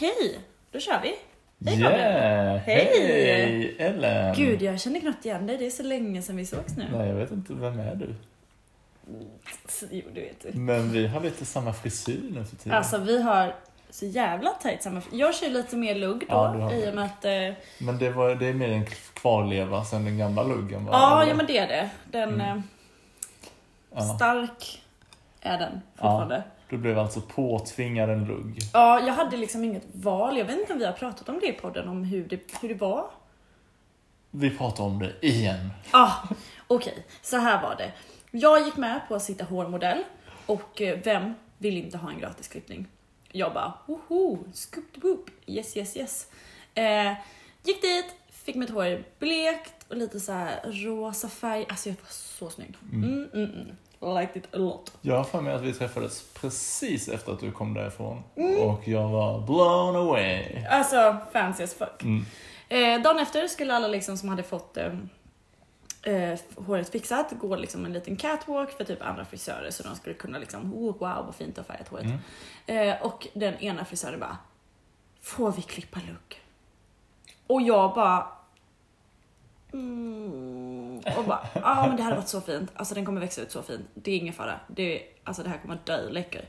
Okej, 0.00 0.40
då 0.72 0.80
kör 0.80 1.00
vi. 1.02 1.14
Hej. 1.70 1.80
Yeah! 1.80 2.56
Hej! 2.56 2.88
Hej 2.94 3.76
Ellen! 3.78 4.34
Gud, 4.34 4.62
jag 4.62 4.80
känner 4.80 5.00
knappt 5.00 5.24
igen 5.24 5.46
dig. 5.46 5.56
Det 5.56 5.66
är 5.66 5.70
så 5.70 5.82
länge 5.82 6.22
sedan 6.22 6.36
vi 6.36 6.46
sågs 6.46 6.76
nu. 6.76 6.86
Nej, 6.92 7.08
jag 7.08 7.14
vet 7.14 7.30
inte, 7.30 7.52
vem 7.54 7.80
är 7.80 7.94
du? 7.94 8.14
Jo, 9.90 10.02
du 10.14 10.20
vet 10.20 10.42
du. 10.42 10.58
Men 10.58 10.92
vi 10.92 11.06
har 11.06 11.20
lite 11.20 11.44
samma 11.44 11.72
frisyr 11.72 12.20
nu 12.30 12.44
för 12.44 12.56
tiden. 12.56 12.78
Alltså, 12.78 12.98
vi 12.98 13.22
har 13.22 13.54
så 13.90 14.06
jävla 14.06 14.50
tajt 14.50 14.82
samma... 14.82 15.02
Jag 15.12 15.34
kör 15.34 15.48
lite 15.50 15.76
mer 15.76 15.94
lugg 15.94 16.20
då, 16.20 16.26
Ja, 16.28 16.72
i 16.72 16.80
det. 16.80 16.88
och 16.88 16.94
med 16.94 17.04
att... 17.04 17.24
Eh, 17.24 17.52
Men 17.78 17.98
det, 17.98 18.10
var, 18.10 18.34
det 18.34 18.46
är 18.46 18.54
mer 18.54 18.68
en 18.68 18.86
kvarleva 19.14 19.84
sen 19.84 20.04
den 20.04 20.18
gamla 20.18 20.42
luggen 20.42 20.84
va? 20.84 20.90
ja, 20.92 21.22
Eller? 21.22 21.30
ja, 21.30 21.36
men 21.36 21.46
det 21.46 21.58
är 21.58 21.68
det. 21.68 21.90
Den... 22.10 22.28
Mm. 22.34 22.40
Eh, 22.56 22.62
Ja. 23.94 24.00
Stark 24.16 24.82
är 25.40 25.58
den 25.58 25.80
fortfarande. 25.94 26.42
Du 26.70 26.78
blev 26.78 26.98
alltså 26.98 27.20
påtvingad 27.20 28.10
en 28.10 28.24
lugg. 28.24 28.58
Ja, 28.72 29.00
jag 29.06 29.14
hade 29.14 29.36
liksom 29.36 29.64
inget 29.64 29.86
val. 29.92 30.38
Jag 30.38 30.44
vet 30.44 30.58
inte 30.60 30.72
om 30.72 30.78
vi 30.78 30.84
har 30.84 30.92
pratat 30.92 31.28
om 31.28 31.38
det 31.40 31.46
i 31.46 31.52
podden, 31.52 31.88
om 31.88 32.04
hur 32.04 32.28
det, 32.28 32.40
hur 32.60 32.68
det 32.68 32.74
var. 32.74 33.10
Vi 34.30 34.50
pratar 34.50 34.84
om 34.84 34.98
det 34.98 35.12
igen. 35.26 35.70
Ah, 35.90 36.12
Okej, 36.66 37.06
så 37.22 37.36
här 37.36 37.62
var 37.62 37.76
det. 37.76 37.92
Jag 38.30 38.64
gick 38.64 38.76
med 38.76 39.00
på 39.08 39.14
att 39.14 39.22
sitta 39.22 39.44
hårmodell 39.44 40.04
och 40.46 40.80
eh, 40.80 40.98
vem 41.04 41.34
vill 41.58 41.76
inte 41.76 41.98
ha 41.98 42.10
en 42.10 42.18
gratis 42.18 42.48
klippning? 42.48 42.86
Jag 43.32 43.52
bara, 43.54 43.72
woho, 43.86 44.38
scoop 44.52 44.96
boop, 44.96 45.30
yes 45.46 45.76
yes 45.76 45.96
yes. 45.96 46.26
Eh, 46.74 47.12
gick 47.64 47.82
dit, 47.82 48.06
fick 48.30 48.54
mitt 48.54 48.70
hår 48.70 49.04
blekt 49.18 49.74
och 49.88 49.96
lite 49.96 50.20
så 50.20 50.32
här 50.32 50.60
rosa 50.64 51.28
färg. 51.28 51.66
Alltså 51.68 51.88
jag 51.88 51.96
var 51.96 52.10
så 52.10 52.50
snygg. 52.50 52.74
Mm, 52.92 53.28
mm, 53.34 53.50
mm. 53.50 53.76
Liked 54.00 54.36
it 54.36 54.54
a 54.54 54.58
lot. 54.58 54.92
Jag 55.00 55.16
har 55.16 55.24
för 55.24 55.40
mig 55.40 55.54
att 55.54 55.62
vi 55.62 55.72
träffades 55.72 56.24
precis 56.34 57.08
efter 57.08 57.32
att 57.32 57.40
du 57.40 57.52
kom 57.52 57.74
därifrån. 57.74 58.22
Mm. 58.36 58.60
Och 58.60 58.88
jag 58.88 59.08
var 59.08 59.40
blown 59.40 59.96
away. 59.96 60.64
Alltså 60.70 61.16
fancy 61.32 61.62
as 61.62 61.74
fuck. 61.74 62.02
Mm. 62.02 62.24
Eh, 62.68 63.02
dagen 63.02 63.18
efter 63.18 63.46
skulle 63.46 63.74
alla 63.74 63.88
liksom 63.88 64.16
som 64.16 64.28
hade 64.28 64.42
fått 64.42 64.76
eh, 64.76 64.92
eh, 66.02 66.38
håret 66.56 66.88
fixat 66.88 67.32
gå 67.32 67.56
liksom 67.56 67.84
en 67.84 67.92
liten 67.92 68.16
catwalk 68.16 68.70
för 68.70 68.84
typ 68.84 69.02
andra 69.02 69.24
frisörer 69.24 69.70
så 69.70 69.82
de 69.82 69.96
skulle 69.96 70.14
kunna 70.14 70.38
liksom, 70.38 70.74
oh, 70.74 70.98
wow 70.98 71.24
vad 71.26 71.34
fint 71.34 71.54
du 71.54 71.60
har 71.60 71.66
färgat 71.66 71.88
håret. 71.88 72.06
Mm. 72.66 72.88
Eh, 72.88 73.02
och 73.02 73.28
den 73.32 73.54
ena 73.54 73.84
frisören 73.84 74.20
bara, 74.20 74.38
får 75.20 75.52
vi 75.52 75.62
klippa 75.62 76.00
lugg? 76.00 76.40
Och 77.46 77.62
jag 77.62 77.94
bara, 77.94 78.26
mm, 79.72 81.00
och 81.16 81.24
bara, 81.24 81.46
ja 81.54 81.60
ah, 81.64 81.86
men 81.86 81.96
det 81.96 82.02
hade 82.02 82.16
varit 82.16 82.28
så 82.28 82.40
fint. 82.40 82.70
Alltså 82.74 82.94
den 82.94 83.04
kommer 83.06 83.20
växa 83.20 83.42
ut 83.42 83.52
så 83.52 83.62
fint. 83.62 83.86
Det 83.94 84.10
är 84.12 84.16
ingen 84.16 84.34
fara. 84.34 84.60
Det, 84.66 85.02
alltså 85.24 85.42
det 85.42 85.48
här 85.48 85.58
kommer 85.58 85.78
dö 85.84 86.10
läcker. 86.10 86.44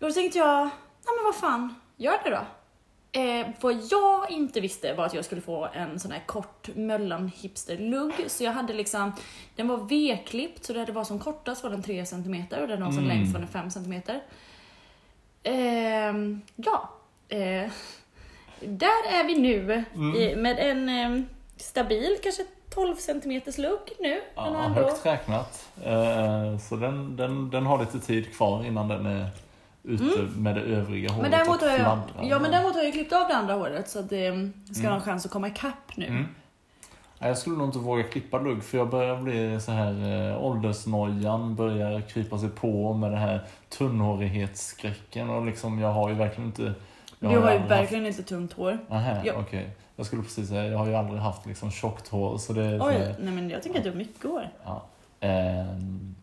Och 0.00 0.08
då 0.08 0.12
tänkte 0.12 0.38
jag, 0.38 0.58
nej 0.64 1.14
men 1.16 1.24
vad 1.24 1.34
fan, 1.34 1.74
gör 1.96 2.18
det 2.24 2.30
då. 2.30 2.40
Eh, 3.20 3.46
vad 3.60 3.74
jag 3.90 4.30
inte 4.30 4.60
visste 4.60 4.94
var 4.94 5.06
att 5.06 5.14
jag 5.14 5.24
skulle 5.24 5.40
få 5.40 5.68
en 5.74 6.00
sån 6.00 6.10
här 6.12 6.22
kort 6.26 6.68
möllan 6.76 7.28
hipster-lugg. 7.34 8.12
Så 8.26 8.44
jag 8.44 8.52
hade 8.52 8.72
liksom, 8.72 9.12
den 9.56 9.68
var 9.68 9.76
V-klippt 9.76 10.64
så 10.64 10.72
det 10.72 10.92
var 10.92 11.04
som 11.04 11.18
kortast 11.18 11.62
var 11.62 11.70
den 11.70 11.82
3 11.82 12.06
cm 12.06 12.44
och 12.62 12.68
den 12.68 12.80
var 12.84 12.90
som 12.90 13.04
Mm. 13.04 13.08
längst 13.08 13.32
var 13.32 13.40
den 13.40 13.48
5 13.48 13.70
cm. 13.70 14.02
Ehm, 15.42 16.40
ja, 16.56 16.90
eh, 17.28 17.70
där 18.60 19.06
är 19.08 19.24
vi 19.26 19.38
nu 19.38 19.84
Mm. 19.94 20.14
i, 20.16 20.36
med 20.36 20.58
en 20.58 20.88
eh, 20.88 21.22
stabil, 21.56 22.16
kanske 22.22 22.42
12 22.74 22.96
cm 22.96 23.40
lugg 23.58 23.78
nu. 24.00 24.20
Ja, 24.34 24.46
ändå- 24.64 24.80
högt 24.80 25.06
räknat. 25.06 25.68
Eh, 25.84 26.58
Så 26.58 26.76
den, 26.76 27.16
den, 27.16 27.50
den 27.50 27.66
har 27.66 27.78
lite 27.80 28.00
tid 28.00 28.34
kvar 28.36 28.64
innan 28.64 28.88
den 28.88 29.06
är 29.06 29.26
ute 29.84 30.22
med 30.36 30.54
det 30.54 30.60
övriga 30.60 31.08
håret 31.12 31.18
Mm. 31.18 31.30
Men 31.30 31.30
däremot, 31.30 31.62
och 31.62 31.68
jag, 31.68 31.76
fladdrar. 31.76 32.30
ja, 32.30 32.38
men 32.38 32.50
däremot 32.50 32.74
har 32.74 32.82
jag 32.82 32.92
klippt 32.92 33.12
av 33.12 33.28
det 33.28 33.36
andra 33.36 33.54
håret 33.54 33.88
så 33.90 33.98
att 33.98 34.10
det 34.10 34.50
ska 34.74 34.88
ha 34.88 34.94
en 34.94 35.00
chans 35.00 35.26
att 35.26 35.32
komma 35.32 35.48
ikapp 35.48 35.96
nu. 35.96 36.06
Mm. 36.06 36.26
Jag 37.18 37.38
skulle 37.38 37.56
nog 37.56 37.68
inte 37.68 37.78
våga 37.78 38.02
klippa 38.02 38.38
lugg 38.38 38.62
för 38.64 38.78
jag 38.78 38.88
börjar 38.90 39.16
bli 39.16 39.60
så 39.60 39.72
här 39.72 40.30
eh, 40.30 40.44
åldersnojan 40.44 41.54
börjar 41.54 42.00
krypa 42.00 42.38
sig 42.38 42.48
på 42.48 42.92
med 42.94 43.10
det 43.10 43.16
här 43.16 43.40
tunnhårighetsskräcken 43.68 45.30
och 45.30 45.46
liksom 45.46 45.78
jag 45.78 45.88
har 45.92 46.08
ju 46.08 46.14
verkligen 46.14 46.46
inte 46.46 46.62
jag 47.18 47.32
Du 47.32 47.38
har 47.38 47.52
ju 47.52 47.58
verkligen 47.58 48.06
inte 48.06 48.22
tungt 48.22 48.52
hår. 48.52 48.70
Haft, 48.72 48.90
Aha, 48.92 49.20
Ja. 49.24 49.32
okej. 49.38 49.70
Jag 50.02 50.06
skulle 50.06 50.22
precis 50.22 50.48
säga, 50.48 50.66
jag 50.66 50.78
har 50.78 50.86
ju 50.86 50.94
aldrig 50.94 51.20
haft 51.20 51.46
liksom 51.46 51.70
tjockt 51.70 52.08
hår 52.08 52.38
så 52.38 52.52
det 52.52 52.80
Oj, 52.80 52.92
här, 52.94 53.14
nej 53.20 53.34
men 53.34 53.50
jag 53.50 53.62
tycker 53.62 53.78
att 53.78 53.84
du 53.84 53.90
har 53.90 53.96
mycket 53.96 54.24
hår. 54.24 54.48
ja. 54.64 54.82
Ehm, 55.20 56.14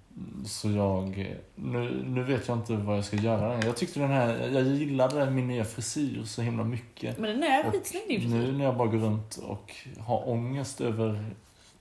Så 0.45 0.72
jag, 0.72 1.35
nu, 1.56 2.03
nu 2.06 2.23
vet 2.23 2.47
jag 2.47 2.57
inte 2.57 2.73
vad 2.73 2.97
jag 2.97 3.06
ska 3.06 3.16
göra. 3.17 3.63
Jag 3.63 3.78
tyckte 3.78 4.00
den 4.00 4.09
här, 4.12 4.50
jag 4.53 4.63
gillade 4.63 5.29
min 5.31 5.47
nya 5.47 5.66
frisyr 5.66 6.23
så 6.25 6.41
himla 6.41 6.63
mycket. 6.63 7.17
Men 7.17 7.29
den 7.29 7.44
är 7.44 7.72
skitsnygg 7.72 8.07
din 8.07 8.19
frisyr. 8.22 8.38
Nu 8.38 8.51
när 8.51 8.66
jag 8.66 8.78
bara 8.78 8.88
går 8.88 8.97
runt 8.97 9.38
och 9.38 9.75
har 10.00 10.29
ångest 10.29 10.81
över 10.81 11.25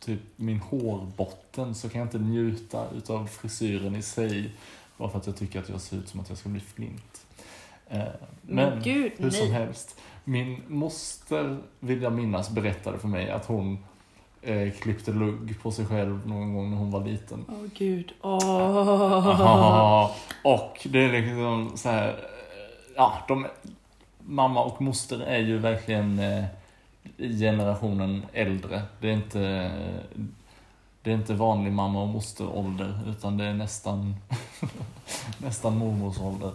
typ 0.01 0.21
min 0.37 0.59
hårbotten 0.61 1.75
så 1.75 1.89
kan 1.89 1.99
jag 1.99 2.07
inte 2.07 2.19
njuta 2.19 2.85
utav 2.97 3.27
frisyren 3.27 3.97
i 3.97 4.03
sig. 4.03 4.51
Bara 4.97 5.09
för 5.09 5.19
att 5.19 5.27
jag 5.27 5.37
tycker 5.37 5.59
att 5.61 5.69
jag 5.69 5.81
ser 5.81 5.97
ut 5.97 6.09
som 6.09 6.21
att 6.21 6.29
jag 6.29 6.39
ska 6.39 6.49
bli 6.49 6.61
flint. 6.61 7.21
Eh, 7.89 7.99
Men 8.43 8.55
Men 8.71 8.83
gud, 8.83 9.13
hur 9.17 9.31
som 9.31 9.49
nej. 9.49 9.53
helst. 9.53 10.01
Min 10.29 10.63
moster, 10.67 11.59
vill 11.81 12.03
jag 12.03 12.13
minnas, 12.13 12.51
berättade 12.51 12.99
för 12.99 13.09
mig 13.09 13.31
att 13.31 13.47
hon 13.47 13.79
eh, 14.43 14.73
klippte 14.73 15.13
lugg 15.13 15.63
på 15.63 15.71
sig 15.73 15.87
själv 15.87 16.29
någon 16.29 16.55
gång 16.55 16.71
när 16.71 16.77
hon 16.77 16.91
var 16.91 17.05
liten. 17.05 17.45
Åh 17.49 17.71
gud. 17.75 18.13
Åh. 18.21 19.41
Aha. 19.41 20.15
Och 20.45 20.87
det 20.91 20.99
är 20.99 21.13
liksom 21.13 21.73
så 21.77 21.89
här, 21.89 22.17
ja, 22.97 23.13
de, 23.29 23.47
mamma 24.19 24.65
och 24.65 24.83
moster 24.83 25.21
är 25.21 25.39
ju 25.39 25.59
verkligen 25.59 26.19
eh, 26.19 26.45
generationen 27.17 28.27
äldre. 28.33 28.83
Det 29.01 29.09
är 29.09 29.15
inte, 29.15 29.71
det 31.03 31.11
är 31.11 31.15
inte 31.15 31.35
vanlig 31.35 31.73
mamma 31.73 32.03
och 32.03 32.09
mosterålder, 32.09 33.01
utan 33.07 33.37
det 33.37 33.45
är 33.45 33.55
nästan, 33.55 34.17
nästan 35.39 35.79
mormors 35.79 36.21
ålder. 36.21 36.53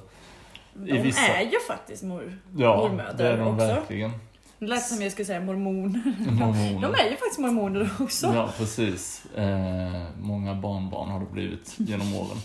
De 0.73 0.89
i 0.91 1.01
vissa- 1.01 1.21
är 1.27 1.41
ju 1.41 1.59
faktiskt 1.67 2.03
mor. 2.03 2.37
Ja, 2.57 2.75
Mormödrar 2.77 3.13
det 3.17 3.27
är 3.27 3.37
de 3.37 3.47
också. 3.47 3.65
verkligen. 3.65 4.11
Det 4.59 4.65
lät 4.67 4.83
som 4.87 5.01
jag 5.01 5.11
skulle 5.11 5.25
säga 5.25 5.39
mormoner. 5.39 6.01
Mormoner. 6.31 6.81
De 6.81 6.93
är 6.95 7.03
ju 7.09 7.15
faktiskt 7.15 7.39
mormoner 7.39 7.89
också. 7.99 8.27
Ja, 8.35 8.49
precis. 8.57 9.25
Eh, 9.35 10.03
många 10.21 10.55
barnbarn 10.55 11.09
har 11.09 11.19
det 11.19 11.25
blivit 11.31 11.73
genom 11.77 12.15
åren. 12.15 12.37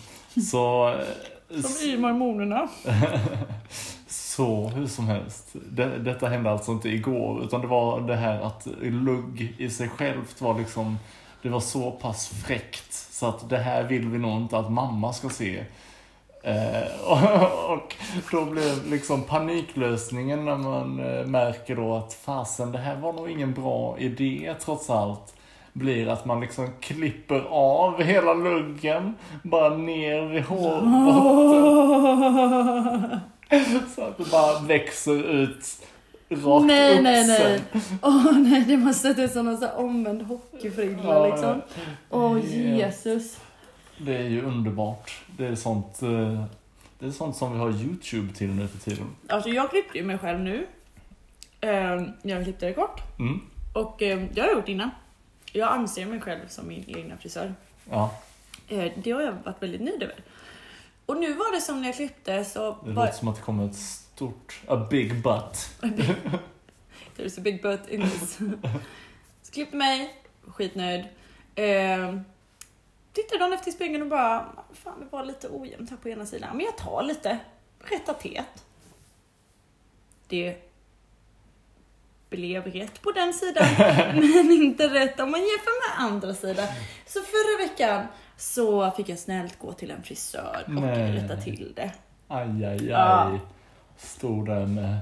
Så, 0.51 0.89
eh, 0.89 0.99
De 1.49 1.57
är 1.57 1.87
ju 1.91 1.99
mormonerna. 1.99 2.69
Så 4.07 4.69
hur 4.69 4.87
som 4.87 5.07
helst. 5.07 5.47
Det, 5.71 5.99
detta 5.99 6.29
hände 6.29 6.51
alltså 6.51 6.73
inte 6.73 6.89
igår, 6.89 7.45
utan 7.45 7.61
det 7.61 7.67
var 7.67 8.01
det 8.01 8.17
här 8.17 8.41
att 8.41 8.67
lugg 8.81 9.55
i 9.59 9.71
sig 9.71 9.89
självt 9.89 10.41
var 10.41 10.59
liksom, 10.59 10.99
det 11.43 11.49
var 11.49 11.61
så 11.61 11.91
pass 11.91 12.29
fräckt 12.29 12.93
så 12.93 13.27
att 13.27 13.49
det 13.51 13.59
här 13.59 13.83
vill 13.83 14.09
vi 14.09 14.19
nog 14.19 14.37
inte 14.41 14.59
att 14.59 14.73
mamma 14.73 15.13
ska 15.13 15.29
se. 15.29 15.65
Eh, 16.43 16.83
och, 17.07 17.73
och 17.75 17.95
då 18.31 18.45
blev 18.45 18.91
liksom 18.91 19.23
paniklösningen 19.23 20.45
när 20.45 20.57
man 20.57 21.01
eh, 21.01 21.27
märker 21.27 21.77
då 21.77 21.95
att 21.95 22.15
fasen, 22.15 22.73
det 22.73 22.79
här 22.79 22.97
var 22.97 23.13
nog 23.13 23.31
ingen 23.31 23.53
bra 23.55 23.97
idé 23.99 24.55
trots 24.65 24.91
allt. 24.91 25.35
Blir 25.73 26.09
att 26.09 26.25
man 26.25 26.41
liksom 26.41 26.69
klipper 26.81 27.45
av 27.51 28.03
hela 28.03 28.35
luggen, 28.35 29.15
bara 29.43 29.77
ner 29.77 30.23
vid 30.23 30.43
hårbotten. 30.43 30.91
Så 33.97 34.03
att 34.03 34.19
det 34.19 34.31
bara 34.31 34.59
växer 34.61 35.25
ut 35.31 35.65
rakt 36.31 36.67
nej, 36.67 36.97
upp 36.97 37.03
nej, 37.03 37.27
nej. 37.27 37.61
sen. 37.73 37.81
Åh 38.03 38.39
nej, 38.39 38.65
det 38.69 38.77
måste 38.77 39.15
se 39.15 39.23
ut 39.23 39.33
som 39.33 39.47
någon 39.47 39.59
sån 39.59 39.69
omvänd 39.77 40.23
hockeyfrilla 40.23 41.03
Ja, 41.05 41.27
liksom. 41.27 41.63
Åh 42.11 42.35
Helt- 42.35 42.47
Jesus. 42.55 43.37
Det 43.99 44.17
är 44.17 44.29
ju 44.29 44.43
underbart. 44.43 45.13
Det 45.37 45.47
är 45.47 45.55
sånt, 45.55 46.03
eh, 46.03 46.45
det 46.99 47.07
är 47.07 47.11
sånt 47.11 47.37
som 47.37 47.53
vi 47.53 47.59
har 47.59 47.71
YouTube 47.71 48.33
till 48.35 48.49
nu 48.51 48.69
för 48.69 48.79
tiden. 48.79 49.07
Alltså 49.29 49.49
jag 49.51 49.71
klippte 49.71 49.99
ju 49.99 50.05
mig 50.05 50.19
själv 50.19 50.41
nu. 50.41 50.67
Eh, 51.61 52.03
Jag 52.23 52.45
klippte 52.45 52.67
det 52.67 52.73
kort. 52.73 53.01
Mm. 53.19 53.41
Och 53.73 54.03
eh, 54.03 54.25
det 54.33 54.41
har 54.41 54.49
jag 54.49 54.57
gjort 54.57 54.69
innan. 54.69 54.91
Jag 55.53 55.69
anser 55.73 56.07
mig 56.07 56.21
själv 56.21 56.49
som 56.49 56.69
min 56.69 56.85
egna 56.97 57.17
frisör. 57.17 57.55
Ja, 57.91 58.15
Eh, 58.69 58.93
Det 58.97 59.11
har 59.11 59.23
jag 59.23 59.33
varit 59.45 59.63
väldigt 59.63 59.81
nöjd 59.81 60.03
över. 60.03 60.17
Och 61.07 61.17
nu 61.17 61.33
var 61.33 61.55
det 61.55 61.61
som 61.61 61.81
när 61.81 61.89
jag 61.89 61.97
klippte 61.97 62.45
så 62.45 62.77
det 62.85 62.91
låter 62.93 63.13
som 63.13 63.29
att 63.29 63.37
det 63.37 63.43
kommer 63.43 63.67
ett 63.67 63.75
stort, 63.77 64.61
a 64.69 64.87
big 64.91 65.23
butt. 65.23 65.71
There's 67.17 67.39
a 67.39 67.43
big 67.43 67.63
butt 67.63 67.89
in 67.89 68.01
this. 68.03 68.39
Så 69.43 69.53
klippte 69.53 69.77
mig, 69.77 70.15
skitnöjd. 70.47 71.05
Tittade 73.13 73.39
dagen 73.39 73.53
efter 73.53 73.69
i 73.69 73.73
spegeln 73.73 74.03
och 74.03 74.09
bara, 74.09 74.47
fan 74.73 75.01
det 75.01 75.07
var 75.11 75.25
lite 75.25 75.49
ojämnt 75.49 75.91
här 75.91 75.97
på 75.97 76.09
ena 76.09 76.27
sidan. 76.27 76.57
Men 76.57 76.67
jag 76.67 76.77
tar 76.77 77.03
lite, 77.03 77.39
rättar 77.79 78.15
tet. 78.15 78.65
Det 80.29 80.57
blev 82.31 82.67
rätt 82.67 83.03
på 83.03 83.13
den 83.13 83.35
sidan, 83.35 83.67
men 84.15 84.51
inte 84.53 84.89
rätt 84.89 85.21
om 85.21 85.31
man 85.31 85.41
jämför 85.41 85.99
med 85.99 86.07
andra 86.07 86.35
sidan. 86.35 86.67
Så 87.07 87.21
förra 87.21 87.69
veckan 87.69 88.07
så 88.37 88.91
fick 88.91 89.09
jag 89.09 89.19
snällt 89.19 89.59
gå 89.59 89.73
till 89.73 89.91
en 89.91 90.03
frisör 90.03 90.65
och 90.67 90.73
Nej. 90.73 91.13
rätta 91.13 91.37
till 91.37 91.73
det. 91.77 91.93
Aj, 92.29 92.65
aj, 92.65 92.65
aj. 92.65 92.87
Ja. 92.87 93.39
Stod 93.97 94.47
där 94.47 94.67
med 94.67 94.99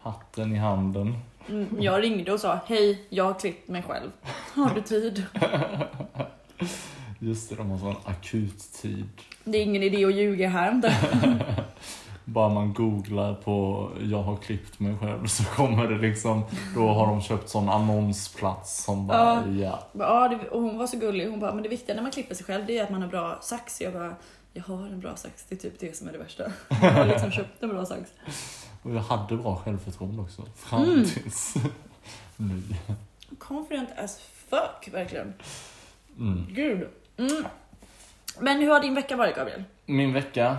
hatten 0.00 0.52
i 0.52 0.58
handen. 0.58 1.18
Mm, 1.48 1.82
jag 1.82 2.02
ringde 2.02 2.32
och 2.32 2.40
sa 2.40 2.58
hej, 2.66 3.06
jag 3.08 3.24
har 3.24 3.34
klippt 3.34 3.68
mig 3.68 3.82
själv. 3.82 4.10
Har 4.54 4.74
du 4.74 4.80
tid? 4.80 5.26
Just 7.18 7.50
det, 7.50 7.56
de 7.56 7.70
har 7.70 7.78
sån 7.78 7.96
akut 8.04 8.72
tid. 8.82 9.08
Det 9.44 9.58
är 9.58 9.62
ingen 9.62 9.82
idé 9.82 10.04
att 10.04 10.14
ljuga 10.14 10.48
här 10.48 10.72
inte. 10.72 10.94
Bara 12.24 12.48
man 12.54 12.72
googlar 12.74 13.34
på 13.34 13.88
jag 14.02 14.22
har 14.22 14.36
klippt 14.36 14.80
mig 14.80 14.96
själv 15.00 15.26
så 15.26 15.44
kommer 15.44 15.88
det 15.88 15.98
liksom, 15.98 16.42
då 16.74 16.88
har 16.88 17.06
de 17.06 17.22
köpt 17.22 17.48
sån 17.48 17.68
annonsplats 17.68 18.84
som 18.84 19.06
bara, 19.06 19.46
ja. 19.48 19.78
Ja, 19.92 20.28
det, 20.28 20.48
och 20.48 20.62
hon 20.62 20.78
var 20.78 20.86
så 20.86 20.96
gullig. 20.98 21.30
Hon 21.30 21.40
bara, 21.40 21.54
men 21.54 21.62
det 21.62 21.68
viktiga 21.68 21.94
när 21.94 22.02
man 22.02 22.10
klipper 22.10 22.34
sig 22.34 22.46
själv 22.46 22.66
det 22.66 22.78
är 22.78 22.84
att 22.84 22.90
man 22.90 23.02
har 23.02 23.08
bra 23.08 23.38
sax. 23.42 23.80
Jag 23.80 23.92
bara, 23.92 24.14
jag 24.52 24.62
har 24.64 24.86
en 24.86 25.00
bra 25.00 25.16
sax. 25.16 25.44
Det 25.48 25.54
är 25.54 25.58
typ 25.58 25.80
det 25.80 25.96
som 25.96 26.08
är 26.08 26.12
det 26.12 26.18
värsta. 26.18 26.52
Jag 26.68 26.76
har 26.92 27.06
liksom 27.06 27.30
köpt 27.30 27.62
en 27.62 27.68
bra 27.68 27.86
sax. 27.86 28.10
Och 28.82 28.94
jag 28.94 29.00
hade 29.00 29.36
bra 29.36 29.56
självförtroende 29.56 30.22
också. 30.22 30.42
Fram 30.56 30.82
Mm. 30.84 31.04
tills 31.04 31.54
nu. 32.36 32.62
Confident 33.38 33.88
as 33.98 34.20
fuck, 34.48 34.88
verkligen. 34.94 35.32
Mm. 36.18 36.46
Gud. 36.50 36.88
Mm. 37.16 37.44
Men 38.38 38.60
hur 38.60 38.70
har 38.70 38.80
din 38.80 38.94
vecka 38.94 39.16
varit, 39.16 39.36
Gabriel? 39.36 39.64
Min 39.86 40.12
vecka, 40.12 40.58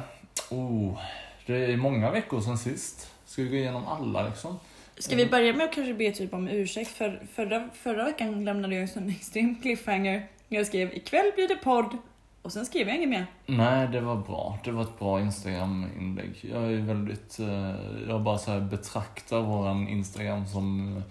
oh, 0.50 1.00
det 1.46 1.66
är 1.66 1.78
många 1.78 2.12
veckor 2.12 2.42
sedan 2.42 2.57
sist. 2.57 3.12
Ska 3.25 3.42
vi 3.42 3.50
gå 3.50 3.56
igenom 3.56 3.88
alla 3.88 4.28
liksom? 4.28 4.60
Ska 4.98 5.16
vi 5.16 5.25
börja 5.25 5.54
med 5.54 5.66
att 5.66 5.74
kanske 5.74 5.94
be 5.94 6.12
typ 6.12 6.34
om 6.34 6.48
ursäkt? 6.48 6.92
För 6.92 7.28
förra, 7.34 7.69
förra 7.74 8.06
veckan 8.06 8.46
lämnade 8.46 8.75
jag 8.75 8.81
en 8.81 8.88
sån 8.88 9.10
extrem 9.19 9.56
cliffhanger. 9.62 10.28
Jag 10.48 10.68
skrev 10.68 10.94
ikväll 10.94 11.31
blir 11.36 11.48
det 11.48 11.56
podd. 11.56 11.98
Och 12.42 12.52
sen 12.52 12.66
skrev 12.66 12.88
jag 12.88 12.98
inget 12.98 13.10
mer. 13.10 13.25
Nej, 13.46 13.88
det 13.88 14.01
var 14.01 14.16
bra. 14.16 14.60
Det 14.63 14.72
var 14.72 14.84
ett 14.84 15.00
bra 15.00 15.22
Instagram-inlägg. 15.22 16.46
Jag 16.51 16.63
är 16.63 16.78
väldigt, 16.78 17.40
eh, 17.40 17.75
jag 18.08 18.22
bara 18.22 18.38
så 18.38 18.51
här 18.51 18.60
betraktar 18.60 19.42
våran 19.42 19.88
Instagram 19.88 20.48
som 20.48 21.01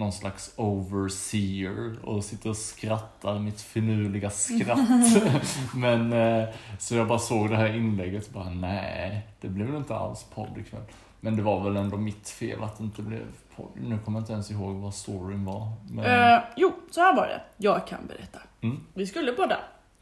någon 0.00 0.12
slags 0.12 0.52
overseer 0.56 1.96
och 2.04 2.24
sitter 2.24 2.50
och 2.50 2.56
skrattar 2.56 3.38
mitt 3.38 3.60
finurliga 3.60 4.30
skratt. 4.30 4.88
Men 5.74 6.12
eh, 6.12 6.48
så 6.78 6.94
jag 6.94 7.06
bara 7.06 7.18
såg 7.18 7.50
det 7.50 7.56
här 7.56 7.76
inlägget 7.76 8.26
och 8.26 8.32
bara 8.32 8.50
nej, 8.50 9.26
det 9.40 9.48
blev 9.48 9.66
väl 9.66 9.76
inte 9.76 9.94
alls 9.94 10.24
podd 10.24 10.58
ikväll. 10.58 10.82
Men 11.20 11.36
det 11.36 11.42
var 11.42 11.64
väl 11.64 11.76
ändå 11.76 11.96
mitt 11.96 12.28
fel 12.28 12.62
att 12.62 12.78
det 12.78 12.84
inte 12.84 13.02
blev 13.02 13.26
podd. 13.56 13.70
Nu 13.74 13.98
kommer 13.98 14.18
jag 14.18 14.22
inte 14.22 14.32
ens 14.32 14.50
ihåg 14.50 14.76
vad 14.76 14.94
storyn 14.94 15.44
var. 15.44 15.72
Men, 15.90 16.04
Eh, 16.04 16.42
jo, 16.56 16.72
så 16.90 17.00
här 17.00 17.16
var 17.16 17.26
det. 17.26 17.40
Jag 17.56 17.86
kan 17.86 18.06
berätta. 18.06 18.38
Mm. 18.60 18.80
Vi 18.94 19.06
skulle 19.06 19.32
podda. 19.32 19.58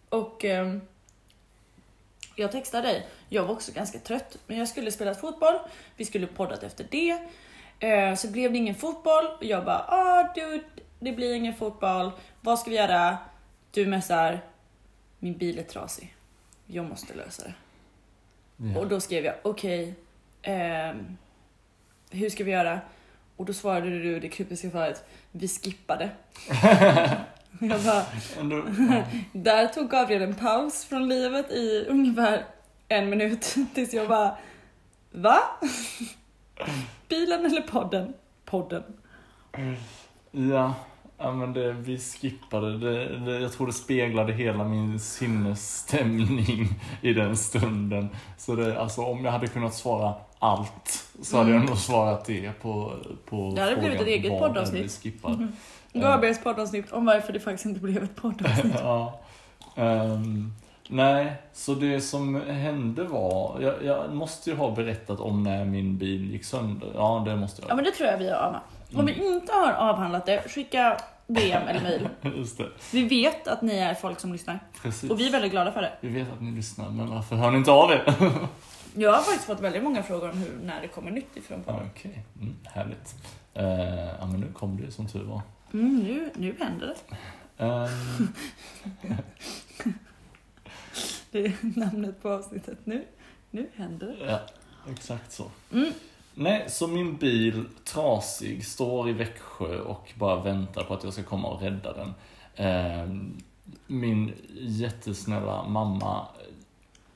Och 0.09 0.45
ehm, 0.45 0.81
jag 2.37 2.53
textade 2.53 2.89
dig. 2.89 3.07
Jag 3.29 3.43
var 3.45 3.55
också 3.55 3.73
ganska 3.73 3.99
trött. 3.99 4.39
Men 4.47 4.59
jag 4.59 4.69
skulle 4.69 4.93
spela 4.93 5.15
fotboll. 5.15 5.59
Vi 5.97 6.05
skulle 6.05 6.27
poddat 6.27 6.63
efter 6.63 6.87
det. 6.91 7.19
Eh, 7.81 8.15
så 8.15 8.29
blev 8.29 8.53
det 8.53 8.59
ingen 8.59 8.75
fotboll. 8.75 9.27
Och 9.39 9.45
jag 9.45 9.65
bara, 9.65 9.85
ah 9.89 10.33
dude, 10.35 10.65
det 10.99 11.13
blir 11.13 11.35
ingen 11.35 11.55
fotboll. 11.55 12.11
Vad 12.41 12.59
ska 12.59 12.71
vi 12.71 12.77
göra? 12.77 13.19
Du 13.71 13.87
messar, 13.87 14.41
min 15.19 15.39
bil 15.39 15.59
är 15.59 15.63
trasig. 15.63 16.15
Jag 16.67 16.85
måste 16.85 17.15
lösa 17.15 17.43
det. 17.43 17.55
ja. 18.57 18.81
Och 18.81 18.89
då 18.89 19.01
skrev 19.01 19.25
jag, 19.25 19.35
okej, 19.43 19.95
ehm, 20.43 21.17
hur 22.11 22.31
ska 22.31 22.45
vi 22.45 22.51
göra? 22.51 22.81
Och 23.37 23.45
då 23.45 23.53
svarade 23.53 23.91
du 23.91 24.21
det 24.21 24.29
kryptiska 24.29 24.71
svaret, 24.71 25.05
vi 25.33 25.49
skippade. 25.49 26.11
jag 27.61 27.81
bara, 27.85 28.05
där 29.33 29.67
tog 29.67 29.91
Gabriel 29.91 30.23
en 30.23 30.35
paus 30.35 30.85
från 30.85 31.09
livet 31.09 31.51
i 31.51 31.87
ungefär 31.89 32.45
en 32.89 33.11
minut 33.11 33.55
tills 33.75 33.95
jag 33.95 34.09
bara, 34.09 34.37
va? 35.11 35.39
Bilen 37.09 37.47
eller 37.47 37.61
podden? 37.63 38.13
Podden. 38.45 38.83
Ja, 40.31 40.75
ja 41.19 41.33
men 41.33 41.53
det, 41.53 41.73
vi 41.73 41.99
skippade 41.99 42.79
det, 42.79 43.19
det. 43.19 43.39
Jag 43.41 43.53
tror 43.53 43.67
det 43.67 43.73
speglade 43.73 44.33
hela 44.33 44.65
min 44.65 45.01
sinnesstämning 45.01 46.69
i 47.03 47.13
den 47.13 47.37
stunden. 47.37 48.09
Så 48.37 48.55
det, 48.55 48.81
alltså 48.81 49.03
om 49.03 49.25
jag 49.25 49.33
hade 49.33 49.47
kunnat 49.47 49.75
svara 49.75 50.15
allt 50.39 51.05
så 51.23 51.37
hade 51.37 51.51
Mm. 51.51 51.61
jag 51.63 51.69
nog 51.69 51.79
svarat 51.79 52.25
det 52.25 52.53
på, 52.63 52.93
på 53.25 53.53
Det 53.57 53.63
hade 53.63 53.77
blivit 53.77 54.01
ett 54.01 54.07
eget 54.07 54.39
poddavsnitt. 54.39 54.85
Vi 54.85 54.89
skippar. 54.89 55.49
Gabriels 55.93 56.43
poddavsnitt 56.43 56.93
om 56.93 57.05
varför 57.05 57.33
det 57.33 57.41
faktiskt 57.41 57.67
inte 57.67 57.81
blev 57.81 58.03
ett 58.03 58.17
poddavsnitt. 58.17 58.75
ja. 58.79 59.21
Ehm, 59.77 60.53
nej, 60.89 61.33
så 61.53 61.75
det 61.75 62.01
som 62.01 62.41
hände 62.41 63.05
var, 63.05 63.61
jag, 63.61 63.75
jag 63.85 64.15
måste 64.15 64.51
ju 64.51 64.57
ha 64.57 64.71
berättat 64.71 65.21
om 65.21 65.43
när 65.43 65.65
min 65.65 65.99
bil 65.99 66.31
gick 66.33 66.45
sönder. 66.45 66.91
Ja, 66.95 67.23
det 67.27 67.37
måste 67.37 67.63
Ja 67.63 67.69
jag. 67.69 67.77
men 67.77 67.85
det 67.85 67.91
tror 67.91 68.09
jag 68.09 68.19
vi 68.19 68.31
har 68.31 68.37
Anna. 68.39 68.61
Om 68.95 69.07
vi 69.07 69.27
inte 69.27 69.53
har 69.53 69.73
avhandlat 69.73 70.27
det, 70.27 70.49
skicka 70.49 70.97
DM 71.27 71.69
eller 71.69 71.81
mail. 71.83 72.09
Just 72.37 72.59
det, 72.59 72.69
Vi 72.93 73.09
vet 73.09 73.49
att 73.49 73.63
ni 73.63 73.79
är 73.79 73.95
folk 73.95 74.21
som 74.21 74.33
lyssnar. 74.33 74.59
precis. 74.83 75.11
Och 75.11 75.21
vi 75.21 75.27
är 75.29 75.33
väldigt 75.33 75.51
glada 75.53 75.73
för 75.73 75.83
det. 75.83 75.93
Vi 76.01 76.09
vet 76.09 76.33
att 76.33 76.41
ni 76.41 76.51
lyssnar, 76.51 76.91
men 76.91 77.11
varför 77.11 77.37
hör 77.37 77.51
ni 77.51 77.59
inte 77.59 77.71
av 77.71 77.91
er? 77.93 78.15
Jag 78.95 79.13
har 79.13 79.19
faktiskt 79.23 79.45
fått 79.45 79.61
väldigt 79.61 79.83
många 79.83 80.03
frågor 80.03 80.31
om 80.31 80.39
hur, 80.39 80.59
när 80.63 80.81
det 80.81 80.89
kommer 80.89 81.11
nytt 81.11 81.37
ifrån 81.37 81.63
podden. 81.63 81.91
Okej, 81.97 82.25
mm, 82.41 82.57
härligt. 82.65 83.15
Uh, 83.59 83.65
ja, 84.21 84.27
men 84.27 84.41
nu 84.41 84.53
kom 84.53 84.77
det 84.77 84.83
ju 84.83 84.91
som 84.91 85.09
tur 85.09 85.25
var. 85.25 85.41
Mm, 85.73 85.97
nu, 85.99 86.31
nu 86.37 86.57
händer 86.61 86.87
det. 86.87 87.17
Ehm, 87.65 88.29
Det 91.31 91.39
är 91.47 91.53
namnet 91.79 92.23
på 92.23 92.29
avsnittet. 92.31 92.79
Nu, 92.85 93.05
nu 93.51 93.67
händer 93.75 94.07
det. 94.07 94.31
ja, 94.31 94.41
exakt 94.93 95.33
så. 95.33 95.45
Mm. 95.73 95.93
Nej, 96.35 96.65
så 96.69 96.87
min 96.87 97.17
bil, 97.17 97.65
trasig, 97.85 98.67
står 98.67 99.09
i 99.09 99.13
Växjö 99.13 99.81
och 99.81 100.13
bara 100.15 100.43
väntar 100.43 100.85
på 100.85 100.95
att 100.95 101.05
jag 101.05 101.13
ska 101.13 101.23
komma 101.23 101.49
och 101.49 101.61
rädda 101.63 101.93
den. 101.93 102.15
Ehm, 102.57 103.37
min 103.87 104.33
jättesnälla 104.61 105.65
mamma 105.69 106.27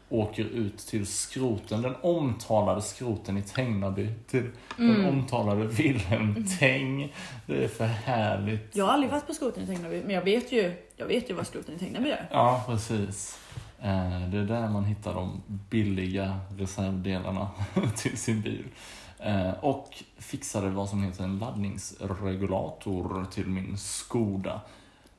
åker 0.08 0.44
ut 0.44 0.78
till 0.78 1.06
skroten, 1.06 1.82
den 1.82 1.94
omtalade 2.02 2.82
skroten 2.82 3.36
i 3.38 3.42
Tängnaby, 3.42 4.08
till 4.26 4.50
den 4.76 4.90
Mm. 4.96 5.06
omtalade 5.08 5.64
Wilhelm 5.66 6.46
Teng. 6.58 7.12
Det 7.46 7.64
är 7.64 7.68
för 7.68 7.84
härligt. 7.86 8.76
Jag 8.76 8.84
har 8.84 8.92
aldrig 8.92 9.10
varit 9.12 9.26
på 9.26 9.34
skroten 9.34 9.62
i 9.64 9.66
Tängnaby, 9.66 10.02
men 10.02 10.10
jag 10.14 10.22
vet 10.22 10.52
ju, 10.52 10.74
jag 10.96 11.06
vet 11.06 11.30
ju 11.30 11.34
vad 11.34 11.46
skroten 11.46 11.74
i 11.74 11.78
Tängnaby 11.78 12.10
är. 12.10 12.28
Ja, 12.30 12.64
precis. 12.66 13.38
Eh, 13.84 14.28
det 14.28 14.38
är 14.38 14.44
där 14.44 14.68
man 14.68 14.84
hittar 14.84 15.14
de 15.14 15.42
billiga 15.46 16.40
reservdelarna 16.58 17.50
till 17.96 18.18
sin 18.18 18.40
bil. 18.40 18.64
Eh, 19.18 19.50
och 19.60 20.02
fixade 20.18 20.70
vad 20.70 20.88
som 20.88 21.02
heter 21.02 21.24
en 21.24 21.38
laddningsregulator 21.38 23.26
till 23.32 23.46
min 23.46 23.78
Skoda. 23.78 24.60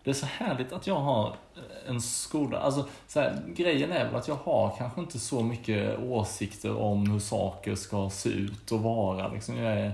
Det 0.04 0.10
är 0.10 0.14
så 0.14 0.26
härligt 0.26 0.74
att 0.74 0.88
jag 0.88 1.00
har 1.00 1.28
eh, 1.28 1.90
en 1.90 2.02
Skoda. 2.02 2.60
Alltså, 2.60 2.86
så 3.08 3.20
här, 3.20 3.42
grejen 3.48 3.92
är 3.92 4.06
väl 4.06 4.16
att 4.16 4.28
jag 4.28 4.36
har 4.36 4.76
kanske 4.78 5.02
inte 5.02 5.20
så 5.20 5.44
mycket 5.44 6.00
åsikter 6.00 6.78
om 6.78 7.12
hur 7.12 7.20
saker 7.20 7.76
ska 7.76 8.10
se 8.10 8.30
ut 8.30 8.72
och 8.72 8.80
vara. 8.80 9.28
Liksom, 9.28 9.58
jag, 9.58 9.80
är, 9.80 9.94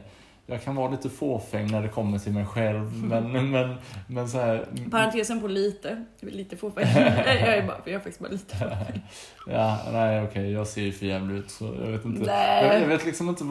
jag 0.49 0.63
kan 0.63 0.75
vara 0.75 0.91
lite 0.91 1.09
fåfäng 1.09 1.71
när 1.71 1.81
det 1.81 1.87
kommer 1.87 2.19
till 2.19 2.33
mig 2.33 2.45
själv, 2.45 3.03
men, 3.03 3.51
men, 3.51 3.75
men 4.07 4.29
så 4.29 4.37
här, 4.37 4.65
Parentesen 4.91 5.41
på 5.41 5.47
lite, 5.47 6.05
lite 6.19 6.57
fåfäng. 6.57 6.85
jag 7.25 7.57
är 7.57 7.67
bara, 7.67 7.77
jag 7.85 7.93
är 7.93 7.99
faktiskt 7.99 8.19
bara 8.19 8.29
lite 8.29 8.55
fåfäng. 8.55 9.01
Ja, 9.47 9.79
nej 9.91 10.23
okej, 10.23 10.51
jag 10.51 10.67
ser 10.67 10.81
ju 10.81 10.91
för 10.91 11.05
jävligt 11.05 11.45
ut 11.45 11.51
så 11.51 11.65
jag 11.65 11.91
vet 11.91 12.05
inte. 12.05 12.31
Jag, 12.31 12.81
jag 12.81 12.87
vet 12.87 13.05
liksom 13.05 13.29
inte 13.29 13.43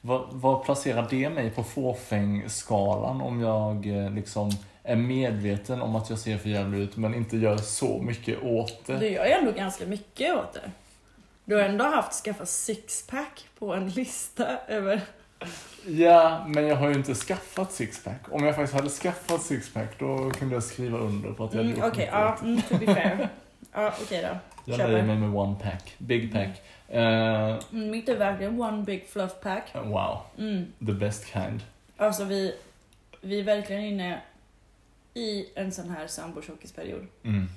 vad, 0.00 0.26
vad, 0.30 0.64
placerar 0.64 1.06
det 1.10 1.30
mig 1.30 1.50
på 1.50 1.64
fåfäng-skalan 1.64 3.20
om 3.20 3.40
jag 3.40 3.86
eh, 3.86 4.10
liksom 4.10 4.50
är 4.82 4.96
medveten 4.96 5.82
om 5.82 5.96
att 5.96 6.10
jag 6.10 6.18
ser 6.18 6.38
för 6.38 6.48
jävligt 6.48 6.80
ut 6.80 6.96
men 6.96 7.14
inte 7.14 7.36
gör 7.36 7.56
så 7.56 8.02
mycket 8.02 8.42
åt 8.42 8.86
det. 8.86 8.96
Du 8.96 9.08
gör 9.08 9.24
ju 9.24 9.30
ändå 9.30 9.52
ganska 9.52 9.86
mycket 9.86 10.36
åt 10.36 10.52
det. 10.52 10.70
Du 11.44 11.54
har 11.54 11.62
ändå 11.62 11.84
haft 11.84 12.24
skaffa 12.24 12.46
sixpack 12.46 13.48
på 13.58 13.74
en 13.74 13.88
lista 13.88 14.58
över... 14.68 15.00
Ja, 15.86 16.44
men 16.48 16.66
jag 16.66 16.76
har 16.76 16.88
ju 16.88 16.94
inte 16.94 17.14
skaffat 17.14 17.72
sixpack. 17.72 18.20
Om 18.30 18.44
jag 18.44 18.54
faktiskt 18.54 18.74
hade 18.74 18.88
skaffat 18.90 19.42
sixpack 19.42 19.98
då 19.98 20.30
kunde 20.30 20.54
jag 20.54 20.62
skriva 20.62 20.98
under 20.98 21.32
på 21.32 21.44
att 21.44 21.54
jag 21.54 21.64
Mm, 21.66 21.78
Okej, 21.82 22.04
gjort 22.04 22.12
ja, 22.12 22.36
mm, 22.42 22.62
to 22.62 22.78
be 22.78 22.86
fair. 22.94 23.28
Ja, 23.72 23.92
okej 24.02 24.22
då. 24.22 24.36
Jag 24.72 24.78
nöjer 24.90 25.02
mig 25.04 25.16
med 25.16 25.34
one 25.36 25.56
pack, 25.62 25.94
big 25.98 26.32
pack. 26.32 26.62
Eh, 26.88 27.58
Mm, 27.72 27.90
mitt 27.90 28.08
är 28.08 28.16
verkligen 28.16 28.60
one 28.60 28.82
big 28.82 29.06
fluff 29.08 29.40
pack. 29.42 29.64
wow, 29.84 30.18
Mm. 30.38 30.72
the 30.86 30.92
best 30.92 31.26
kind. 31.26 31.60
Alltså 31.96 32.24
vi, 32.24 32.54
vi 33.20 33.40
är 33.40 33.44
verkligen 33.44 33.82
inne 33.82 34.20
i 35.14 35.46
en 35.54 35.72
sån 35.72 35.90
här 35.90 36.06
sambo-tjockisperiod. 36.06 37.06
Mm. 37.22 37.48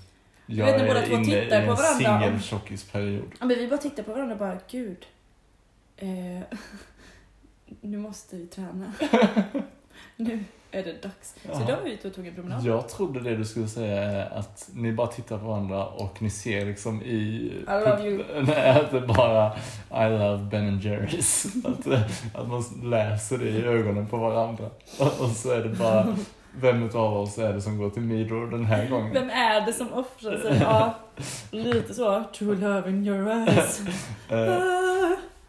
Jag 0.46 0.58
Jag 0.70 0.74
vet 0.74 0.82
när 0.82 0.88
båda 0.88 1.01
är 1.01 1.08
två 1.08 1.15
inne 1.15 1.38
i 1.38 1.44
tittar 1.44 1.65
på 1.65 1.72
en 1.72 1.77
varandra 1.77 2.13
om- 2.15 2.22
singeltjockisperiod. 2.22 3.32
Ja, 3.39 3.46
men 3.46 3.58
vi 3.58 3.67
bara 3.67 3.77
tittar 3.77 4.03
på 4.03 4.12
varandra 4.13 4.34
och 4.34 4.39
bara, 4.39 4.58
gud. 4.72 5.06
Eh, 5.98 6.08
nu 7.81 7.97
måste 7.97 8.36
vi 8.36 8.47
träna. 8.47 8.91
Nu 10.15 10.43
är 10.71 10.83
det 10.83 11.01
dags. 11.03 11.36
Så 11.43 11.50
Ja. 11.51 11.59
då 11.67 11.75
var 11.75 11.83
vi 11.83 11.93
ute 11.93 12.07
och 12.07 12.13
tog 12.15 12.27
en 12.27 12.36
promenad. 12.36 12.65
Jag 12.65 12.89
trodde 12.89 13.19
det 13.19 13.36
du 13.38 13.45
skulle 13.45 13.67
säga 13.67 14.25
att 14.25 14.69
ni 14.74 14.91
bara 14.93 15.07
tittar 15.07 15.38
på 15.38 15.45
varandra 15.45 15.86
och 15.86 16.21
ni 16.21 16.29
ser 16.29 16.65
liksom 16.65 17.01
i... 17.01 17.15
I 17.15 17.65
love 17.67 18.03
you. 18.09 18.24
Nej, 18.47 18.69
att 18.79 18.91
det 18.91 19.01
bara 19.01 19.55
I 20.07 20.09
love 20.09 20.43
Ben 20.51 20.67
and 20.67 20.81
Jerrys. 20.81 21.45
Att, 21.65 21.88
att 22.41 22.47
man 22.47 22.63
läser 22.83 23.38
det 23.38 23.50
i 23.50 23.63
ögonen 23.63 24.07
på 24.07 24.17
varandra. 24.17 24.65
Och, 25.00 25.29
så 25.36 25.51
är 25.51 25.63
det 25.63 25.69
bara, 25.69 26.15
vem 26.55 26.83
utav 26.83 27.17
oss 27.17 27.38
är 27.38 27.53
det 27.53 27.62
som 27.62 27.77
går 27.77 27.89
till 27.89 28.01
Midor 28.01 28.51
den 28.51 28.65
här 28.65 28.89
gången? 28.89 29.13
Vem 29.13 29.29
är 29.29 29.65
det 29.65 29.74
som 29.74 29.93
offrar 29.93 30.38
sig? 30.38 30.57
Ja, 30.62 30.95
lite 31.51 31.93
så. 31.93 32.24
True 32.38 32.55
love 32.55 32.89
in 32.89 33.07
your 33.07 33.27
eyes. 33.31 33.81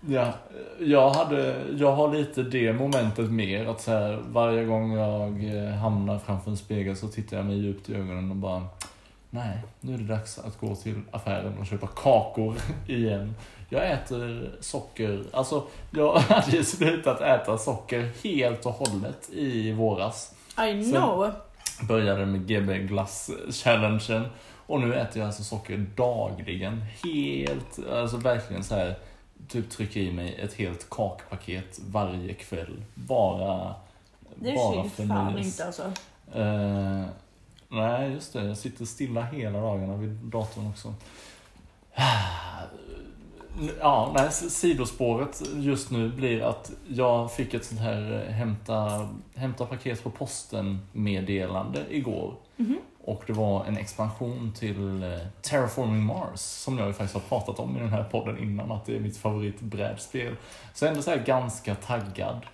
Ja, 0.00 0.32
jag, 0.80 1.10
hade, 1.10 1.56
jag 1.78 1.92
har 1.92 2.14
lite 2.14 2.42
det 2.42 2.72
momentet 2.72 3.30
mer. 3.30 3.66
Att 3.66 3.80
så 3.80 3.90
här, 3.90 4.18
varje 4.28 4.64
gång 4.64 4.92
jag 4.92 5.54
eh, 5.54 5.70
hamnar 5.74 6.18
framför 6.18 6.50
en 6.50 6.56
spegel 6.56 6.96
så 6.96 7.08
tittar 7.08 7.36
jag 7.36 7.46
mig 7.46 7.56
djupt 7.56 7.88
i 7.88 7.94
ögonen 7.94 8.30
och 8.30 8.36
bara 8.36 8.66
Nej, 9.30 9.58
nu 9.80 9.94
är 9.94 9.98
det 9.98 10.04
dags 10.04 10.38
att 10.38 10.58
gå 10.60 10.74
till 10.76 11.00
affären 11.10 11.58
och 11.58 11.66
köpa 11.66 11.86
kakor 11.86 12.56
igen. 12.86 13.34
Jag 13.68 13.90
äter 13.90 14.50
socker, 14.60 15.24
alltså 15.32 15.62
jag 15.90 16.12
hade 16.18 16.56
ju 16.56 16.64
slutat 16.64 17.20
äta 17.20 17.58
socker 17.58 18.10
helt 18.24 18.66
och 18.66 18.72
hållet 18.72 19.28
i 19.32 19.72
våras. 19.72 20.34
I 20.50 20.54
Sen- 20.84 20.92
know. 20.92 21.30
Började 21.88 22.26
med 22.26 22.46
GB 22.48 22.78
glass-challengen 22.78 24.24
och 24.66 24.80
nu 24.80 24.94
äter 24.94 25.18
jag 25.18 25.26
alltså 25.26 25.42
socker 25.44 25.86
dagligen. 25.96 26.84
Helt, 27.04 27.88
alltså 27.92 28.16
verkligen 28.16 28.64
så 28.64 28.74
här 28.74 28.94
typ 29.48 29.70
trycker 29.70 30.00
i 30.00 30.12
mig 30.12 30.34
ett 30.34 30.54
helt 30.54 30.90
kakpaket 30.90 31.78
varje 31.90 32.34
kväll. 32.34 32.82
Bara, 32.94 33.74
Det 34.34 34.54
bara 34.54 34.84
för 34.88 35.06
fan 35.06 35.32
nöjes. 35.32 35.46
inte 35.46 35.66
alltså. 35.66 35.92
Eh, 36.34 37.04
nej, 37.68 38.12
just 38.12 38.32
det. 38.32 38.44
Jag 38.44 38.56
sitter 38.56 38.84
stilla 38.84 39.22
hela 39.22 39.60
dagarna 39.60 39.96
vid 39.96 40.10
datorn 40.10 40.66
också. 40.70 40.94
Ja, 43.80 44.12
nej, 44.14 44.30
sidospåret 44.32 45.42
just 45.56 45.90
nu 45.90 46.08
blir 46.08 46.42
att 46.42 46.70
jag 46.88 47.32
fick 47.32 47.54
ett 47.54 47.64
sånt 47.64 47.80
här 47.80 48.24
eh, 48.26 48.32
hämta, 48.32 49.08
hämta 49.34 49.66
paket 49.66 50.02
på 50.04 50.10
posten 50.10 50.78
meddelande 50.92 51.84
igår. 51.90 52.34
Mhm. 52.56 52.78
Och 53.08 53.22
det 53.26 53.32
var 53.32 53.64
en 53.64 53.76
expansion 53.76 54.52
till 54.52 55.02
eh, 55.02 55.18
Terraforming 55.42 56.04
Mars, 56.04 56.40
som 56.40 56.78
jag 56.78 56.86
ju 56.86 56.92
faktiskt 56.92 57.14
har 57.14 57.38
pratat 57.38 57.58
om 57.58 57.76
i 57.76 57.80
den 57.80 57.88
här 57.88 58.04
podden 58.04 58.38
innan, 58.38 58.72
att 58.72 58.86
det 58.86 58.96
är 58.96 59.00
mitt 59.00 59.16
favoritbrädspel. 59.16 60.36
Så 60.74 60.84
jag 60.84 60.88
är 60.88 60.92
ändå 60.92 61.02
så 61.02 61.10
här 61.10 61.24
ganska 61.24 61.74
taggad. 61.74 62.46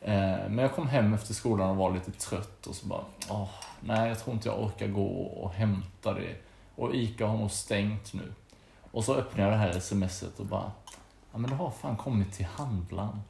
Eh, 0.00 0.48
men 0.48 0.58
jag 0.58 0.72
kom 0.72 0.88
hem 0.88 1.14
efter 1.14 1.34
skolan 1.34 1.70
och 1.70 1.76
var 1.76 1.90
lite 1.90 2.10
trött 2.10 2.66
och 2.66 2.74
så 2.74 2.86
bara, 2.86 3.04
åh, 3.30 3.48
nej 3.80 4.08
jag 4.08 4.18
tror 4.18 4.34
inte 4.34 4.48
jag 4.48 4.62
orkar 4.62 4.86
gå 4.86 5.06
och 5.22 5.50
hämta 5.50 6.14
det. 6.14 6.34
Och 6.76 6.94
ICA 6.94 7.26
har 7.26 7.38
nog 7.38 7.50
stängt 7.50 8.12
nu. 8.14 8.32
Och 8.90 9.04
så 9.04 9.14
öppnar 9.14 9.44
jag 9.44 9.52
det 9.52 9.58
här 9.58 9.80
smset 9.80 10.40
och 10.40 10.46
bara, 10.46 10.72
ja 11.32 11.38
men 11.38 11.50
det 11.50 11.56
har 11.56 11.70
fan 11.70 11.96
kommit 11.96 12.32
till 12.32 12.46
handlaren. 12.46 13.20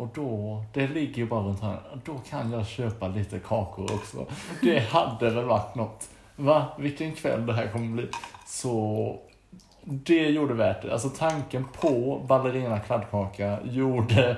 Och 0.00 0.08
då, 0.14 0.62
det 0.74 0.88
ligger 0.88 1.16
ju 1.16 1.26
bara 1.26 1.40
runt 1.42 1.60
hörnet, 1.60 1.82
då 2.04 2.18
kan 2.30 2.52
jag 2.52 2.66
köpa 2.66 3.08
lite 3.08 3.38
kakor 3.38 3.84
också. 3.94 4.26
Det 4.62 4.78
hade 4.78 5.30
väl 5.30 5.44
varit 5.44 5.74
något. 5.74 6.08
Va? 6.36 6.66
Vilken 6.78 7.12
kväll 7.12 7.46
det 7.46 7.52
här 7.52 7.68
kommer 7.68 7.86
bli. 7.96 8.08
Så 8.46 9.18
det 9.84 10.28
gjorde 10.28 10.54
värt 10.54 10.82
det. 10.82 10.92
Alltså 10.92 11.08
tanken 11.08 11.64
på 11.80 12.22
ballerina 12.28 12.78
kladdkaka 12.80 13.58
gjorde, 13.64 14.36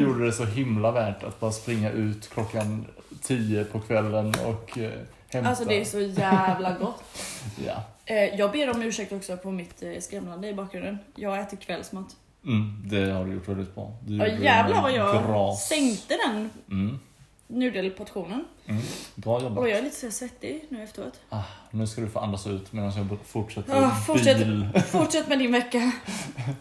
gjorde 0.00 0.24
det 0.26 0.32
så 0.32 0.44
himla 0.44 0.90
värt 0.92 1.24
att 1.24 1.40
bara 1.40 1.52
springa 1.52 1.90
ut 1.90 2.30
klockan 2.30 2.86
10 3.22 3.64
på 3.64 3.80
kvällen 3.80 4.34
och 4.46 4.78
eh, 4.78 4.90
hämta. 5.28 5.48
Alltså 5.50 5.64
det 5.64 5.80
är 5.80 5.84
så 5.84 6.00
jävla 6.00 6.72
gott. 6.78 7.04
Ja. 7.66 7.82
Eh, 8.06 8.24
Jag 8.38 8.52
ber 8.52 8.70
om 8.70 8.82
ursäkt 8.82 9.12
också 9.12 9.36
på 9.36 9.50
mitt 9.50 9.82
eh, 9.82 10.00
skrämlande 10.00 10.48
i 10.48 10.54
bakgrunden. 10.54 10.98
Jag 11.14 11.40
äter 11.40 11.56
kvällsmat. 11.56 12.16
Mm, 12.46 12.82
det 12.86 13.10
har 13.12 13.24
du 13.24 13.32
gjort 13.32 13.48
väldigt 13.48 13.74
bra. 13.74 13.92
Du 14.06 14.16
Ja, 14.16 14.26
jävlar 14.26 14.82
vad 14.82 14.92
jag 14.92 15.24
gras. 15.26 15.68
sänkte 15.68 16.14
den 16.26 16.50
Mm, 16.70 16.98
nudelportionen. 17.46 18.44
mm. 18.66 18.82
Bra 19.14 19.42
jobbat. 19.42 19.58
Och 19.58 19.68
jag 19.68 19.78
är 19.78 19.82
lite 19.82 19.96
så 19.96 20.10
svettig 20.10 20.64
nu 20.68 20.82
efteråt. 20.82 21.20
Ah, 21.28 21.42
nu 21.70 21.86
ska 21.86 22.00
du 22.00 22.08
få 22.08 22.18
andas 22.18 22.46
ut 22.46 22.72
medan 22.72 22.92
jag 22.96 23.18
fortsätter 23.26 23.82
Ah, 23.84 23.90
fortsätt. 23.90 24.38
bil. 24.38 24.68
Fortsätt 24.86 25.28
med 25.28 25.38
din 25.38 25.52
vecka. 25.52 25.92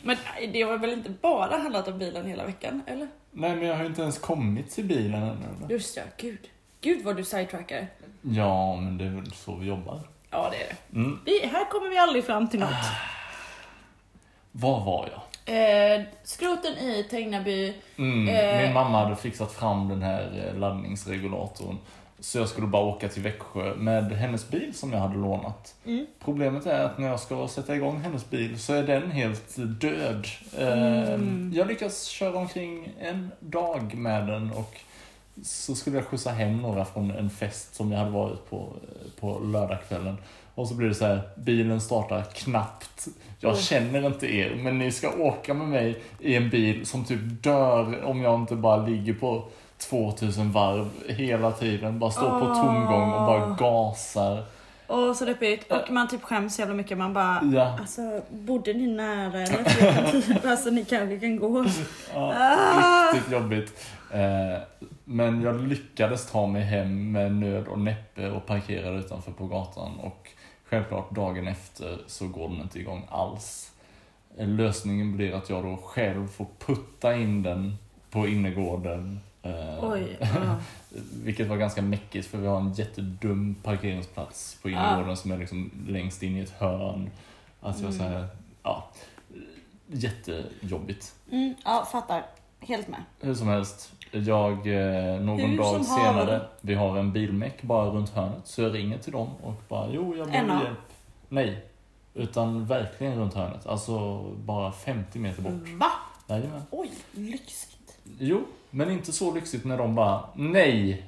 Men 0.04 0.18
det 0.54 0.62
har 0.62 0.78
väl 0.78 0.94
inte 0.94 1.10
bara 1.10 1.58
handlat 1.58 1.88
om 1.88 2.00
bilen 2.00 2.26
hela 2.26 2.46
veckan, 2.46 2.82
eller? 2.88 3.08
Nej, 3.32 3.56
men 3.56 3.68
jag 3.68 3.76
har 3.76 3.84
ju 3.84 3.90
inte 3.90 4.02
ens 4.02 4.18
kommit 4.18 4.72
till 4.72 4.86
bilen 4.86 5.24
ännu. 5.24 5.46
eller? 5.58 5.70
Just 5.70 5.98
ja, 5.98 6.04
gud. 6.18 6.40
Gud 6.82 7.04
vad 7.06 7.16
du 7.18 7.24
sidetrackar. 7.24 7.88
Ja, 8.22 8.76
men 8.76 8.98
det 8.98 9.06
är 9.06 9.10
väl 9.10 9.32
så 9.34 9.56
vi 9.56 9.68
jobbar. 9.68 10.00
Ja, 10.30 10.50
det 10.52 10.58
är 10.64 10.68
det. 10.90 10.98
Mm. 11.00 11.20
Vi, 11.26 11.46
här 11.48 11.70
kommer 11.72 11.90
vi 11.90 11.98
aldrig 11.98 12.24
fram 12.26 12.48
till 12.50 12.60
något. 12.60 12.70
Var 14.52 14.86
var 14.86 15.10
jag? 15.12 15.22
Eh, 15.46 16.02
skroten 16.24 16.74
i 16.78 17.04
Tegnaby. 17.10 17.74
Mm, 17.98 18.28
Eh. 18.28 18.62
Min 18.64 18.74
mamma 18.74 19.04
hade 19.04 19.16
fixat 19.16 19.52
fram 19.52 19.90
den 19.90 20.02
här 20.02 20.48
eh, 20.54 20.60
laddningsregulatorn. 20.60 21.78
Så 22.20 22.38
jag 22.38 22.50
skulle 22.50 22.68
bara 22.68 22.84
åka 22.84 23.10
till 23.10 23.22
Växjö 23.22 23.76
med 23.76 24.12
hennes 24.12 24.50
bil 24.50 24.74
som 24.74 24.94
jag 24.94 25.00
hade 25.00 25.16
lånat. 25.18 25.76
Mm. 25.86 26.06
Problemet 26.26 26.66
är 26.66 26.84
att 26.86 26.98
när 26.98 27.08
jag 27.08 27.20
ska 27.20 27.48
sätta 27.48 27.76
igång 27.76 28.00
hennes 28.00 28.30
bil 28.30 28.60
så 28.60 28.74
är 28.74 28.84
den 28.84 29.12
helt 29.12 29.56
död. 29.82 30.28
Eh, 30.58 31.04
Mm. 31.14 31.52
Jag 31.56 31.68
lyckas 31.68 32.06
köra 32.06 32.38
omkring 32.38 32.90
en 33.02 33.32
dag 33.40 33.96
med 33.96 34.28
den 34.28 34.52
och 34.52 34.76
så 35.44 35.76
skulle 35.76 35.98
jag 35.98 36.06
skjutsa 36.06 36.30
hem 36.32 36.58
några 36.62 36.86
från 36.86 37.12
en 37.12 37.30
fest 37.30 37.76
som 37.76 37.92
jag 37.92 38.00
hade 38.00 38.12
varit 38.12 38.50
på 38.50 38.56
eh, 38.58 39.22
på 39.22 39.40
lördagskvällen. 39.40 40.18
Och 40.56 40.68
så 40.68 40.74
blir 40.76 40.88
det 40.88 40.96
så 40.96 41.06
här, 41.06 41.22
bilen 41.36 41.82
startar 41.82 42.24
knappt. 42.24 43.08
Jag 43.40 43.58
känner 43.60 44.06
inte 44.08 44.28
er, 44.36 44.56
men 44.56 44.78
ni 44.80 44.92
ska 44.92 45.10
åka 45.10 45.54
med 45.54 45.68
mig 45.68 46.02
i 46.20 46.36
en 46.36 46.50
bil 46.50 46.86
som 46.86 47.06
typ 47.06 47.20
dör 47.44 48.04
om 48.06 48.22
jag 48.22 48.36
inte 48.40 48.56
bara 48.56 48.78
ligger 48.78 49.14
på 49.14 49.44
2000 49.78 50.52
varv 50.52 50.90
hela 51.08 51.52
tiden. 51.52 52.00
Bara 52.00 52.12
står 52.12 52.30
på 52.40 52.46
Åh. 52.46 52.62
tomgång 52.66 53.12
och 53.14 53.26
bara 53.26 53.56
gasar. 53.60 54.44
Åh, 54.88 55.14
så 55.14 55.26
deppigt. 55.26 55.72
Och 55.72 55.92
man 55.92 56.08
typ 56.08 56.24
skäms 56.24 56.56
så 56.56 56.62
jävla 56.62 56.76
mycket. 56.76 56.98
Man 56.98 57.14
bara, 57.14 57.42
Ja, 57.54 57.78
alltså 57.80 58.22
bodde 58.30 58.74
ni 58.74 58.88
nära 58.88 59.42
eller? 59.42 60.48
Alltså 60.52 60.70
ni 60.70 60.86
kanske 60.86 61.20
kan 61.20 61.38
gå. 61.40 61.66
ja 62.14 62.34
Ah. 62.38 63.14
riktigt 63.14 63.32
jobbigt. 63.34 63.86
Eh, 64.12 64.62
Men 65.06 65.42
jag 65.42 65.62
lyckades 65.62 66.32
ta 66.32 66.48
mig 66.48 66.62
hem 66.62 67.12
med 67.12 67.36
nöd 67.36 67.68
och 67.68 67.80
näppe 67.80 68.32
och 68.32 68.46
parkerade 68.46 69.00
utanför 69.00 69.32
på 69.32 69.48
gatan. 69.48 70.00
Och 70.00 70.30
självklart 70.66 71.12
dagen 71.12 71.48
efter 71.48 72.02
så 72.08 72.28
går 72.28 72.50
den 72.50 72.62
inte 72.62 72.80
igång 72.80 73.06
alls. 73.10 73.72
Lösningen 74.38 75.16
blir 75.18 75.34
att 75.34 75.50
jag 75.50 75.64
då 75.64 75.78
själv 75.78 76.28
får 76.28 76.48
putta 76.60 77.16
in 77.18 77.44
den 77.44 77.76
på 78.10 78.28
innergården. 78.28 79.20
eh, 79.44 79.92
Oj. 79.92 80.18
ja. 80.22 80.56
Vilket 81.24 81.48
var 81.48 81.58
ganska 81.58 81.82
mäckigt 81.82 82.28
för 82.28 82.38
vi 82.38 82.48
har 82.48 82.58
en 82.58 82.74
jättedum 82.74 83.56
parkeringsplats 83.64 84.58
på 84.62 84.70
innergården 84.70 85.18
som 85.18 85.32
är 85.32 85.38
liksom 85.38 85.72
längst 85.88 86.24
in 86.24 86.38
i 86.38 86.40
ett 86.40 86.50
hörn. 86.60 87.10
Alltså 87.62 87.84
Mm. 87.84 87.94
så 87.98 88.04
här, 88.04 88.28
ja, 88.64 88.90
jättejobbigt. 89.88 91.16
Mm, 91.32 91.54
ja, 91.66 91.88
fattar. 91.92 92.26
Helt 92.60 92.88
med. 92.88 93.04
Hur 93.20 93.36
som 93.36 93.48
helst, 93.48 93.94
jag 94.14 94.52
eh, 94.52 95.20
någon 95.22 95.40
Hur 95.40 95.58
dag 95.58 95.86
senare, 95.86 96.10
haver. 96.14 96.48
vi 96.62 96.74
har 96.74 96.98
en 96.98 97.12
bilmäck 97.14 97.62
bara 97.62 97.86
runt 97.90 98.10
hörnet, 98.10 98.48
så 98.48 98.62
jag 98.62 98.74
ringer 98.76 98.98
till 98.98 99.12
dem 99.12 99.30
och 99.44 99.54
bara 99.68 99.88
jo, 99.92 100.16
jag 100.16 100.28
behöver 100.28 100.64
hjälp. 100.64 100.78
Nej, 101.30 101.66
utan 102.14 102.66
verkligen 102.66 103.16
runt 103.20 103.34
hörnet. 103.34 103.68
Alltså 103.68 104.24
bara 104.24 104.72
50 104.72 105.20
meter 105.20 105.42
bort. 105.42 105.54
Va? 105.80 105.92
Jajamän. 106.28 106.62
Oj, 106.72 106.92
lyxigt. 107.12 107.98
Jo, 108.20 108.42
men 108.70 108.92
inte 108.92 109.12
så 109.12 109.34
lyxigt 109.34 109.66
när 109.66 109.78
de 109.78 109.96
bara 109.96 110.24
nej. 110.34 111.04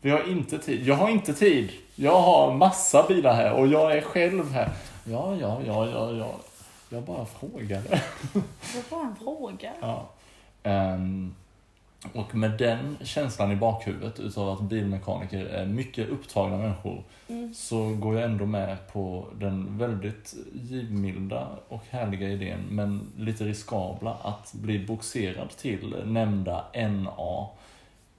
Vi 0.00 0.10
har 0.10 0.30
inte 0.30 0.58
tid. 0.58 0.86
Jag 0.86 0.94
har 0.94 1.08
inte 1.08 1.34
tid. 1.34 1.70
Jag 1.94 2.20
har 2.20 2.54
massa 2.54 3.06
bilar 3.08 3.34
här 3.34 3.52
och 3.52 3.66
jag 3.66 3.96
är 3.96 4.00
själv 4.00 4.50
här. 4.52 4.70
Ja, 5.04 5.36
ja, 5.36 5.60
ja, 5.66 5.86
ja, 5.86 6.12
ja. 6.12 6.34
Jag 6.88 7.02
bara 7.02 7.26
frågade. 7.26 8.02
Det 8.74 8.90
var 8.90 9.00
en 9.00 9.16
fråga. 9.16 9.72
Ja. 9.80 10.08
Ehm, 10.62 11.34
och 12.14 12.34
med 12.34 12.50
den 12.50 12.96
känslan 13.02 13.52
i 13.52 13.56
bakhuvudet 13.56 14.20
utav 14.20 14.48
att 14.48 14.60
bilmekaniker 14.62 15.44
är 15.46 15.66
mycket 15.66 16.08
upptagna 16.08 16.56
människor 16.58 17.02
Mm. 17.28 17.54
så 17.54 17.94
går 17.94 18.14
jag 18.14 18.24
ändå 18.30 18.46
med 18.46 18.76
på 18.92 19.26
den 19.34 19.78
väldigt 19.78 20.34
givmilda 20.54 21.48
och 21.68 21.82
härliga 21.90 22.28
idén 22.28 22.60
men 22.70 23.12
lite 23.18 23.44
riskabla 23.44 24.16
att 24.22 24.52
bli 24.54 24.86
boxerad 24.86 25.50
till 25.50 25.94
nämnda 26.04 26.64
NA 26.74 27.48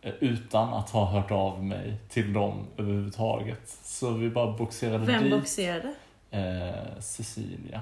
eh, 0.01 0.13
utan 0.19 0.73
att 0.73 0.89
ha 0.89 1.05
hört 1.05 1.31
av 1.31 1.63
mig 1.63 1.93
till 2.09 2.33
dem 2.33 2.65
överhuvudtaget. 2.77 3.69
Så 3.83 4.11
vi 4.11 4.29
bara 4.29 4.51
boxerade 4.57 5.05
Vem 5.05 5.23
dit 5.23 5.31
boxerade? 5.31 5.93
eh, 6.31 6.99
Cecilia. 6.99 7.81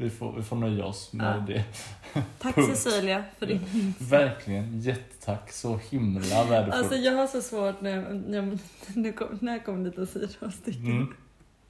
Vi 0.00 0.10
får, 0.10 0.32
vi 0.36 0.42
får 0.42 0.56
nöja 0.56 0.84
oss 0.84 1.12
med 1.12 1.36
Ja. 1.36 1.44
det. 1.54 1.64
Tack 2.38 2.54
Punkt. 2.54 2.76
Cecilia 2.78 3.24
för 3.38 3.46
din 3.46 3.94
Verkligen, 3.98 4.80
jättetack. 4.80 5.52
Så 5.52 5.76
himla 5.90 6.44
värdefullt. 6.44 6.74
Alltså 6.74 6.94
jag 6.94 7.12
har 7.16 7.26
så 7.26 7.42
svårt 7.42 7.80
när, 7.80 7.90
jag- 8.36 8.58
nu 8.94 9.12
kom, 9.12 9.38
när 9.40 9.52
jag 9.52 9.64
kom 9.64 9.74
en 9.74 9.84
liten 9.84 10.06
sidostick. 10.06 10.76
Mm. 10.76 11.14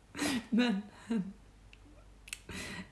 Men 0.51 0.83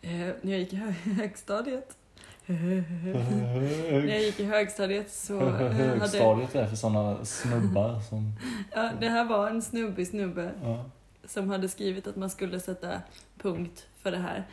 eh, 0.02 0.10
när 0.42 0.50
jag 0.52 0.58
gick 0.60 0.72
i 0.72 0.76
hö- 0.76 0.90
högstadiet 1.12 1.96
när 2.46 4.08
jag 4.08 4.22
gick 4.22 4.40
i 4.40 4.44
högstadiet 4.44 5.12
så 5.12 5.40
eh, 5.40 5.52
hade, 5.52 5.64
Högstadiet 5.74 6.54
är 6.54 6.66
för 6.66 6.76
sådana 6.76 7.24
snubbar 7.24 8.00
som... 8.00 8.32
ja, 8.74 8.90
det 9.00 9.08
här 9.08 9.24
var 9.24 9.48
en 9.50 9.62
snubbig 9.62 10.08
snubbe 10.08 10.50
Ja. 10.62 10.84
som 11.24 11.50
hade 11.50 11.68
skrivit 11.68 12.06
att 12.06 12.16
man 12.16 12.30
skulle 12.30 12.60
sätta 12.60 13.00
punkt 13.42 13.86
för 14.02 14.10
det 14.10 14.18
här. 14.18 14.44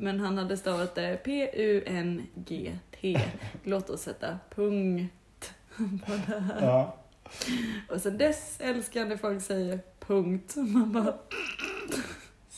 Men 0.00 0.20
han 0.20 0.38
hade 0.38 0.56
stavat 0.56 0.94
det 0.94 1.16
P-U-N-G-T. 1.24 3.20
Låt 3.64 3.90
oss 3.90 4.02
sätta 4.02 4.38
punkt 4.54 5.52
på 5.76 6.12
det 6.26 6.40
här. 6.40 6.66
Ja. 6.66 6.96
Och 7.88 8.00
sen 8.00 8.18
dess 8.18 8.56
älskar 8.60 9.04
när 9.04 9.16
folk 9.16 9.42
säger 9.42 9.80
punkt. 10.00 10.54
Man 10.56 10.92
bara, 10.92 11.14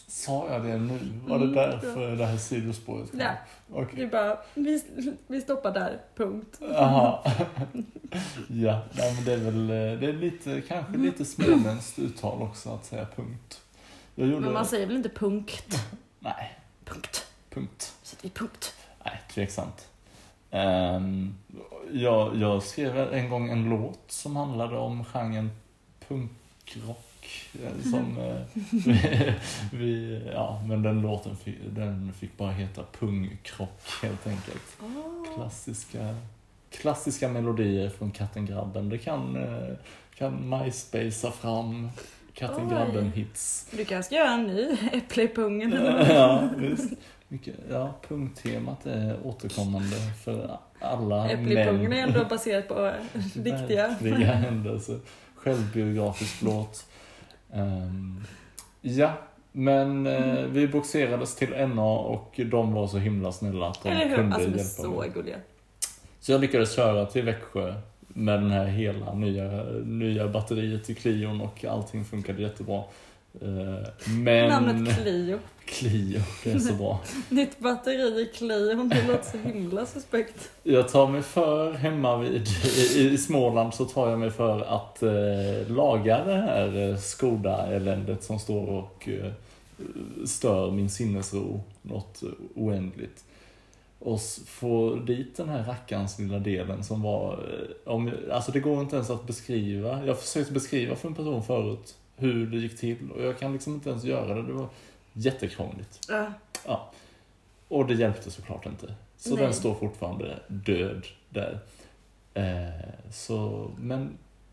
Sa 0.08 0.48
jag 0.52 0.64
det 0.64 0.78
nu? 0.78 0.98
Var 1.26 1.38
det 1.38 1.44
Mm, 1.44 1.54
därför 1.54 2.16
det 2.16 2.26
här 2.26 2.36
sidospåret 2.36 3.10
kom? 3.10 3.20
Ja. 3.20 3.32
Okej. 3.72 3.94
vi 3.96 4.06
bara, 4.06 4.38
vi, 4.54 4.82
vi 5.26 5.40
stoppar 5.40 5.72
där, 5.74 6.00
punkt. 6.14 6.58
Jaha. 6.60 7.18
ja, 8.48 8.82
nej, 8.92 9.14
men 9.14 9.24
det 9.24 9.32
är 9.32 9.36
väl 9.50 9.70
eh, 9.70 10.00
det 10.00 10.06
är 10.06 10.12
lite, 10.12 10.60
kanske 10.68 10.96
lite 10.96 11.24
småländskt 11.24 11.98
uttal 11.98 12.42
också 12.42 12.70
att 12.70 12.84
säga 12.84 13.06
punkt. 13.16 13.60
Men 14.14 14.52
man 14.52 14.66
säger 14.66 14.86
väl 14.86 14.96
inte 14.96 15.08
punkt? 15.08 15.78
Nej, 16.18 16.58
Punkt. 16.84 17.26
Punkt. 17.54 17.94
Sätter 18.02 18.22
vi 18.22 18.30
punkt. 18.30 18.74
Nej, 19.04 19.20
tveksamt. 19.34 19.88
Um, 20.50 21.34
jag, 21.92 22.36
jag 22.36 22.62
skrev 22.62 22.98
en 23.14 23.30
gång 23.30 23.50
en 23.50 23.64
låt 23.70 24.00
som 24.08 24.36
handlade 24.36 24.76
om 24.76 25.04
genren 25.04 25.50
punkrock. 26.08 27.50
eh, 27.64 27.90
Som, 27.90 28.18
eh, 28.18 28.40
vi, 28.70 29.34
vi, 29.72 30.22
ja, 30.34 30.62
men 30.66 30.82
den 30.82 31.00
låten 31.02 31.36
fick, 31.36 31.56
den 31.70 32.12
fick 32.12 32.36
bara 32.36 32.50
heta 32.50 32.82
Pungkrock 32.98 33.80
helt 34.02 34.26
enkelt. 34.26 34.76
Oh. 34.80 35.34
Klassiska, 35.34 36.14
klassiska 36.70 37.28
melodier 37.28 37.88
från 37.88 38.10
Katten 38.10 38.46
Grabben. 38.46 38.88
Det 38.88 38.98
kan, 38.98 39.36
eh, 39.36 39.74
kan 40.14 40.50
MySpacea 40.50 41.30
fram 41.30 41.88
Katten. 42.34 42.68
Grabben-hits. 42.70 43.66
Du 43.70 43.84
kanske 43.84 44.06
ska 44.06 44.14
göra 44.16 44.30
en 44.32 44.46
ny 44.46 44.76
äpple 44.92 45.22
i 45.22 45.28
pungen. 45.28 45.72
Ja, 46.08 46.48
visst. 46.56 46.92
Mycket, 47.32 47.54
ja, 47.70 47.94
punktemat 48.08 48.86
är 48.86 49.16
återkommande 49.26 49.96
för 50.24 50.58
alla 50.80 51.30
Äpple 51.30 51.62
i 51.62 51.64
pungen 51.64 51.92
är 51.92 52.02
ändå 52.02 52.24
baserat 52.30 52.68
på 52.68 52.86
eh, 52.86 52.92
riktiga. 53.42 53.88
Händelser. 53.88 54.98
Självbiografisk 55.34 56.42
låt. 56.42 56.86
Ehm, 57.52 58.24
ja, 58.80 59.12
men 59.52 60.06
eh, 60.06 60.44
vi 60.44 60.68
boxerades 60.68 61.36
till 61.36 61.50
NA 61.68 61.90
och 61.98 62.40
de 62.46 62.72
var 62.72 62.86
så 62.86 62.98
himla 62.98 63.32
snälla 63.32 63.68
att 63.68 63.82
de 63.82 63.88
Eller 63.88 64.08
hur? 64.08 64.16
kunde 64.16 64.34
Alltså 64.34 64.50
hjälpa 64.50 64.64
så 64.64 65.00
mig. 65.00 65.10
gulliga. 65.14 65.36
Så 66.20 66.32
jag 66.32 66.40
lyckades 66.40 66.76
köra 66.76 67.06
till 67.06 67.24
Växjö 67.24 67.74
med 68.08 68.42
den 68.42 68.50
här 68.50 68.66
hela 68.66 69.14
nya, 69.14 69.62
nya 69.84 70.28
batteriet 70.28 70.90
i 70.90 70.94
Clion 70.94 71.40
och 71.40 71.64
allting 71.64 72.04
funkade 72.04 72.42
jättebra. 72.42 72.82
Eh, 73.40 73.88
Men... 74.18 74.48
Namnet 74.48 74.96
Clio. 74.96 75.38
Clio, 75.64 76.20
det 76.44 76.50
är 76.50 76.58
så 76.58 76.74
bra. 76.74 77.00
Nytt 77.28 77.58
batteri 77.58 78.22
i 78.22 78.26
Clio. 78.26 78.84
Det 78.84 79.06
låter 79.06 79.30
så 79.30 79.38
himla 79.38 79.86
suspekt. 79.86 80.50
Jag 80.62 80.88
tar 80.88 81.08
mig 81.08 81.22
för 81.22 81.72
hemma 81.72 82.16
vid, 82.16 82.48
i, 82.96 83.18
Småland 83.18 83.74
så 83.74 83.84
tar 83.84 84.10
jag 84.10 84.18
mig 84.18 84.30
för 84.30 84.60
att 84.60 85.02
eh, 85.02 85.74
laga 85.74 86.24
det 86.24 86.34
här 86.34 86.90
eh, 86.90 86.96
Skoda-eländet 86.96 88.24
som 88.24 88.38
står 88.38 88.66
och 88.66 89.08
eh, 89.08 89.32
stör 90.26 90.70
min 90.70 90.90
sinnesro 90.90 91.60
något 91.82 92.22
oändligt. 92.54 93.24
Och 93.98 94.20
få 94.46 94.94
dit 94.94 95.36
den 95.36 95.48
här 95.48 95.64
rackarns 95.64 96.18
lilla 96.18 96.38
delen 96.38 96.84
som 96.84 97.02
var, 97.02 97.32
eh, 97.32 97.92
om, 97.92 98.12
alltså 98.32 98.52
det 98.52 98.60
går 98.60 98.80
inte 98.80 98.96
ens 98.96 99.10
att 99.10 99.26
beskriva. 99.26 100.06
Jag 100.06 100.20
försökte 100.20 100.52
beskriva 100.52 100.96
för 100.96 101.08
en 101.08 101.14
person 101.14 101.42
förut 101.42 101.94
hur 102.16 102.46
det 102.46 102.56
gick 102.56 102.78
till 102.78 103.10
och 103.10 103.22
jag 103.22 103.38
kan 103.38 103.52
liksom 103.52 103.74
inte 103.74 103.90
ens 103.90 104.04
göra 104.04 104.34
det. 104.34 104.42
Det 104.42 104.52
var 104.52 104.68
jättekrångligt. 105.12 106.00
Ja. 106.66 106.90
Och 107.68 107.86
det 107.86 107.94
hjälpte 107.94 108.30
såklart 108.30 108.66
inte. 108.66 108.94
Så 109.16 109.34
Nej. 109.34 109.44
den 109.44 109.54
står 109.54 109.74
fortfarande 109.74 110.38
död 110.48 111.06
där. 111.28 111.58
Eh, 112.34 113.10
så, 113.10 113.70
men 113.78 114.10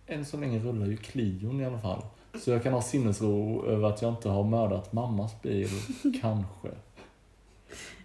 än 0.08 0.26
så 0.26 0.38
länge 0.38 0.60
rullar 0.60 0.86
ju 0.86 0.98
Clion 0.98 1.62
i 1.62 1.66
alla 1.66 1.80
fall. 1.80 2.02
Så 2.40 2.52
jag 2.52 2.64
kan 2.64 2.74
ha 2.74 2.82
sinnesro 2.82 3.66
över 3.66 3.90
att 3.90 4.02
jag 4.02 4.14
inte 4.14 4.30
har 4.30 4.44
mördat 4.44 4.94
mammas 4.94 5.42
bil, 5.42 5.70
kanske. 6.22 6.70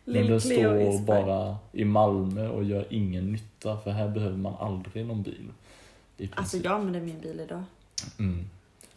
Men 0.05 0.27
den 0.27 0.41
står 0.41 1.05
bara 1.05 1.57
i 1.73 1.85
Malmö 1.85 2.49
och 2.49 2.65
gör 2.65 2.87
ingen 2.91 3.33
nytta, 3.33 3.79
för 3.79 3.91
här 3.91 4.09
behöver 4.09 4.37
man 4.37 4.55
aldrig 4.55 5.07
någon 5.07 5.23
bil. 5.23 5.53
Alltså 6.35 6.57
jag 6.57 6.73
använder 6.73 7.01
min 7.01 7.21
bil 7.21 7.41
idag. 7.41 7.63
mm. 8.19 8.45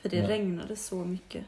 För 0.09 0.15
det 0.15 0.21
Ja. 0.21 0.29
regnade 0.29 0.75
så 0.75 0.95
mycket. 0.95 1.43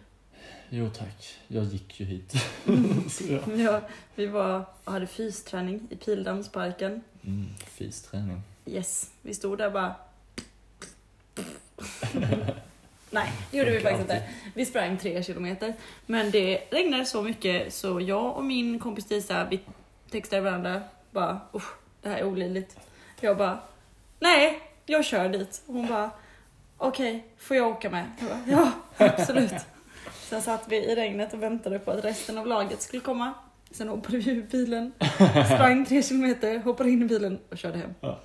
Jo 0.70 0.90
tack, 0.90 1.36
jag 1.48 1.64
gick 1.64 2.00
ju 2.00 2.06
hit. 2.06 2.34
ja. 3.30 3.54
Ja, 3.56 3.82
vi 4.16 4.26
var 4.26 4.66
och 4.84 4.92
hade 4.92 5.08
fysträning 5.08 5.88
i 5.90 5.96
Pildammsparken. 5.96 7.02
mm, 7.24 7.48
fysträning. 7.68 8.42
Yes, 8.66 9.12
vi 9.22 9.34
stod 9.34 9.58
där 9.58 9.70
bara... 9.70 9.96
Nej, 13.12 13.32
det 13.52 13.58
gjorde 13.58 13.72
vi 13.72 13.80
faktiskt 13.80 14.02
inte. 14.02 14.24
Vi 14.54 14.66
sprang 14.66 14.98
tre 14.98 15.24
kilometer. 15.24 15.74
Men 16.06 16.32
det 16.32 16.58
regnade 16.72 17.06
så 17.06 17.22
mycket 17.22 17.74
så 17.74 18.02
jag 18.02 18.38
och 18.38 18.44
min 18.44 18.80
kompis 18.80 19.06
Disa, 19.06 19.48
vi 19.50 19.60
textade 20.10 20.42
varandra 20.42 20.82
bara 21.12 21.40
usch, 21.54 21.74
det 22.02 22.10
här 22.10 22.18
är 22.18 22.24
olidligt. 22.24 22.78
Jag 23.22 23.38
bara, 23.38 23.60
nej, 24.20 24.60
jag 24.86 25.06
kör 25.06 25.30
dit. 25.30 25.62
Och 25.66 25.74
hon 25.74 25.88
bara, 25.88 26.12
okej, 26.80 27.26
får 27.38 27.58
jag 27.58 27.68
åka 27.68 27.90
med? 27.90 28.12
Jag 28.20 28.30
bara, 28.30 28.42
ja, 28.48 28.72
absolut. 28.98 29.54
Sen 30.14 30.42
satt 30.42 30.66
vi 30.68 30.76
i 30.76 30.96
regnet 30.96 31.34
och 31.34 31.44
väntade 31.44 31.80
på 31.80 31.92
att 31.92 32.06
resten 32.06 32.38
av 32.38 32.48
laget 32.48 32.82
skulle 32.82 33.02
komma. 33.02 33.34
Sen 33.72 33.90
hoppade 33.90 34.18
vi 34.18 34.32
ur 34.32 34.44
bilen, 34.44 34.92
sprang 35.46 35.86
tre 35.86 36.04
kilometer, 36.04 36.60
hoppade 36.60 36.90
in 36.90 37.02
i 37.02 37.06
bilen 37.06 37.40
och 37.50 37.58
körde 37.58 37.78
hem. 37.78 37.94
Ja, 38.02 38.20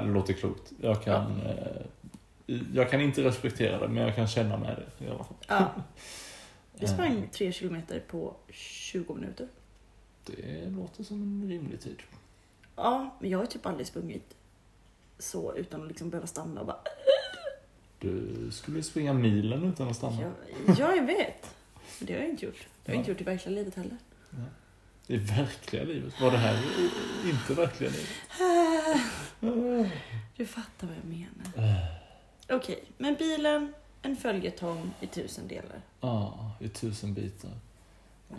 det 0.00 0.02
låter 0.02 0.32
klokt. 0.32 0.72
Jag 0.80 1.02
kan, 1.02 1.40
eh, 1.40 2.56
jag 2.74 2.90
kan 2.90 3.00
inte 3.00 3.22
respektera 3.24 3.78
det, 3.78 3.88
men 3.88 4.02
jag 4.02 4.14
kan 4.14 4.28
känna 4.28 4.56
med 4.56 4.82
det 4.98 5.04
i 5.04 5.08
alla 5.08 5.24
fall. 5.24 5.36
Ja. 5.48 5.70
Vi 6.78 6.86
sprang 6.86 7.28
tre 7.32 7.52
kilometer 7.52 8.02
på 8.08 8.36
20 8.50 9.14
minuter. 9.14 9.48
Det 10.26 10.70
låter 10.70 11.04
som 11.04 11.22
en 11.22 11.48
rimlig 11.48 11.80
tid. 11.80 12.02
Ja, 12.76 13.16
men 13.20 13.30
jag 13.30 13.38
har 13.38 13.46
typ 13.46 13.66
aldrig 13.66 13.86
sprungit 13.86 14.36
så 15.18 15.56
utan 15.56 15.82
att 15.82 15.88
liksom 15.88 16.10
behöva 16.10 16.26
stanna 16.26 16.60
och 16.60 16.66
bara... 16.66 16.78
Du 17.98 18.48
skulle 18.52 18.82
springa 18.82 19.12
milen 19.12 19.64
utan 19.64 19.88
att 19.88 19.96
stanna. 19.96 20.22
Ja, 20.22 20.30
ja, 20.78 20.94
jag 20.96 21.06
vet. 21.06 21.54
Men 21.98 22.06
det 22.06 22.12
har 22.12 22.20
jag 22.20 22.30
inte 22.30 22.44
gjort. 22.46 22.58
Det 22.84 22.92
har 22.92 22.94
jag 22.94 22.94
Ja. 22.94 22.98
inte 22.98 23.10
gjort 23.10 23.20
i 23.20 23.24
verkliga 23.24 23.54
livet 23.54 23.74
heller. 23.74 23.96
I 25.06 25.16
verkliga 25.16 25.84
livet. 25.84 26.20
Var 26.20 26.30
det 26.30 26.36
här 26.38 26.62
inte 27.24 27.54
verkliga 27.54 27.90
livet? 27.90 28.08
Du 30.36 30.46
fattar 30.46 30.86
vad 30.86 30.96
jag 30.96 31.04
menar. 31.04 31.86
Okej, 32.50 32.84
men 32.98 33.14
bilen, 33.14 33.74
en 34.02 34.16
följetong 34.16 34.90
i 35.00 35.06
tusen 35.06 35.48
delar. 35.48 35.80
Ja, 36.00 36.52
i 36.60 36.68
tusen 36.68 37.14
bitar. 37.14 37.50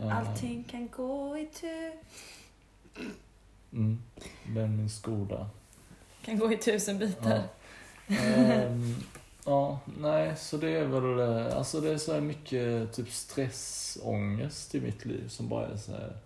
Ja. 0.01 0.13
Allting 0.13 0.63
kan 0.63 0.87
gå 0.87 1.37
i 1.37 1.45
tu... 1.45 1.91
Mm. 3.73 4.01
Men 4.45 4.77
min 4.77 4.89
Skoda. 4.89 5.49
Kan 6.25 6.39
gå 6.39 6.51
i 6.53 6.57
tusen 6.57 6.99
bitar. 6.99 7.43
Ja. 8.07 8.15
Ehm, 8.15 8.95
ja, 9.45 9.79
nej, 9.99 10.35
så 10.37 10.57
det 10.57 10.69
är 10.69 10.85
väl, 10.85 11.19
eh, 11.19 11.57
alltså 11.57 11.81
det 11.81 11.89
är 11.91 11.97
så 11.97 12.13
här 12.13 12.21
mycket 12.21 12.93
typ 12.93 13.11
stressångest 13.11 14.75
i 14.75 14.81
mitt 14.81 15.05
liv 15.05 15.27
som 15.27 15.49
bara 15.49 15.67
är 15.67 15.77
så 15.77 15.91
här. 15.91 16.17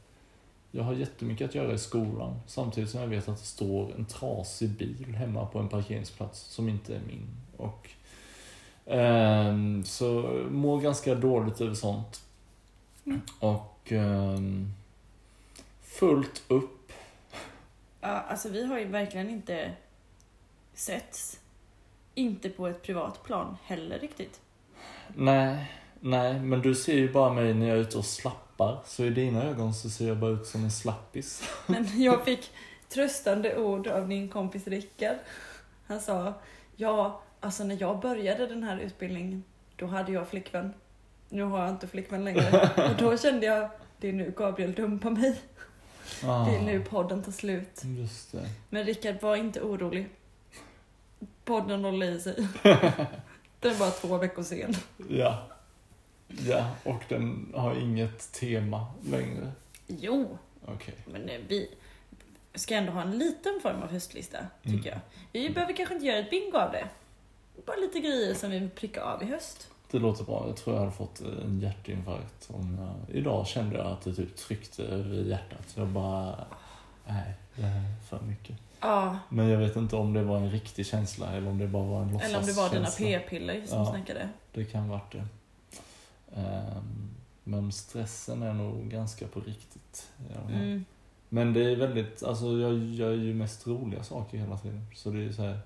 Jag 0.72 0.84
har 0.84 0.94
jättemycket 0.94 1.50
att 1.50 1.56
göra 1.56 1.74
i 1.74 1.78
skolan 1.78 2.40
samtidigt 2.48 2.90
som 2.90 3.02
jag 3.02 3.08
vet 3.08 3.30
att 3.30 3.40
det 3.40 3.46
står 3.46 3.96
en 3.96 4.06
trasig 4.06 4.70
bil 4.70 5.16
hemma 5.16 5.46
på 5.46 5.60
en 5.60 5.70
parkeringsplats 5.70 6.40
som 6.40 6.70
inte 6.70 6.96
är 6.96 7.02
min. 7.08 7.28
Och 7.58 7.90
ehm, 8.86 9.84
så 9.86 10.22
mår 10.52 10.82
ganska 10.82 11.16
dåligt 11.16 11.62
över 11.62 11.74
sånt. 11.74 12.22
Mm. 13.06 13.22
Och 13.40 13.92
ehm, 13.92 14.74
fullt 15.82 16.44
upp. 16.48 16.92
Ja, 18.02 18.08
alltså 18.08 18.50
vi 18.50 18.66
har 18.66 18.80
ju 18.80 18.86
verkligen 18.86 19.30
inte 19.30 19.72
setts. 20.74 21.40
Inte 22.20 22.50
på 22.50 22.68
ett 22.68 22.82
privat 22.82 23.24
plan 23.24 23.58
heller 23.64 24.00
riktigt. 24.00 24.40
Nej, 25.16 25.72
nej, 26.00 26.40
men 26.40 26.62
du 26.62 26.76
ser 26.76 26.94
ju 26.94 27.12
bara 27.12 27.34
mig 27.34 27.54
när 27.54 27.68
jag 27.68 27.78
är 27.78 27.82
ute 27.82 27.98
och 27.98 28.06
slappar 28.06 28.80
så 28.86 29.06
i 29.06 29.10
dina 29.10 29.44
ögon 29.44 29.74
så 29.74 29.90
ser 29.90 30.08
jag 30.08 30.18
bara 30.18 30.32
ut 30.32 30.46
som 30.46 30.64
en 30.64 30.72
slappis. 30.72 31.44
Men 31.68 32.02
jag 32.02 32.26
fick 32.26 32.52
tröstande 32.90 33.58
ord 33.58 33.88
av 33.88 34.08
din 34.08 34.30
kompis 34.30 34.68
Rickard. 34.68 35.16
Han 35.88 36.02
sa, 36.02 36.34
ja, 36.76 37.22
alltså 37.40 37.64
när 37.64 37.78
jag 37.80 38.00
började 38.00 38.48
den 38.48 38.64
här 38.64 38.78
utbildningen, 38.80 39.44
då 39.76 39.86
hade 39.86 40.12
jag 40.12 40.28
flickvän. 40.28 40.74
Nu 41.30 41.44
har 41.44 41.60
jag 41.60 41.70
inte 41.70 41.88
flickvän 41.88 42.24
längre. 42.26 42.70
Och 42.90 42.98
då 43.04 43.18
kände 43.18 43.46
jag, 43.46 43.70
det 44.00 44.10
är 44.10 44.14
nu 44.14 44.34
Gabriel 44.38 44.74
dumpar 44.74 45.10
mig. 45.10 45.42
Ah, 46.24 46.46
Det 46.46 46.56
är 46.56 46.62
nu 46.62 46.82
podden 46.84 47.24
tar 47.24 47.32
slut. 47.32 47.82
Men 48.70 48.84
Rickard 48.84 49.22
var 49.22 49.36
inte 49.36 49.62
orolig. 49.62 50.10
Podden 51.50 51.84
håller 51.84 52.06
i 52.12 52.20
sig. 52.20 52.48
Den 53.60 53.78
var 53.78 54.02
två 54.02 54.18
veckor 54.18 54.44
sen. 54.44 54.74
Ja. 55.10 55.48
Ja, 56.28 56.72
och 56.86 57.04
den 57.10 57.54
har 57.56 57.76
inget 57.80 58.32
tema 58.32 58.86
längre. 59.06 59.52
Jo, 59.88 60.38
Okej. 60.66 60.94
men 61.12 61.30
eh, 61.30 61.40
vi 61.48 61.70
ska 62.56 62.76
ändå 62.76 62.92
ha 62.92 63.02
en 63.02 63.18
liten 63.18 63.60
form 63.62 63.82
av 63.84 63.92
höstlista, 63.92 64.38
tycker 64.64 64.78
Mm. 64.78 64.86
jag. 64.86 65.00
Vi 65.32 65.50
behöver 65.50 65.74
kanske 65.74 65.94
inte 65.96 66.08
göra 66.08 66.18
ett 66.20 66.30
bingo 66.30 66.58
av 66.58 66.72
det. 66.72 66.88
Bara 67.66 67.78
lite 67.78 68.00
grejer 68.00 68.34
som 68.34 68.52
vi 68.52 68.60
vill 68.60 68.70
pricka 68.70 69.04
av 69.04 69.24
i 69.24 69.26
höst. 69.26 69.68
Det 69.92 70.00
låter 70.00 70.24
bra. 70.24 70.44
Jag 70.48 70.58
tror 70.58 70.76
jag 70.76 70.80
hade 70.82 70.96
fått 70.96 71.20
en 71.22 71.60
hjärtinfarkt 71.62 72.50
om 72.50 72.78
jag... 72.80 73.16
Idag 73.16 73.48
kände 73.48 73.78
jag 73.78 73.88
att 73.88 74.02
det 74.02 74.14
typ 74.14 74.36
tryckte 74.38 74.84
över 74.84 75.16
hjärtat. 75.24 75.74
Jag 75.76 75.88
bara... 75.88 76.46
Nej, 77.08 77.34
det 77.56 77.62
här 77.62 77.80
är 77.80 77.96
för 78.10 78.20
mycket. 78.26 78.56
Ja, 78.82 79.20
Men 79.30 79.48
jag 79.48 79.60
vet 79.60 79.76
inte 79.76 79.96
om 79.96 80.13
det 80.13 80.24
var 80.24 80.38
en 80.38 80.52
riktig 80.52 80.86
känsla 80.86 81.28
eller 81.32 81.50
om 81.50 81.58
det 81.58 81.68
bara 81.68 81.84
var 81.88 82.02
en 82.02 82.12
låtsaskänsla. 82.12 82.38
eller 82.39 82.39
om 82.39 82.46
det 82.46 82.62
var 82.62 82.70
dina 82.70 83.20
p-piller 83.20 83.65
som 83.65 83.78
Ja. 83.80 83.86
snackade. 83.86 84.30
Det 84.54 84.65
kan 84.65 84.89
varit 84.89 85.12
det. 85.12 85.24
Ehm, 86.36 87.10
men 87.44 87.72
stressen 87.72 88.44
är 88.44 88.54
nog 88.54 88.89
ganska 88.89 89.28
på 89.28 89.39
riktigt. 89.39 90.10
Mm. 90.48 90.86
Men 91.30 91.54
det 91.54 91.72
är 91.72 91.76
väldigt, 91.76 92.24
alltså 92.24 92.46
jag 92.46 92.78
gör 92.78 93.12
ju 93.13 93.34
mest 93.34 93.68
roliga 93.68 94.04
saker 94.04 94.38
hela 94.38 94.58
tiden. 94.58 94.86
Så 94.96 95.10
det 95.10 95.24
är 95.26 95.32
så 95.32 95.42
här, 95.42 95.60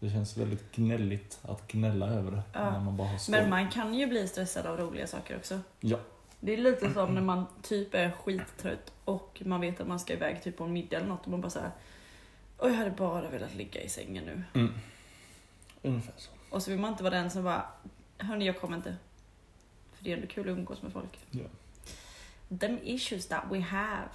det 0.00 0.10
känns 0.10 0.36
väldigt 0.36 0.72
gnälligt 0.76 1.38
att 1.42 1.68
gnälla 1.68 2.06
över 2.06 2.30
det. 2.30 2.42
Ja. 2.52 2.70
När 2.70 2.80
man 2.80 2.96
bara 2.96 3.08
har 3.08 3.18
skoj. 3.18 3.40
Men 3.40 3.50
man 3.50 3.70
kan 3.70 3.94
ju 3.94 4.06
bli 4.06 4.28
stressad 4.28 4.66
av 4.66 4.76
roliga 4.76 5.06
saker 5.06 5.36
också. 5.36 5.60
Ja. 5.80 5.96
Det 6.40 6.52
är 6.52 6.56
lite 6.56 6.92
som 6.92 7.14
när 7.14 7.22
man 7.32 7.46
typ 7.62 7.94
är 7.94 8.10
skittrött 8.10 8.92
och 9.04 9.42
man 9.44 9.60
vet 9.60 9.80
att 9.80 9.88
man 9.88 10.00
ska 10.00 10.12
iväg 10.12 10.42
typ 10.42 10.56
på 10.56 10.64
en 10.64 10.72
middag 10.72 10.96
eller 10.96 11.08
något 11.08 11.24
och 11.24 11.30
man 11.30 11.40
bara 11.40 11.50
såhär 11.50 11.70
Oj, 12.58 12.70
jag 12.70 12.76
hade 12.78 12.90
bara 12.90 13.28
velat 13.28 13.54
ligga 13.54 13.80
i 13.80 13.88
sängen 13.88 14.24
nu. 14.24 14.42
Mm. 14.60 14.72
Ungefär 15.82 16.14
så. 16.16 16.30
Och 16.50 16.62
så 16.62 16.70
vill 16.70 16.80
man 16.80 16.90
inte 16.92 17.02
vara 17.02 17.14
den 17.14 17.30
som 17.30 17.44
bara 17.44 17.66
Hörni, 18.18 18.46
jag 18.46 18.60
kommer 18.60 18.76
inte. 18.76 18.96
För 19.92 20.04
det 20.04 20.12
är 20.12 20.16
ändå 20.16 20.26
kul 20.26 20.48
att 20.50 20.58
umgås 20.58 20.82
med 20.82 20.92
folk. 20.92 21.18
Ja. 21.30 21.44
Them 22.58 22.78
issues 22.82 23.26
that 23.28 23.44
we 23.50 23.60
have. 23.60 24.08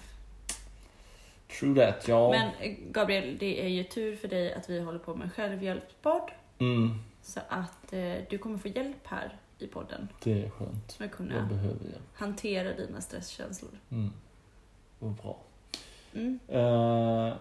True 1.60 1.76
that, 1.76 2.08
ja. 2.08 2.30
Men 2.32 2.52
Gabriel, 2.92 3.38
det 3.38 3.66
är 3.66 3.68
ju 3.68 3.84
tur 3.84 4.16
för 4.16 4.28
dig 4.28 4.54
att 4.54 4.70
vi 4.70 4.80
håller 4.80 5.00
på 5.00 5.16
med 5.16 5.34
självhjälpspodd. 5.34 6.32
Mm, 6.60 7.00
Så 7.22 7.40
att 7.50 7.94
eh, 7.94 8.16
du 8.30 8.38
kommer 8.38 8.58
få 8.58 8.68
hjälp 8.68 9.08
här 9.08 9.38
i 9.60 9.68
podden. 9.68 10.08
det 10.24 10.44
är 10.46 10.50
skönt. 10.50 10.72
Med 10.72 10.86
att 10.90 11.00
Jag 11.00 11.12
kunna 11.12 11.46
behöver 11.46 11.84
hjälp. 11.86 12.02
hantera 12.14 12.74
dina 12.74 13.02
stresskänslor. 13.02 13.72
Mm. 13.90 14.12
Vad 15.00 15.12
bra. 15.14 15.38
Mm. 16.14 16.40
Eh, 16.48 17.34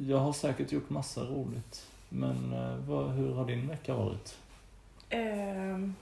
jag 0.00 0.18
har 0.18 0.32
säkert 0.32 0.72
gjort 0.72 0.90
massa 0.90 1.20
roligt. 1.20 1.86
Men 2.08 2.52
eh, 2.52 2.76
vad, 2.76 3.10
hur 3.10 3.34
har 3.34 3.44
din 3.44 3.68
vecka 3.68 3.94
varit? 3.94 4.38
Ehm. 5.08 5.94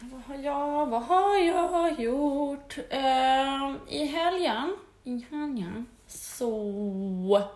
vad 0.00 0.22
har 0.22 0.36
jag, 0.36 0.86
vad 0.86 1.02
har 1.02 1.36
jag 1.38 2.00
gjort? 2.00 2.78
Ehm, 2.90 3.78
I 3.88 4.06
helgen, 4.06 4.76
i 5.04 5.26
helgen 5.30 5.86
så 6.06 7.48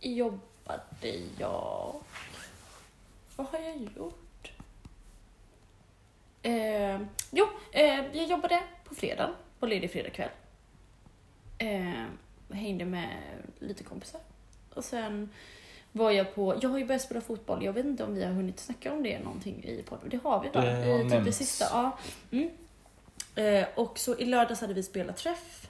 jobbade 0.00 1.14
jag. 1.38 1.94
Vad 3.36 3.46
har 3.46 3.58
jag 3.58 3.76
gjort? 3.96 4.52
Ehm, 6.42 7.08
jo, 7.30 7.46
eh, 7.72 8.16
jag 8.16 8.26
jobbade 8.26 8.62
på 8.84 8.94
fredag, 8.94 9.30
på 9.58 9.66
ledig 9.66 9.92
fredagkväll. 9.92 10.30
Ehm, 11.60 12.18
hängde 12.50 12.84
med 12.84 13.08
lite 13.58 13.84
kompisar. 13.84 14.20
Och 14.74 14.84
sen 14.84 15.30
var 15.92 16.10
jag 16.10 16.34
på, 16.34 16.58
jag 16.62 16.68
har 16.68 16.78
ju 16.78 16.84
börjat 16.86 17.02
spela 17.02 17.20
fotboll, 17.20 17.64
jag 17.64 17.72
vet 17.72 17.86
inte 17.86 18.04
om 18.04 18.14
vi 18.14 18.24
har 18.24 18.32
hunnit 18.32 18.60
snacka 18.60 18.92
om 18.92 19.02
det 19.02 19.18
någonting 19.18 19.64
i 19.64 19.82
podden. 19.82 20.08
Det 20.08 20.20
har 20.22 20.42
vi 20.42 20.48
va? 20.48 20.60
Det 20.60 21.06
I 21.06 21.10
typ 21.10 21.24
det 21.24 21.32
sista. 21.32 21.64
Ja. 21.70 21.98
Mm. 22.30 22.50
Eh, 23.34 23.68
och 23.74 23.98
så 23.98 24.18
i 24.18 24.24
lördags 24.24 24.60
hade 24.60 24.74
vi 24.74 24.82
spelat 24.82 25.16
träff. 25.16 25.69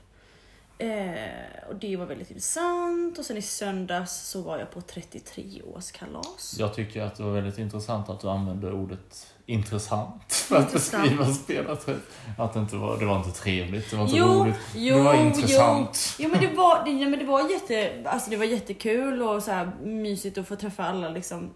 Eh, 0.81 1.69
och 1.69 1.77
det 1.77 1.97
var 1.97 2.07
väldigt 2.07 2.31
intressant. 2.31 3.19
Och 3.19 3.25
sen 3.25 3.37
i 3.37 3.43
söndags 3.43 4.13
så 4.29 4.43
var 4.43 4.59
jag 4.59 4.71
på 4.71 4.81
33-årskalas. 4.81 6.57
Jag 6.59 6.75
tycker 6.75 7.03
att 7.03 7.15
det 7.17 7.23
var 7.23 7.31
väldigt 7.33 7.59
intressant 7.59 8.09
att 8.11 8.21
du 8.21 8.29
använde 8.29 8.73
ordet 8.73 9.27
intressant 9.47 10.33
för 10.33 10.57
att 10.57 10.63
Intressant. 10.63 11.03
beskriva 11.03 11.27
spelarträff. 11.35 11.99
Att 12.39 12.53
det 12.55 12.61
inte 12.61 12.77
var, 12.77 12.99
det 12.99 13.05
var 13.05 13.17
inte 13.17 13.31
trevligt, 13.31 13.91
det 13.91 13.97
var 13.97 14.05
inte 14.05 14.17
Jo, 14.17 14.27
roligt. 14.27 14.55
jo, 14.75 14.97
det 14.97 15.03
var 15.03 15.15
jo. 15.15 15.21
intressant. 15.21 16.17
Jo 16.19 16.29
men 16.33 16.41
det 16.41 16.55
var, 16.55 16.85
det, 16.85 16.93
men 17.09 17.19
det 17.19 17.25
var 17.25 17.51
jätte, 17.51 18.03
alltså 18.11 18.31
det 18.31 18.37
var 18.37 18.45
jättekul 18.45 19.23
och 19.23 19.43
så 19.43 19.51
här 19.51 19.71
mysigt 19.83 20.39
att 20.39 20.49
få 20.49 20.57
träffa 20.57 20.85
alla 20.85 21.09
liksom 21.09 21.51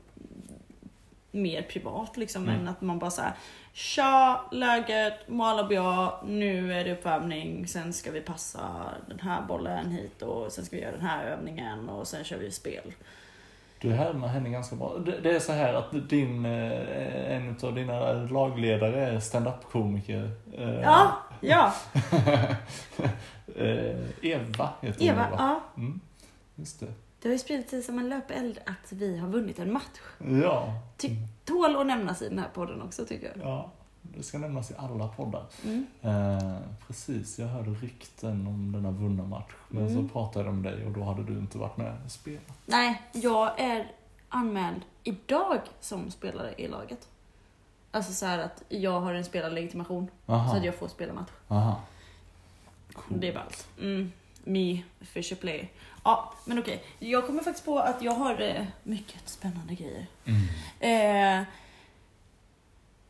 mer 1.35 1.63
privat 1.63 2.17
liksom 2.17 2.43
Mm. 2.43 2.61
än 2.61 2.69
att 2.69 2.81
man 2.81 2.99
bara 2.99 3.11
såhär 3.11 3.33
Tja, 3.73 4.45
läget, 4.53 5.29
må 5.29 5.45
alla 5.45 5.65
bra, 5.65 6.23
nu 6.27 6.73
är 6.75 6.85
det 6.85 6.93
uppvärmning, 6.93 7.67
sen 7.67 7.93
ska 7.93 8.11
vi 8.11 8.21
passa 8.21 8.61
den 9.09 9.21
här 9.21 9.43
bollen 9.43 9.91
hit 9.91 10.23
och 10.23 10.53
sen 10.53 10.65
ska 10.65 10.77
vi 10.77 10.83
göra 10.83 10.93
den 10.97 11.07
här 11.07 11.25
övningen 11.25 11.89
och 11.89 12.07
sen 12.09 12.25
kör 12.25 12.39
vi 12.39 12.51
spel. 12.51 12.93
Du 13.81 13.93
härmar 13.93 14.29
henne 14.29 14.51
ganska 14.51 14.77
bra. 14.77 14.99
Det, 15.23 15.31
är 15.37 15.39
så 15.41 15.53
här 15.53 15.75
att 15.75 16.09
din, 16.09 16.45
eh, 16.47 17.33
en 17.37 17.57
av 17.63 17.75
dina 17.75 18.13
lagledare 18.13 19.07
är 19.07 19.21
stand-up-komiker. 19.21 20.31
Eh, 20.59 20.81
Ja, 20.81 21.13
ja, 21.41 21.73
eh, 23.57 23.97
Eva 24.23 24.69
heter 24.81 25.01
hon 25.01 25.09
Eva, 25.09 25.31
va? 25.31 25.37
ja. 25.39 25.61
Mm, 25.77 26.01
just 26.55 26.81
det. 26.81 26.87
Det 27.25 27.29
har 27.31 27.33
ju 27.33 27.39
spridit 27.39 27.71
sig 27.71 27.83
som 27.83 27.99
en 27.99 28.09
löpeld 28.09 28.59
att 28.67 28.93
vi 28.93 29.19
har 29.19 29.29
vunnit 29.29 29.59
en 29.59 29.73
match. 29.73 30.01
Ja. 30.43 30.75
Ty- 30.97 31.17
Tål 31.45 31.77
att 31.77 31.87
nämnas 31.87 32.23
i 32.23 32.29
den 32.29 32.39
här 32.39 32.49
podden 32.55 32.83
också 32.83 33.07
tycker 33.07 33.27
jag. 33.37 33.47
ja, 33.49 33.71
det 34.03 34.23
ska 34.23 34.39
nämnas 34.39 34.71
i 34.71 34.75
alla 34.79 35.09
poddar. 35.09 35.45
Mm. 35.65 35.87
Eh, 36.03 36.57
precis, 36.87 37.39
jag 37.39 37.47
hörde 37.47 37.71
rykten 37.71 38.47
om 38.47 38.73
denna 38.73 38.91
vunna 38.91 39.23
match. 39.25 39.53
Men 39.69 39.87
Mm. 39.89 39.95
så 40.09 40.13
pratade 40.13 40.45
jag 40.45 40.55
om 40.55 40.63
dig 40.63 40.87
och 40.87 40.91
då 40.93 41.03
hade 41.03 41.23
du 41.25 41.33
inte 41.39 41.59
varit 41.59 41.77
med 41.77 41.97
och 42.05 42.11
spelat. 42.11 42.43
Nej, 42.67 43.03
jag 43.13 43.61
är 43.61 43.93
anmäld 44.29 44.81
idag 45.03 45.61
som 45.81 46.11
spelare 46.11 46.55
i 46.59 46.69
laget. 46.69 47.09
Alltså 47.91 48.13
så 48.13 48.27
här 48.27 48.39
att 48.39 48.63
jag 48.69 49.01
har 49.01 49.15
en 49.15 49.25
spelarlegitimation 49.25 50.09
Aha, 50.27 50.51
så 50.51 50.57
att 50.57 50.65
jag 50.65 50.75
får 50.75 50.89
spela 50.89 51.13
match. 51.13 51.31
aha. 51.49 51.81
Cool. 52.93 53.21
Det 53.21 53.29
är 53.29 53.35
ballt. 53.35 53.69
Mm, 53.81 54.13
me, 54.45 54.83
Fisher 55.01 55.37
play. 55.37 55.73
Ja, 56.05 56.33
men 56.45 56.59
okej. 56.59 56.85
Jag 56.99 57.27
kommer 57.27 57.43
faktiskt 57.43 57.65
på 57.65 57.79
att 57.79 58.03
jag 58.03 58.13
har 58.13 58.41
eh, 58.41 58.65
mycket 58.83 59.29
spännande 59.29 59.75
grejer. 59.75 60.07
Mm. 60.25 61.41
Eh, 61.41 61.47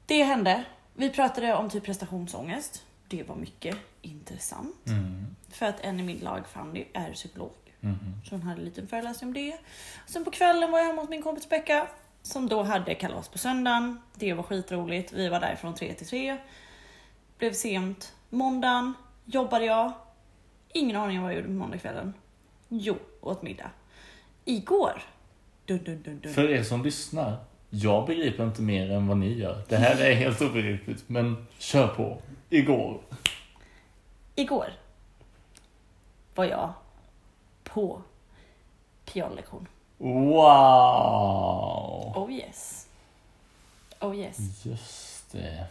det 0.07 0.23
hände. 0.25 0.65
Vi 0.95 1.11
pratade 1.11 1.55
om 1.55 1.71
typ 1.71 1.85
prestationsångest. 1.85 2.83
Det 3.09 3.23
var 3.23 3.37
mycket 3.37 3.77
intressant. 4.03 4.87
Mm. 4.87 5.27
För 5.49 5.67
att 5.67 5.81
en 5.81 6.01
i 6.01 6.03
min 6.03 6.19
lag, 6.19 6.49
Fanny, 6.49 6.85
är 6.93 7.13
psykolog. 7.13 7.53
Mhm. 7.81 8.21
Så 8.25 8.35
hon 8.35 8.43
hade 8.43 8.59
en 8.61 8.65
liten 8.65 8.89
föreläsning 8.89 9.29
om 9.29 9.35
det. 9.35 9.59
Sen 10.07 10.25
på 10.25 10.31
kvällen 10.31 10.71
var 10.71 10.79
jag 10.79 10.87
hemma 10.87 11.01
hos 11.01 11.11
min 11.11 11.23
kompis 11.23 11.49
Becka. 11.49 11.87
Som 12.23 12.49
då 12.49 12.63
hade 12.63 12.95
kalas 12.95 13.29
på 13.29 13.39
söndagen. 13.39 14.01
Det 14.15 14.33
var 14.35 14.43
skitroligt. 14.43 15.13
Vi 15.13 15.29
var 15.29 15.41
där 15.41 15.57
från 15.57 15.75
tre 15.75 15.95
till 15.95 16.07
tre. 16.07 16.37
Blev 17.39 17.53
sent. 17.53 18.13
Måndagen 18.31 18.95
jobbade 19.25 19.65
jag. 19.65 19.93
Ingen 20.73 20.97
aning 20.97 21.19
om 21.19 21.23
vad 21.23 21.33
jag 21.33 21.37
gjorde 21.37 21.49
på 21.49 21.55
måndagskvällen. 21.55 22.15
Jo, 22.81 22.97
åt 23.21 23.43
middag. 23.43 23.71
Igår. 24.45 25.03
Dun, 25.67 25.85
dun, 25.85 26.03
dun, 26.03 26.21
dun. 26.21 26.35
För 26.35 26.51
er 26.51 26.63
som 26.63 26.83
lyssnar, 26.83 27.37
jag 27.71 28.07
begriper 28.07 28.45
inte 28.45 28.63
mer 28.63 28.91
än 28.91 29.07
vad 29.07 29.17
ni 29.17 29.33
gör. 29.33 29.63
Det 29.69 29.77
här 29.77 30.01
är 30.01 30.15
helt 30.15 30.43
obegripligt, 30.43 31.05
men 31.07 31.47
kör 31.59 31.89
på. 31.89 32.23
Igår. 32.51 33.01
Igår 34.35 34.73
var 36.35 36.45
jag 36.45 36.73
på 37.65 38.03
pianolektion. 39.05 39.69
Wow! 39.99 40.33
Oh 42.17 42.33
yes. 42.33 42.87
Oh 44.01 44.17
yes. 44.17 44.67
Just 44.67 45.33
det. 45.33 45.67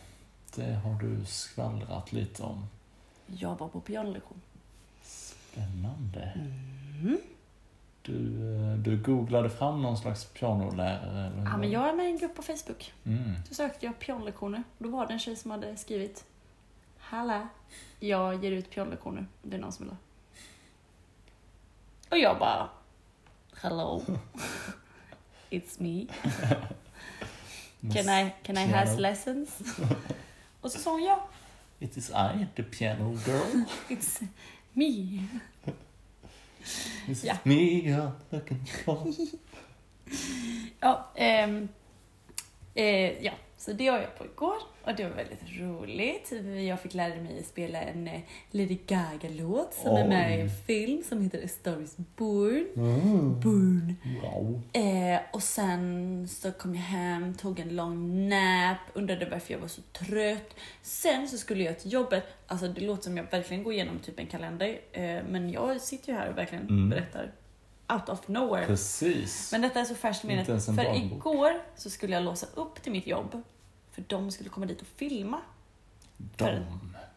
Det 0.56 0.74
har 0.74 0.94
du 1.02 1.26
skvallrat 1.26 2.12
lite 2.12 2.44
om. 2.44 2.68
Jag 3.28 3.56
var 3.60 3.68
på 3.68 3.80
pianolektion. 3.80 4.42
Spännande. 5.04 6.32
Mm. 6.36 6.83
Du, 8.02 8.50
eh, 8.72 8.78
du 8.78 8.98
googlade 8.98 9.50
fram 9.50 9.82
någon 9.82 9.98
slags 9.98 10.26
pianolärare? 10.26 11.28
Eller 11.28 11.44
Ja, 11.46 11.58
men 11.58 11.72
jag 11.72 11.90
är 11.90 11.94
med 11.94 12.06
i 12.06 12.10
en 12.10 12.18
grupp 12.18 12.36
på 12.36 12.42
Facebook. 12.42 12.94
Mm. 13.06 13.34
Så 13.48 13.56
sökte 13.56 13.86
jag 13.86 14.00
pianolektioner. 14.00 14.64
Då 14.78 14.90
var 14.90 15.08
det 15.08 15.14
en 15.14 15.20
tjej 15.20 15.36
som 15.36 15.52
hade 15.52 15.78
skrivit 15.78 16.26
Hallå, 16.98 17.48
jag 18.00 18.44
ger 18.44 18.52
ut 18.52 18.70
pianolektioner. 18.70 19.26
Det 19.42 19.56
är 19.56 19.60
någon 19.60 19.72
som 19.72 19.86
vill 19.86 19.92
ha. 19.92 19.98
Och 22.10 22.18
jag 22.18 22.40
bara 22.40 22.70
Hello. 23.56 24.04
It's 25.50 25.82
me. 25.82 26.08
Can 27.94 28.10
I, 28.10 28.32
can 28.44 28.58
I 28.58 28.66
have 28.66 29.00
lessons? 29.00 29.50
Och 30.62 30.72
så 30.72 30.80
sa 30.80 30.92
hon 30.92 31.04
ja. 31.04 31.28
It 31.80 31.98
is 31.98 32.10
I, 32.10 32.48
the 32.56 32.64
piano 32.64 33.18
girl. 33.26 33.64
It's 33.90 34.28
me. 34.74 35.24
This 37.08 37.22
Ja. 37.24 37.34
is 37.34 37.40
me 37.44 38.10
looking 38.32 38.68
for. 38.68 39.08
Ja, 40.80 41.12
ehm, 41.16 41.66
eh, 42.74 43.22
ja, 43.24 43.34
så 43.66 43.72
det 43.74 43.92
var 43.92 43.98
jag 44.00 44.18
på 44.18 44.26
igår 44.26 44.56
och 44.84 44.96
det 44.96 45.04
var 45.04 45.12
väldigt 45.16 45.60
roligt. 45.60 46.34
Jag 46.68 46.80
fick 46.82 46.94
lära 46.94 47.16
mig 47.16 47.44
spela 47.44 47.82
en 47.82 48.08
eh, 48.08 48.22
Lady 48.52 48.78
Gaga-låt 48.88 49.74
som 49.74 49.96
är 49.96 50.08
med 50.08 50.38
i 50.38 50.42
en 50.42 50.48
Oj. 50.48 50.54
film 50.68 51.04
som 51.04 51.22
heter 51.22 51.44
A 51.46 51.48
Star 51.48 51.82
is 51.82 51.98
Born. 51.98 52.68
Mm. 52.76 53.40
Born. 53.40 53.96
Wow. 54.22 54.62
Eh, 54.74 55.20
och 55.34 55.44
sen 55.44 56.28
så 56.28 56.52
kom 56.52 56.76
jag 56.76 56.82
hem, 56.82 57.34
tog 57.34 57.60
en 57.60 57.76
lång 57.76 58.30
nap, 58.30 58.78
undrade 58.94 59.26
varför 59.30 59.54
jag 59.54 59.60
var 59.60 59.68
så 59.68 59.82
trött. 59.82 60.56
Sen 60.82 61.28
så 61.30 61.38
skulle 61.38 61.64
jag 61.64 61.80
till 61.80 61.94
jobbet. 61.94 62.24
Alltså 62.48 62.68
det 62.68 62.82
låter 62.82 63.04
som 63.04 63.18
jag 63.18 63.32
verkligen 63.32 63.64
går 63.64 63.74
igenom 63.74 64.00
typ 64.00 64.20
en 64.20 64.28
kalender. 64.28 64.80
Eh, 64.92 65.24
men 65.30 65.50
jag 65.50 65.82
sitter 65.82 66.12
ju 66.12 66.18
här 66.18 66.30
och 66.30 66.38
verkligen 66.38 66.64
Mm. 66.68 66.90
berättar 66.90 67.32
out 67.94 68.10
of 68.10 68.28
nowhere. 68.28 68.66
Precis. 68.66 69.52
Men 69.52 69.62
detta 69.62 69.80
är 69.80 69.86
så 69.86 69.96
färskt 69.96 70.24
minnet. 70.24 70.46
För 70.66 70.74
dagbok. 70.76 70.96
igår 70.96 71.52
så 71.76 71.90
skulle 71.90 72.14
jag 72.14 72.24
låsa 72.24 72.48
upp 72.56 72.82
till 72.84 72.92
mitt 72.92 73.08
jobb. 73.08 73.42
För 73.94 74.04
de 74.08 74.32
skulle 74.32 74.50
komma 74.50 74.66
dit 74.66 74.82
och 74.82 74.88
filma. 74.88 75.42
De. 76.18 76.60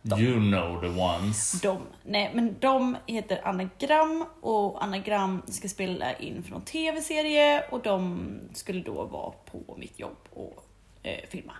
De. 0.02 0.20
You 0.20 0.34
know 0.34 0.80
the 0.80 1.00
ones. 1.00 1.60
De, 1.60 1.78
nej 2.04 2.30
men 2.34 2.56
de 2.60 2.96
heter 3.06 3.48
Anagram 3.48 4.26
och 4.40 4.84
Anagram 4.84 5.42
ska 5.46 5.68
spela 5.68 6.16
in 6.16 6.42
för 6.42 6.50
någon 6.50 6.64
tv-serie 6.64 7.64
och 7.70 7.82
de 7.82 8.28
skulle 8.52 8.82
då 8.82 9.04
vara 9.04 9.30
på 9.30 9.76
mitt 9.78 9.98
jobb 9.98 10.16
och 10.30 10.64
eh, 11.02 11.28
filma. 11.28 11.52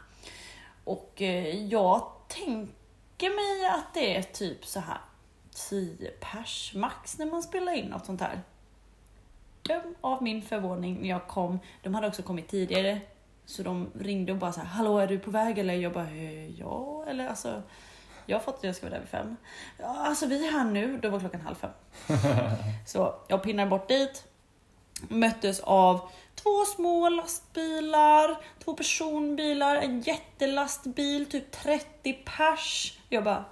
Och 0.85 1.23
eh, 1.23 1.65
jag 1.65 2.13
tänker 2.29 3.31
mig 3.31 3.71
att 3.71 3.95
det 3.95 4.17
är 4.17 4.23
typ 4.23 4.67
så 4.67 4.81
här 4.81 4.99
10 5.71 6.11
pers 6.11 6.73
max 6.75 7.19
när 7.19 7.27
man 7.27 7.43
spelar 7.43 7.73
in 7.73 7.87
något 7.87 8.07
sånt 8.07 8.21
här. 8.21 8.41
Döm 9.63 9.95
av 10.01 10.23
min 10.23 10.43
förvåning 10.43 11.01
när 11.01 11.09
jag 11.09 11.29
kom. 11.29 11.59
De 11.83 11.95
hade 11.95 12.07
också 12.07 12.23
kommit 12.23 12.49
tidigare. 12.49 13.01
Så 13.47 13.63
de 13.63 13.91
ringde 14.01 14.33
och 14.33 14.39
bara 14.39 14.53
så 14.53 14.61
här, 14.61 14.67
hallå 14.67 14.99
är 14.99 15.07
du 15.07 15.19
på 15.19 15.31
väg 15.31 15.59
eller? 15.59 15.75
Jag 15.75 15.93
bara, 15.93 16.05
"Eh, 16.11 16.51
ja 16.51 17.05
eller 17.09 17.29
alltså. 17.29 17.63
Jag 18.27 18.37
har 18.37 18.43
fått 18.45 18.55
att 18.59 18.65
jag 18.65 18.77
ska 18.77 18.87
vara 18.87 18.95
där 18.95 19.01
vid 19.01 19.09
fem. 19.09 19.37
Ja, 19.79 19.97
alltså 20.07 20.27
vi 20.27 20.47
är 20.49 20.53
här 20.53 20.65
nu. 20.65 20.99
Då 20.99 21.11
var 21.11 21.21
klockan 21.21 21.41
halv 21.41 21.55
fem. 21.55 21.71
Så 22.87 23.15
jag 23.29 23.43
pinnar 23.43 23.67
bort 23.67 23.89
dit. 23.89 24.25
Möttes 25.09 25.61
av 25.61 26.11
två 26.35 26.65
små 26.77 27.09
lastbilar, 27.09 28.37
två 28.65 28.75
personbilar, 28.75 29.77
en 29.77 30.01
jättelastbil, 30.01 31.27
typ 31.27 31.51
30 31.53 32.13
pers. 32.13 32.99
Jag 33.09 33.25
bara, 33.25 33.45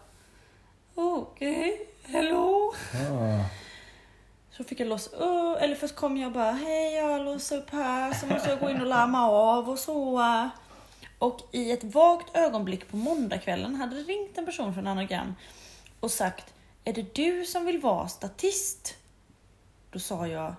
okej, 0.95 1.89
hello? 2.05 2.73
Ah. 2.95 3.45
Så 4.57 4.65
fick 4.65 4.81
jag 4.81 4.89
låsa 4.89 5.17
upp, 5.17 5.63
eller 5.63 5.75
först 5.75 5.95
kom 5.95 6.17
jag 6.17 6.33
bara, 6.33 6.53
hej 6.53 6.95
jag 6.95 7.25
låser 7.25 7.59
upp 7.59 7.71
här, 7.71 8.13
så 8.15 8.27
måste 8.27 8.51
jag 8.51 8.61
gå 8.61 8.71
in 8.71 8.81
och 8.81 8.87
larma 8.87 9.29
av 9.31 9.71
och 9.71 9.79
så. 9.79 10.23
Och 11.19 11.41
i 11.53 11.73
ett 11.73 11.85
vagt 11.85 12.37
ögonblick 12.37 12.91
på 12.91 12.97
måndagskvällen 12.97 13.75
hade 13.75 13.97
det 13.97 14.03
ringt 14.03 14.39
en 14.39 14.47
person 14.47 14.75
från 14.75 14.87
Anagram 14.87 15.35
och 16.01 16.11
sagt, 16.11 16.55
är 16.85 16.93
det 16.93 17.15
du 17.15 17.45
som 17.45 17.65
vill 17.65 17.81
vara 17.81 18.09
statist? 18.09 18.97
Då 19.91 19.99
sa 19.99 20.27
jag, 20.27 20.55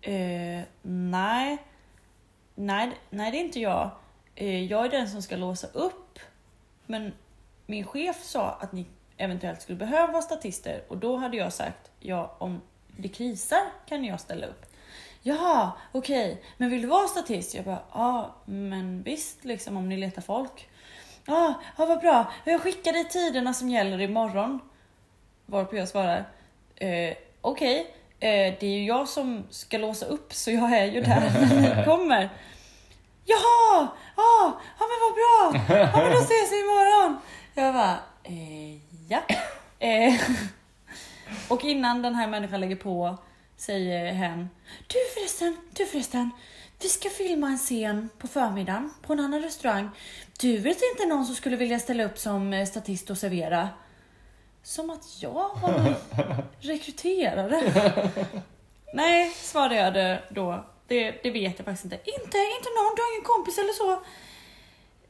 eh, 0.00 0.62
nej, 0.82 1.58
nej, 2.54 2.98
nej 3.10 3.30
det 3.30 3.38
är 3.38 3.44
inte 3.44 3.60
jag. 3.60 3.90
Eh, 4.34 4.64
jag 4.64 4.84
är 4.84 4.90
den 4.90 5.08
som 5.08 5.22
ska 5.22 5.36
låsa 5.36 5.66
upp. 5.66 6.18
Men 6.86 7.12
min 7.66 7.84
chef 7.84 8.24
sa 8.24 8.50
att 8.50 8.72
ni 8.72 8.86
eventuellt 9.16 9.62
skulle 9.62 9.78
behöva 9.78 10.12
vara 10.12 10.22
statister 10.22 10.84
och 10.88 10.96
då 10.96 11.16
hade 11.16 11.36
jag 11.36 11.52
sagt, 11.52 11.90
ja 12.00 12.36
om 12.38 12.60
det 12.98 13.08
krisar 13.08 13.60
kan 13.88 14.04
jag 14.04 14.20
ställa 14.20 14.46
upp. 14.46 14.66
Jaha, 15.22 15.72
okej, 15.92 16.42
men 16.56 16.70
vill 16.70 16.82
du 16.82 16.88
vara 16.88 17.08
statist? 17.08 17.54
Jag 17.54 17.64
bara, 17.64 17.82
ja, 17.92 18.34
men 18.44 19.02
visst 19.02 19.44
liksom 19.44 19.76
om 19.76 19.88
ni 19.88 19.96
letar 19.96 20.22
folk. 20.22 20.68
Ja, 21.26 21.54
ja 21.76 21.86
vad 21.86 22.00
bra. 22.00 22.32
Jag 22.44 22.60
skickar 22.60 22.92
dig 22.92 23.08
tiderna 23.08 23.54
som 23.54 23.68
gäller 23.68 24.00
imorgon. 24.00 24.60
Varpå 25.46 25.76
jag 25.76 25.88
svarar, 25.88 26.24
eh, 26.76 27.16
okej, 27.40 27.94
eh, 28.20 28.54
det 28.60 28.62
är 28.62 28.78
ju 28.78 28.84
jag 28.84 29.08
som 29.08 29.44
ska 29.50 29.78
låsa 29.78 30.06
upp 30.06 30.34
så 30.34 30.50
jag 30.50 30.72
är 30.72 30.84
ju 30.84 31.00
där 31.00 31.20
när 31.20 31.76
ni 31.78 31.84
kommer. 31.84 32.30
Jaha, 33.24 33.88
ja, 34.16 34.60
ja 34.78 34.84
men 34.86 34.98
vad 35.02 35.14
bra. 35.14 35.64
Ja 35.78 36.02
men 36.02 36.12
då 36.12 36.18
ses 36.18 36.52
vi 36.52 36.60
imorgon. 36.60 37.18
Jag 37.54 37.74
bara, 37.74 37.98
eh, 38.24 38.76
ja. 39.08 39.22
Eh, 39.78 40.14
och 41.48 41.64
innan 41.64 42.02
den 42.02 42.14
här 42.14 42.26
människan 42.28 42.60
lägger 42.60 42.76
på 42.76 43.18
säger 43.56 44.12
hen, 44.12 44.50
du 44.86 44.96
förresten, 45.14 45.56
du 45.76 45.86
förresten. 45.86 46.30
Vi 46.82 46.88
ska 46.88 47.08
filma 47.10 47.46
en 47.48 47.58
scen 47.58 48.08
på 48.18 48.26
förmiddagen 48.28 48.90
på 49.02 49.12
en 49.12 49.20
annan 49.20 49.42
restaurang. 49.42 49.90
Du 50.40 50.58
vet 50.58 50.78
inte 50.92 51.06
någon 51.08 51.26
som 51.26 51.34
skulle 51.34 51.56
vilja 51.56 51.78
ställa 51.78 52.04
upp 52.04 52.18
som 52.18 52.52
eh, 52.52 52.66
statist 52.66 53.10
och 53.10 53.18
servera? 53.18 53.68
Som 54.62 54.90
att 54.90 55.04
jag 55.22 55.32
var 55.62 55.94
rekryterare. 56.60 57.62
Nej, 58.94 59.30
svarade 59.30 59.76
jag 60.00 60.18
då. 60.30 60.64
Det, 60.86 61.10
det 61.22 61.30
vet 61.30 61.58
jag 61.58 61.64
faktiskt 61.64 61.84
inte. 61.84 61.96
Inte, 61.96 62.38
inte 62.38 62.68
någon, 62.76 62.94
du 62.96 63.02
har 63.02 63.12
ingen 63.14 63.24
kompis 63.24 63.58
eller 63.58 63.72
så? 63.72 63.92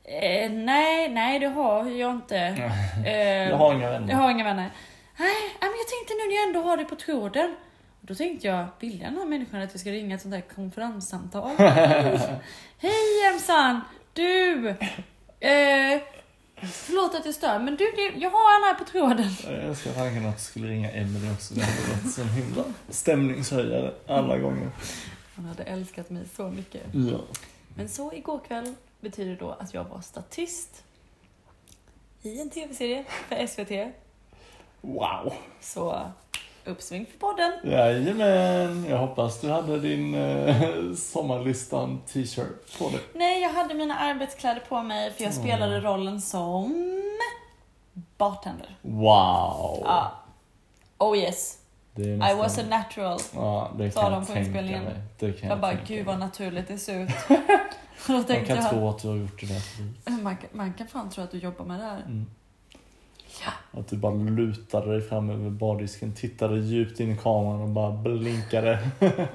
Eh, 0.05 0.51
nej, 0.51 1.09
nej 1.09 1.39
det 1.39 1.47
har 1.47 1.85
jag 1.91 2.13
inte. 2.13 2.37
Eh, 3.07 3.49
Jag 3.49 3.57
har 3.57 3.75
inga 3.75 3.91
vänner. 3.91 4.11
jag 4.11 4.17
har 4.17 4.31
inga 4.31 4.45
vänner. 4.45 4.71
Nej, 5.19 5.57
men 5.61 5.71
jag 5.71 5.89
tänkte 5.89 6.15
nu 6.15 6.29
när 6.29 6.35
jag 6.37 6.47
ändå 6.49 6.63
har 6.63 6.77
det 6.77 6.85
på 6.85 6.97
tråden. 6.97 7.57
Då 8.01 8.15
tänkte 8.15 8.47
jag, 8.47 8.67
vill 8.81 8.99
den 8.99 9.17
här 9.17 9.25
människan 9.25 9.63
att 9.63 9.71
jag 9.73 9.81
ska 9.81 9.91
ringa 9.91 10.15
ett 10.15 10.23
sånt 10.23 10.35
här 10.35 10.45
konferenssamtal? 10.55 11.57
Hej 12.79 13.27
Emsan! 13.33 13.81
Du! 14.13 14.69
Eh, 15.41 16.03
förlåt 16.63 17.15
att 17.15 17.27
jag 17.27 17.35
stör, 17.35 17.59
men 17.59 17.77
du, 17.77 18.13
jag 18.17 18.31
har 18.31 18.53
han 18.53 18.69
här 18.69 18.85
på 18.85 18.91
tråden. 18.91 19.31
Jag 19.67 19.77
ska 19.77 19.93
tanken 19.93 20.27
att 20.27 20.33
jag 20.33 20.41
skulle 20.41 20.69
ringa 20.69 20.91
Emelie 20.91 21.33
också. 21.33 21.55
Det 21.55 21.61
hade 21.61 22.03
varit 22.03 22.15
så 22.15 22.23
himla 22.23 22.65
stämningshöjare 22.89 23.95
alla 24.07 24.39
gånger. 24.39 24.71
Han 25.35 25.45
hade 25.45 25.63
älskat 25.63 26.11
mig 26.11 26.23
så 26.37 26.49
mycket. 26.51 26.83
Ja. 26.93 27.21
Men 27.77 27.89
så 27.89 28.13
igår 28.13 28.41
kväll 28.49 28.75
betyder 29.01 29.37
då 29.37 29.51
att 29.51 29.75
jag 29.75 29.85
var 29.85 30.01
statist 30.01 30.85
i 32.23 32.41
en 32.41 32.51
tv-serie 32.51 33.05
för 33.29 33.47
SVT. 33.47 33.95
Wow. 34.81 35.33
Så 35.61 36.01
uppsving 36.65 37.07
för 37.07 37.19
podden. 37.19 37.53
Jajamän. 37.65 38.87
Jag 38.89 38.99
hoppas 38.99 39.41
du 39.41 39.51
hade 39.51 39.79
din 39.81 40.15
eh, 40.15 40.95
sommarlistan 40.95 42.01
t-shirt 42.07 42.79
på 42.79 42.89
dig. 42.89 43.01
Nej, 43.15 43.43
jag 43.43 43.51
hade 43.51 43.75
mina 43.75 43.95
arbetskläder 43.99 44.61
på 44.69 44.83
mig 44.83 45.13
för 45.13 45.25
jag 45.25 45.33
Mm. 45.33 45.45
spelade 45.45 45.81
rollen 45.81 46.21
som 46.21 46.85
bartender. 48.17 48.77
Wow. 48.83 49.83
Ja. 49.85 50.13
Oh 50.99 51.19
yes, 51.19 51.59
är 51.97 52.01
I 52.03 52.17
nästan- 52.17 52.39
was 52.39 52.59
a 52.59 52.63
natural. 52.69 53.19
Ja, 53.35 53.71
det 53.79 53.91
sa 53.91 54.03
de 54.11 54.13
jag 54.13 54.27
på 54.27 54.39
inspelningen. 54.39 54.85
mig. 54.85 54.95
Det 55.19 55.33
kan 55.33 55.49
Jag 55.49 55.61
bara, 55.61 55.73
tänka 55.77 55.95
gud 55.95 56.07
vad 56.07 56.19
naturligt 56.19 56.69
det 56.69 56.79
ser 56.79 57.01
ut. 57.01 57.11
Man 58.09 58.25
kan 58.25 58.57
jag, 58.57 58.71
tro 58.71 58.89
att 58.89 58.99
du 59.03 59.09
har 59.09 59.17
gjort 59.17 59.41
det 59.41 59.47
där 59.47 60.23
man, 60.23 60.37
kan- 60.37 60.49
man 60.53 60.73
kan 60.75 60.87
fan 60.89 61.11
tro 61.11 61.25
att 61.25 61.31
du 61.31 61.39
jobbar 61.39 61.65
med 61.65 61.81
det 61.81 61.85
här. 61.85 61.97
Mm. 62.01 62.27
Ja. 63.45 63.81
Att 63.81 63.89
du 63.89 63.97
bara 63.97 64.15
lutade 64.15 64.93
dig 64.93 65.01
fram 65.09 65.31
över 65.31 65.51
bardisken, 65.51 66.13
tittade 66.15 66.59
djupt 66.59 67.01
in 67.01 67.11
i 67.13 67.17
kameran 67.17 67.61
och 67.63 67.69
bara 67.69 67.93
blinkade. 67.93 68.79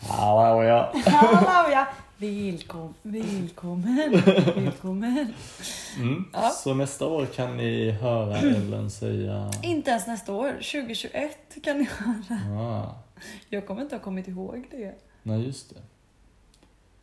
Hallå 0.00 0.62
ja. 0.62 0.92
Hallå 1.06 1.68
ja! 1.72 1.86
Välkom, 2.16 2.94
välkommen, 3.02 4.22
välkommen. 4.54 5.32
Mm. 5.98 6.24
Ja. 6.32 6.50
Så 6.50 6.74
nästa 6.74 7.06
år 7.06 7.26
kan 7.26 7.56
ni 7.56 7.90
höra 7.90 8.36
Ellen 8.38 8.90
säga... 8.90 9.50
Inte 9.62 9.90
ens 9.90 10.06
nästa 10.06 10.32
år, 10.32 10.52
2021 10.52 11.38
kan 11.62 11.78
ni 11.78 11.84
höra. 11.98 12.60
Ah, 12.60 12.94
Jag 13.48 13.66
kommer 13.66 13.82
inte 13.82 13.94
ha 13.94 14.00
kommit 14.02 14.28
ihåg 14.28 14.66
det 14.70 14.94
nej, 15.22 15.46
just 15.46 15.70
det. 15.74 15.80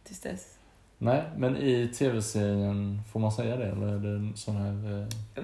tills 0.04 0.20
dess. 0.20 0.57
Nej, 1.00 1.24
men 1.38 1.58
i 1.58 1.88
tv-serien, 1.88 3.02
får 3.12 3.20
man 3.20 3.32
säga 3.32 3.56
det? 3.56 3.66
Eller 3.66 3.88
är 3.88 3.98
det 4.00 4.38
sån 4.38 4.56
här... 4.56 5.02
eh, 5.36 5.44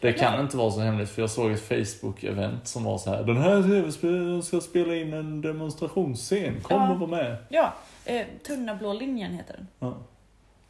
Det 0.00 0.12
kan 0.12 0.40
inte 0.40 0.56
vara 0.56 0.70
så 0.70 0.80
hemligt, 0.80 1.10
för 1.10 1.22
jag 1.22 1.30
såg 1.30 1.50
ett 1.52 1.68
Facebook-event 1.68 2.64
som 2.64 2.84
var 2.84 2.98
så 2.98 3.10
här. 3.10 3.22
Den 3.22 3.36
här 3.36 3.62
tv-spelaren 3.62 4.42
ska 4.42 4.60
spela 4.60 4.94
in 4.94 5.12
en 5.12 5.40
demonstrationsscen, 5.40 6.60
kom 6.62 6.76
Ja. 6.82 6.90
och 6.92 6.98
var 6.98 7.06
med. 7.06 7.36
Ja, 7.48 7.74
eh, 8.04 8.26
Tunna 8.46 8.74
blå 8.74 8.92
linjen 8.92 9.32
heter 9.32 9.54
den. 9.56 9.68
Ja. 9.78 9.96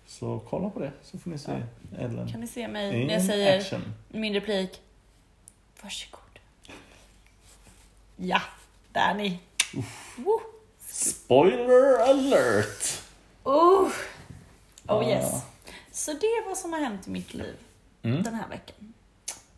Så 0.06 0.40
kolla 0.48 0.70
på 0.70 0.80
det, 0.80 0.92
så 1.02 1.18
får 1.18 1.30
ni 1.30 1.38
se 1.38 1.52
Ellen. 1.98 2.28
Kan 2.28 2.40
ni 2.40 2.46
se 2.46 2.68
mig 2.68 3.06
när 3.06 3.14
jag 3.14 3.22
säger 3.22 3.58
action. 3.58 3.82
min 4.08 4.34
replik? 4.34 4.80
Varsågod. 5.82 6.20
Ja, 8.16 8.40
där 8.92 9.10
är 9.10 9.14
ni. 9.14 9.38
Spoiler 10.88 12.00
alert! 12.10 13.00
Oh. 13.44 13.88
Oh 14.88 15.02
Ja. 15.04 15.08
yes. 15.08 15.42
Så 15.92 16.12
det 16.12 16.26
är 16.26 16.46
vad 16.48 16.56
som 16.58 16.72
har 16.72 16.80
hänt 16.80 17.06
i 17.06 17.10
mitt 17.10 17.34
liv 17.34 17.56
Mm. 18.02 18.22
den 18.22 18.34
här 18.34 18.48
veckan. 18.48 18.94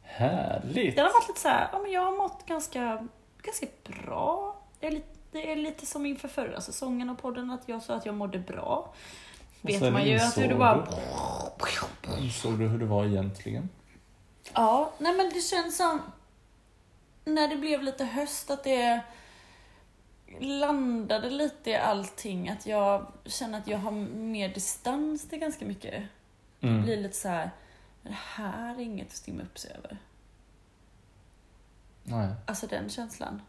Härligt! 0.03 0.97
Det 0.97 1.03
har 1.03 1.09
varit 1.13 1.29
lite 1.29 1.41
så 1.41 1.49
här, 1.49 1.69
ja 1.73 1.79
men 1.79 1.91
jag 1.93 2.01
har 2.05 2.17
mått 2.17 2.47
ganska, 2.47 3.09
ganska 3.43 3.67
bra. 3.85 4.57
Det 4.81 4.87
är, 4.87 4.91
lite, 4.91 5.09
det 5.33 5.53
är 5.53 5.57
lite 5.57 5.87
som 5.87 6.07
inför 6.07 6.29
förra 6.29 6.61
säsongen 6.61 7.11
av 7.11 7.15
podden, 7.15 7.51
att 7.51 7.63
jag 7.69 7.83
sa 7.83 7.95
att 7.95 8.07
jag 8.07 8.15
mådde 8.15 8.39
bra. 8.39 8.93
Och 9.63 9.71
Vet 9.71 9.93
man 9.93 10.05
ju 10.07 10.17
att 10.19 10.39
hur 10.39 10.49
det 10.49 10.49
du- 10.49 12.25
Insåg 12.25 12.59
du 12.59 12.69
hur 12.69 12.79
det 12.79 12.85
var 12.87 13.05
egentligen? 13.07 13.69
Ja, 14.55 14.93
nej 14.99 15.17
men 15.17 15.31
det 15.35 15.41
känns 15.41 15.77
som 15.77 16.01
när 17.25 17.49
det 17.49 17.57
blev 17.57 17.83
lite 17.83 18.05
höst 18.05 18.51
att 18.51 18.65
det 18.65 19.01
landade 20.39 21.31
lite 21.31 21.71
i 21.71 21.77
allting. 21.77 22.49
Att 22.49 22.67
jag 22.67 23.07
känner 23.27 23.59
att 23.59 23.67
jag 23.69 23.79
har 23.79 23.91
mer 24.17 24.49
distans 24.49 25.29
till 25.29 25.39
ganska 25.39 25.65
mycket. 25.65 26.03
Det 26.61 26.67
Mm. 26.67 26.83
blir 26.83 26.97
lite 26.97 27.17
så 27.17 27.29
här, 27.29 27.51
det 28.03 28.17
här 28.37 28.75
är 28.75 28.81
inget 28.81 29.07
att 29.07 29.13
stimma 29.13 29.43
upp 29.43 29.59
sig 29.59 29.71
över. 29.79 29.97
Nej. 32.05 32.29
Alltså 32.47 32.67
den 32.67 32.89
känslan. 32.89 33.43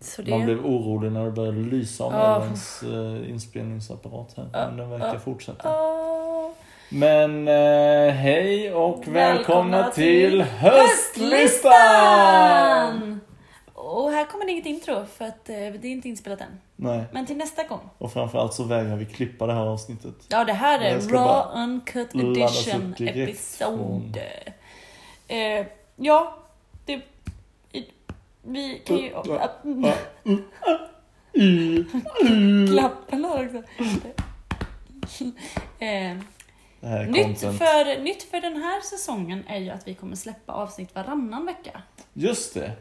Så 0.00 0.22
det... 0.22 0.30
Man 0.30 0.44
blev 0.44 0.66
orolig 0.66 1.12
när 1.12 1.24
det 1.24 1.30
började 1.30 1.58
lysa 1.58 2.04
om 2.04 2.14
Ja. 2.14 2.42
Ellens 2.42 2.82
eh, 2.82 3.30
inspelningsapparat 3.30 4.34
här. 4.36 4.48
Men 4.52 4.76
den 4.76 4.90
verkar 4.90 5.14
Ja. 5.14 5.18
fortsätta. 5.20 5.80
Åh. 5.82 6.50
Men 6.90 7.48
eh, 7.48 8.10
hej 8.14 8.74
och 8.74 9.08
välkomna, 9.08 9.34
Välkomna 9.36 9.90
till 9.90 10.30
till 10.30 10.42
höstlistan! 10.42 13.17
Och 13.98 14.10
här 14.10 14.24
kommer 14.24 14.44
det 14.44 14.52
inget 14.52 14.66
intro 14.66 15.06
för 15.06 15.24
att 15.24 15.48
eh, 15.48 15.54
det 15.54 15.62
är 15.64 15.86
inte 15.86 16.08
inspelat 16.08 16.40
än. 16.40 16.60
Nej, 16.76 17.04
Men 17.12 17.26
till 17.26 17.36
nästa 17.36 17.64
gång. 17.64 17.90
och 17.98 18.12
framförallt 18.12 18.54
så 18.54 18.64
vägrar 18.64 18.96
vi 18.96 19.06
klippa 19.06 19.46
det 19.46 19.52
här 19.52 19.66
avsnittet. 19.66 20.14
Ja, 20.28 20.44
det 20.44 20.52
här 20.52 20.80
är 20.80 21.00
Raw 21.00 21.62
Uncut 21.62 22.14
Edition 22.14 22.94
direkt 22.98 23.16
episod. 23.16 24.18
Eh, 25.28 25.66
ja, 25.96 26.38
det... 26.84 27.02
Vi 28.42 28.82
kan 28.84 28.96
ju... 28.96 29.14
Här 29.14 29.22
också. 35.02 35.24
Eh, 35.78 36.16
nytt, 37.08 37.40
för, 37.40 38.02
nytt 38.02 38.22
för 38.22 38.40
den 38.40 38.56
här 38.56 38.80
säsongen 38.80 39.44
är 39.48 39.58
ju 39.58 39.70
att 39.70 39.88
vi 39.88 39.94
kommer 39.94 40.16
släppa 40.16 40.52
avsnitt 40.52 40.94
varannan 40.94 41.46
vecka. 41.46 41.82
Just 42.12 42.54
det. 42.54 42.72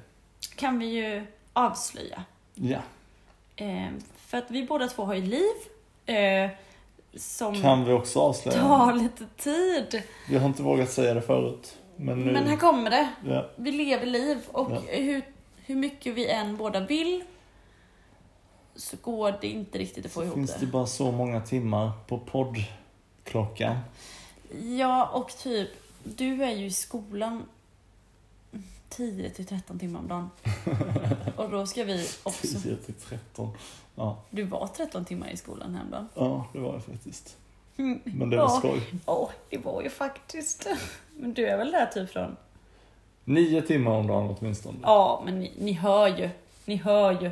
Kan 0.55 0.79
vi 0.79 0.85
ju 0.85 1.25
avslöja. 1.53 2.23
Ja. 2.53 2.79
Eh, 3.55 3.87
för 4.17 4.37
att 4.37 4.51
vi 4.51 4.63
båda 4.63 4.87
två 4.87 5.03
har 5.05 5.13
ju 5.15 5.21
liv. 5.21 5.55
Eh, 6.05 6.49
som 7.15 7.61
Kan 7.61 7.85
vi 7.85 7.91
också 7.93 8.19
avslöja? 8.19 8.61
tar 8.61 8.93
lite 8.93 9.25
tid. 9.37 10.03
Vi 10.29 10.37
har 10.37 10.45
inte 10.47 10.63
vågat 10.63 10.91
säga 10.91 11.13
det 11.13 11.21
förut. 11.21 11.77
Men 11.95 12.19
nu... 12.25 12.31
Men 12.31 12.47
här 12.47 12.57
kommer 12.57 12.89
det. 12.89 13.09
ja. 13.27 13.49
Vi 13.55 13.71
lever 13.71 14.05
liv 14.05 14.37
och 14.51 14.71
Ja. 14.71 14.81
hur, 14.87 15.21
hur 15.65 15.75
mycket 15.75 16.13
vi 16.13 16.27
än 16.29 16.57
båda 16.57 16.79
vill 16.79 17.23
så 18.75 18.97
går 19.01 19.37
det 19.41 19.47
inte 19.47 19.77
riktigt 19.77 20.05
att 20.05 20.11
få 20.11 20.23
ihop 20.23 20.35
Finns 20.35 20.53
det. 20.53 20.59
det 20.59 20.65
bara 20.71 20.85
så 20.85 21.11
många 21.11 21.41
timmar 21.41 21.91
på 22.07 22.17
poddklockan? 22.19 23.77
Ja, 24.77 25.05
och 25.05 25.29
typ, 25.37 25.69
du 26.03 26.43
är 26.43 26.51
ju 26.51 26.65
i 26.65 26.71
skolan 26.71 27.43
10 28.89 29.29
till 29.29 29.45
13 29.45 29.79
timmar 29.79 29.99
om 29.99 30.07
dagen. 30.07 30.29
Och 31.35 31.49
då 31.49 31.65
ska 31.67 31.83
vi 31.83 32.07
också... 32.23 32.47
10 32.47 32.75
till 32.75 32.93
13. 32.93 33.49
Ja. 33.95 34.17
Du 34.29 34.43
var 34.43 34.67
13 34.67 35.05
timmar 35.05 35.29
i 35.29 35.37
skolan 35.37 35.75
häromdagen. 35.75 36.09
ja, 36.13 36.45
det 36.53 36.59
var 36.59 36.73
det 36.73 36.81
faktiskt. 36.81 37.37
Mm. 37.77 37.99
Men 38.03 38.29
det 38.29 38.37
var 38.37 38.43
Ja. 38.43 38.49
skoj. 38.49 38.81
Ja, 39.05 39.29
det 39.49 39.57
var 39.57 39.81
ju 39.81 39.89
faktiskt. 39.89 40.67
Men 41.15 41.33
du 41.33 41.47
är 41.47 41.57
väl 41.57 41.71
där 41.71 41.85
typ 41.85 42.09
från... 42.09 42.35
Nio 43.25 43.61
timmar 43.61 43.91
om 43.91 44.07
dagen 44.07 44.35
åtminstone. 44.39 44.77
Ja, 44.81 45.21
men 45.25 45.39
ni, 45.39 45.51
ni 45.59 45.73
hör 45.73 46.07
ju. 46.07 46.29
Ni 46.65 46.75
hör 46.75 47.21
ju. 47.21 47.31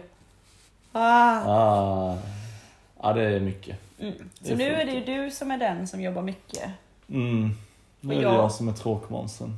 Ah. 0.91 1.41
Ah. 1.45 2.17
Ja, 3.01 3.13
det 3.13 3.23
är 3.23 3.39
mycket. 3.39 3.77
Mm. 3.99 4.13
Så 4.41 4.51
är 4.53 4.55
nu 4.57 4.63
är 4.73 4.85
det 4.85 4.91
ju 4.91 5.03
du 5.23 5.31
som 5.31 5.51
är 5.51 5.57
den 5.57 5.87
som 5.87 6.01
jobbar 6.01 6.21
mycket. 6.21 6.69
Mm. 7.09 7.49
Nu 8.01 8.13
är 8.13 8.17
det 8.17 8.23
jag- 8.23 8.33
jag 8.33 8.51
som 8.51 8.67
är 8.67 8.73
tråkmånsen. 8.73 9.57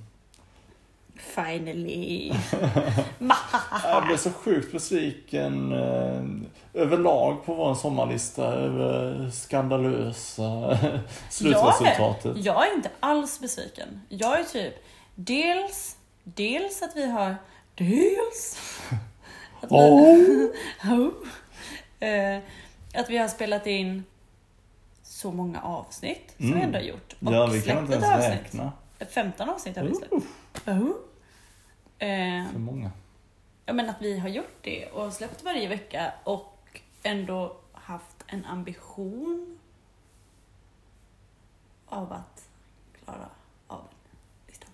Finally. 1.46 2.34
Jag 3.84 4.06
blev 4.06 4.18
så 4.18 4.32
sjukt 4.32 4.72
besviken 4.72 5.72
eh, 5.72 6.82
överlag 6.82 7.46
på 7.46 7.54
vår 7.54 7.76
sommarlista 7.76 8.44
över 8.46 9.30
skandalösa 9.32 10.78
slutresultatet. 11.30 12.38
Jag 12.46 12.68
är 12.68 12.76
inte 12.76 12.90
alls 13.00 13.40
besviken. 13.40 14.02
Jag 14.10 14.40
är 14.40 14.44
typ 14.44 14.74
dels, 15.16 15.98
dels 16.24 16.82
att 16.82 16.96
vi 16.96 17.12
har, 17.12 17.36
dels 17.76 18.58
att 19.62 19.72
vi, 19.72 19.76
Oh. 19.76 21.10
eh, 22.00 22.38
att 22.94 23.10
vi 23.10 23.18
har 23.18 23.28
spelat 23.28 23.68
in 23.68 24.04
så 25.04 25.32
många 25.32 25.62
avsnitt 25.62 26.34
som 26.38 26.46
vi 26.46 26.52
Mm. 26.52 26.64
ändå 26.64 26.78
har 26.78 26.84
gjort. 26.84 27.16
Och 27.26 27.34
Ja, 27.34 27.46
vi 27.46 27.62
kan 27.62 27.78
inte 27.80 27.94
ens 27.94 28.06
avsnitt. 28.10 28.30
räkna. 28.32 28.72
15 29.10 29.50
avsnitt 29.50 29.78
har 29.78 29.84
vi 29.84 29.96
släppt. 29.96 30.14
Uh, 30.14 30.82
Oh. 30.82 30.90
Eh, 32.00 32.52
för 32.52 32.60
många. 32.60 32.92
Ja 33.66 33.74
men 33.74 33.90
att 33.90 34.02
vi 34.02 34.20
har 34.20 34.30
gjort 34.30 34.58
det 34.62 34.86
och 34.86 35.14
släppt 35.14 35.44
varje 35.44 35.68
vecka 35.68 36.14
och 36.24 36.82
ändå 37.04 37.56
haft 37.72 38.24
en 38.28 38.46
ambition 38.46 39.60
av 41.86 42.14
att 42.14 42.50
klara 43.04 43.30
av 43.68 43.82
listan. 44.48 44.70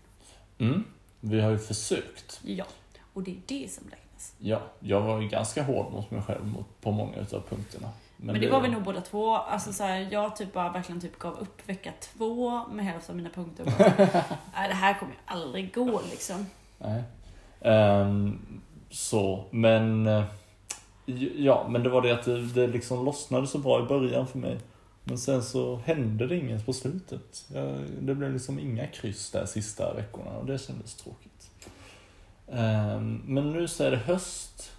Mm. 0.58 0.84
Vi 1.20 1.42
har 1.42 1.52
ju 1.52 1.60
försökt. 1.60 2.42
Ja, 2.44 2.66
och 3.14 3.24
det 3.24 3.32
är 3.32 3.42
det 3.46 3.72
som 3.72 3.84
räknas. 3.84 4.34
Ja, 4.40 4.62
jag 4.80 5.02
var 5.02 5.22
ju 5.22 5.28
ganska 5.28 5.64
hård 5.64 5.92
mot 5.92 6.12
mig 6.12 6.22
själv 6.22 6.64
på 6.82 6.92
många 6.92 7.18
utav 7.18 7.42
punkterna. 7.50 7.90
Men, 8.18 8.42
det 8.42 8.50
var 8.50 8.62
vi 8.62 8.70
nog 8.70 8.84
båda 8.84 9.02
två. 9.02 9.36
Alltså 9.36 9.74
så 9.74 9.84
här, 9.84 10.08
jag 10.12 10.36
typ 10.36 10.54
bara 10.54 10.72
verkligen 10.72 11.02
typ 11.02 11.20
gav 11.20 11.40
upp 11.40 11.70
vecka 11.70 11.94
två 12.00 12.68
med 12.68 12.86
hälften 12.86 13.14
av 13.14 13.18
mina 13.18 13.30
punkter. 13.30 13.66
Och 13.66 13.72
bara, 13.78 13.96
Nej, 14.56 14.68
det 14.70 14.76
här 14.76 15.00
kommer 15.00 15.14
ju 15.14 15.20
aldrig 15.26 15.74
gå 15.74 16.02
liksom. 16.10 16.46
Nej. 16.78 17.04
Ehm, 17.62 18.40
så, 18.90 19.46
men... 19.52 20.08
eh, 20.08 20.24
Ja, 21.36 21.68
men 21.70 21.84
det 21.84 21.90
var 21.90 22.02
det 22.02 22.12
att 22.12 22.26
det, 22.26 22.42
det 22.48 22.68
liksom 22.68 23.06
lossnade 23.06 23.48
så 23.48 23.58
bra 23.58 23.80
i 23.80 23.88
början 23.88 24.28
för 24.28 24.38
mig. 24.40 24.58
Men 25.04 25.18
sen 25.18 25.44
så 25.44 25.76
hände 25.86 26.28
det 26.28 26.36
inget 26.38 26.66
på 26.66 26.74
slutet. 26.74 27.46
Jag, 27.54 27.80
det 28.00 28.16
blev 28.16 28.34
liksom 28.34 28.60
inga 28.60 28.88
kryss 28.88 29.32
där 29.32 29.46
sista 29.46 29.94
veckorna 29.94 30.32
och 30.32 30.46
det 30.46 30.58
kändes 30.58 30.96
tråkigt. 30.96 31.50
Ehm, 32.52 33.22
men 33.26 33.52
nu 33.52 33.68
så 33.68 33.84
är 33.84 33.92
det 33.92 33.98
höst. 33.98 34.72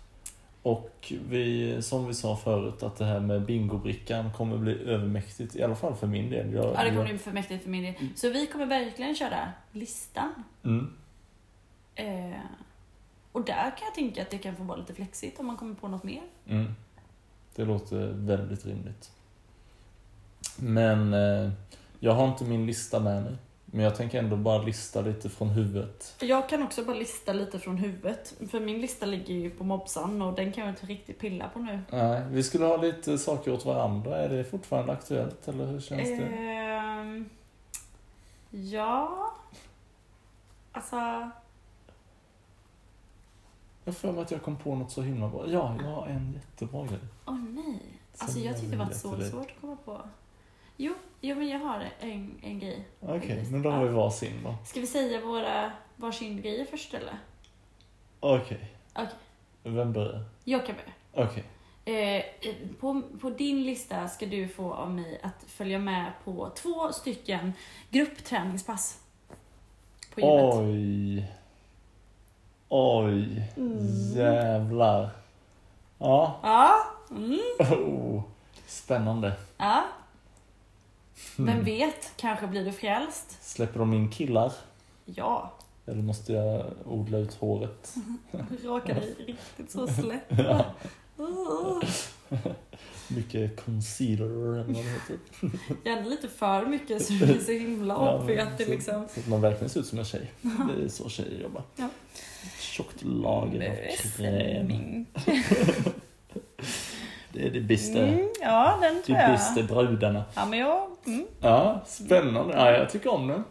Och 0.63 1.13
vi, 1.29 1.79
som 1.83 2.07
vi 2.07 2.15
sa 2.15 2.37
förut, 2.37 2.83
att 2.83 2.97
det 2.97 3.05
här 3.05 3.21
med 3.21 3.43
bingobrickan 3.43 4.33
kommer 4.33 4.57
bli 4.57 4.83
övermäktigt. 4.85 5.57
I 5.57 5.63
alla 5.63 5.75
fall 5.77 5.95
för 5.95 6.07
min 6.07 6.31
del. 6.31 6.53
Jag, 6.53 6.65
Ja, 6.65 6.85
det 6.85 6.91
kommer 6.91 7.05
bli 7.05 7.19
för 7.19 7.31
mäktigt 7.33 7.63
för 7.63 7.71
min 7.71 7.83
del. 7.83 7.95
Så 8.17 8.31
vi 8.31 8.47
kommer 8.47 8.67
verkligen 8.67 9.15
köra 9.15 9.53
listan. 9.73 10.35
mm, 10.65 10.93
Eh, 11.95 12.41
och 13.33 13.45
där 13.45 13.71
kan 13.77 13.85
jag 13.85 13.95
tänka 13.95 14.23
att 14.23 14.31
det 14.31 14.39
kan 14.39 14.57
få 14.57 14.63
vara 14.63 14.79
lite 14.79 14.95
flexigt 14.95 15.41
om 15.41 15.47
man 15.47 15.57
kommer 15.57 15.75
på 15.75 15.89
något 15.89 16.05
mer. 16.05 16.23
Mm. 16.47 16.75
Det 17.55 17.65
låter 17.65 18.07
väldigt 18.13 18.67
rimligt. 18.67 19.11
Men 20.57 21.15
eh, 21.15 21.51
jag 22.01 22.13
har 22.13 22.29
inte 22.29 22.45
min 22.45 22.67
lista 22.67 23.01
med 23.01 23.23
mig. 23.23 23.37
Men 23.67 23.85
jag 23.85 23.97
tänker 23.97 24.19
ändå 24.19 24.37
bara 24.37 24.63
lista 24.63 25.01
lite 25.01 25.29
från 25.29 25.49
huvudet. 25.49 26.15
Jag 26.21 26.49
kan 26.49 26.63
också 26.63 26.85
bara 26.85 26.97
lista 26.97 27.33
lite 27.33 27.59
från 27.59 27.77
huvudet. 27.77 28.35
För 28.51 28.61
min 28.61 28.81
lista 28.81 29.07
ligger 29.07 29.35
ju 29.35 29.51
på 29.51 29.65
Mobsan 29.65 30.23
och 30.23 30.35
den 30.35 30.53
kan 30.53 30.65
jag 30.65 30.73
inte 30.73 30.87
riktigt 30.87 31.19
pilla 31.19 31.49
på 31.49 31.59
nu. 31.59 31.81
Nej, 31.91 32.23
vi 32.31 32.43
skulle 32.43 32.65
ha 32.65 32.77
lite 32.77 33.19
saker 33.19 33.53
åt 33.53 33.65
varandra. 33.65 34.17
Är 34.17 34.29
det 34.29 34.45
fortfarande 34.45 34.93
aktuellt 34.93 35.49
eller 35.49 35.67
hur 35.67 35.81
känns 35.81 36.09
det? 36.09 36.25
Ehm, 36.25 37.29
ja... 38.51 39.31
Alltså... 40.73 41.31
Jag 43.85 43.97
för 43.97 44.13
mig 44.13 44.23
att 44.23 44.31
jag 44.31 44.43
kom 44.43 44.57
på 44.57 44.75
något 44.75 44.91
så 44.91 45.03
himla 45.03 45.29
bra. 45.29 45.45
Ja, 45.51 45.77
jag 45.81 45.91
har 45.91 46.07
en 46.07 46.33
jättebra 46.33 46.87
grej. 46.87 46.99
Åh 47.27 47.39
nej. 47.51 47.81
Alltså 48.19 48.39
jag 48.39 48.61
tyckte 48.61 48.77
det 48.77 48.85
var 48.85 48.91
så 48.91 49.21
svårt 49.31 49.51
att 49.51 49.61
komma 49.61 49.77
på. 49.85 50.01
Jo, 50.77 50.95
jo 51.21 51.37
men 51.37 51.49
jag 51.49 51.59
har 51.59 51.89
en, 52.01 52.35
en 52.43 52.59
grej. 52.59 52.89
Okej, 53.01 53.47
men 53.51 53.63
då 53.63 53.71
har 53.71 53.85
vi 53.85 53.93
varsin 53.93 54.33
då. 54.45 54.55
Ska 54.67 54.81
vi 54.81 54.87
säga 54.87 55.21
våra 55.21 55.73
varsin 55.97 56.43
grejer 56.43 56.65
först 56.65 56.95
eller? 56.95 57.19
Okej. 58.21 58.77
Okej. 58.95 59.09
Vem 59.63 59.93
börjar? 59.93 60.25
Jag 60.45 60.67
kan 60.67 60.77
börja. 60.77 61.29
Okej. 61.29 61.45
Eh, 61.85 62.25
på, 62.81 63.03
på 63.21 63.31
din 63.31 63.63
lista 63.65 64.09
ska 64.09 64.27
du 64.27 64.49
få 64.49 64.75
av 64.75 64.91
mig 64.91 65.21
att 65.23 65.45
följa 65.47 65.79
med 65.79 66.13
på 66.25 66.51
två 66.57 66.93
stycken 66.93 67.53
gruppträningspass. 67.91 69.01
På 70.15 70.21
gymmet. 70.21 70.55
Oj. 70.55 71.44
Oj. 72.77 73.43
Mm. 73.57 74.13
Jävlar. 74.17 75.11
Ja. 75.99 76.37
Ja. 76.43 76.75
Mm. 77.11 77.39
Oh. 77.59 78.23
Spännande. 78.67 79.33
ja. 79.57 79.85
Vem 81.37 81.49
Mm. 81.49 81.65
vet, 81.65 82.13
kanske 82.17 82.47
blir 82.47 82.65
du 82.65 82.73
frälst. 82.73 83.39
Släpper 83.45 83.79
de 83.81 83.93
in 83.93 84.11
killar? 84.11 84.53
Ja. 85.05 85.53
Eller 85.87 86.03
måste 86.03 86.33
jag 86.33 86.65
odla 86.87 87.19
ut 87.19 87.35
håret? 87.35 87.95
Raka 88.65 88.95
dig 88.95 89.15
riktigt 89.27 89.71
så 89.71 89.87
slätt. 89.87 90.25
Ja. 90.39 90.65
Mycket 93.09 93.65
concealer 93.65 94.25
eller 94.25 94.63
vad 94.63 94.67
det 94.67 94.73
heter. 94.73 95.19
Gärna 95.85 96.09
lite 96.09 96.29
för 96.29 96.67
mycket 96.67 97.03
så 97.07 97.13
det 97.13 97.27
blir 97.27 97.39
så 97.41 97.53
himla 97.53 97.95
så- 98.65 98.71
liksom... 98.71 99.09
Så 99.15 99.21
att 99.21 99.27
man 99.29 99.41
verkligen 99.41 99.69
ser 99.69 99.81
ut 99.81 99.87
som 99.87 99.99
en 99.99 100.05
tjej. 100.05 100.31
Det 100.43 100.85
är 100.85 100.89
så 100.89 101.09
tjejer 101.09 101.43
jobbar. 101.43 101.63
Ja. 101.77 101.89
Tjockt 102.61 103.03
lager 103.03 103.71
av 103.71 103.97
kräm. 104.17 105.07
Det 107.33 107.47
är 107.47 107.51
det 107.51 107.61
bästa. 107.61 107.99
Mm, 107.99 108.29
ja, 108.41 108.79
den 108.83 108.95
De 108.95 109.03
tror 109.03 109.19
jag. 109.19 109.31
bästa 109.31 109.63
brudarna. 109.63 110.25
Ja, 110.35 110.47
men 110.47 110.59
jag... 110.59 110.87
Mm. 111.07 111.27
Ja, 111.41 111.81
spännande. 111.87 112.55
Ja, 112.55 112.71
jag 112.71 112.91
tycker 112.91 113.11
om 113.15 113.29
den. 113.29 113.45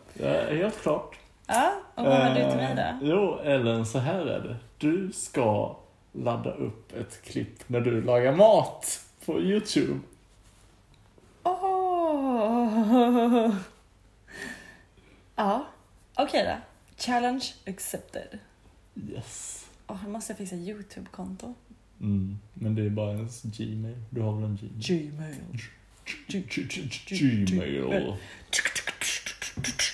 Helt 0.57 0.81
klart. 0.81 1.15
Ja, 1.47 1.71
och 1.95 2.05
vad 2.05 2.13
har 2.17 2.29
du 2.29 2.35
till 2.35 2.57
mig 2.57 2.71
Eh, 2.77 2.99
då? 2.99 3.05
Jo, 3.07 3.39
Ellen, 3.43 3.85
så 3.85 3.97
här 3.99 4.25
är 4.25 4.39
det. 4.39 4.55
Du 4.77 5.11
ska 5.13 5.77
ladda 6.13 6.51
upp 6.51 6.93
ett 6.93 7.21
klipp 7.21 7.69
när 7.69 7.81
du 7.81 8.01
lagar 8.01 8.35
mat 8.35 9.05
på 9.25 9.41
YouTube. 9.41 9.99
Åh! 11.43 13.55
Ja, 15.35 15.67
okej 16.15 16.43
då. 16.45 16.57
Challenge 17.03 17.45
accepted. 17.67 18.39
Yes. 19.09 19.65
Åh, 19.87 19.97
nu 20.03 20.09
måste 20.09 20.31
jag 20.31 20.37
fixa 20.37 20.55
YouTube-konto. 20.55 21.53
Mm, 22.01 22.37
men 22.53 22.75
det 22.75 22.81
är 22.81 22.89
bara 22.89 23.11
ens 23.11 23.41
Gmail. 23.41 23.97
Du 24.09 24.21
har 24.21 24.35
väl 24.35 24.43
en 24.43 24.59
Gmail? 24.73 25.35
Gmail. 26.27 26.47
Gmail. 27.07 28.15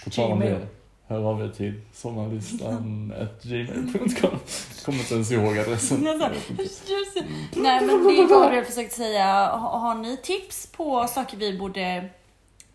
På 0.03 0.09
tal 0.09 0.31
om 0.31 0.39
det. 0.39 0.67
Hör 1.09 1.23
av 1.23 1.41
er 1.41 1.49
till 1.49 1.81
sommarlistan 1.93 3.13
gmail.com. 3.41 4.39
Kommer 4.85 4.99
inte 4.99 5.13
ens 5.13 5.31
ihåg 5.31 5.57
adressen. 5.57 5.99
Nej, 6.01 6.17
men 7.85 7.87
det 8.07 8.19
är 8.19 8.27
vad 8.27 8.57
jag 8.57 8.67
försökt 8.67 8.93
säga. 8.93 9.47
Har, 9.47 9.95
ni 9.95 10.17
tips 10.17 10.67
på 10.71 11.07
saker 11.07 11.37
vi 11.37 11.57
borde 11.57 12.09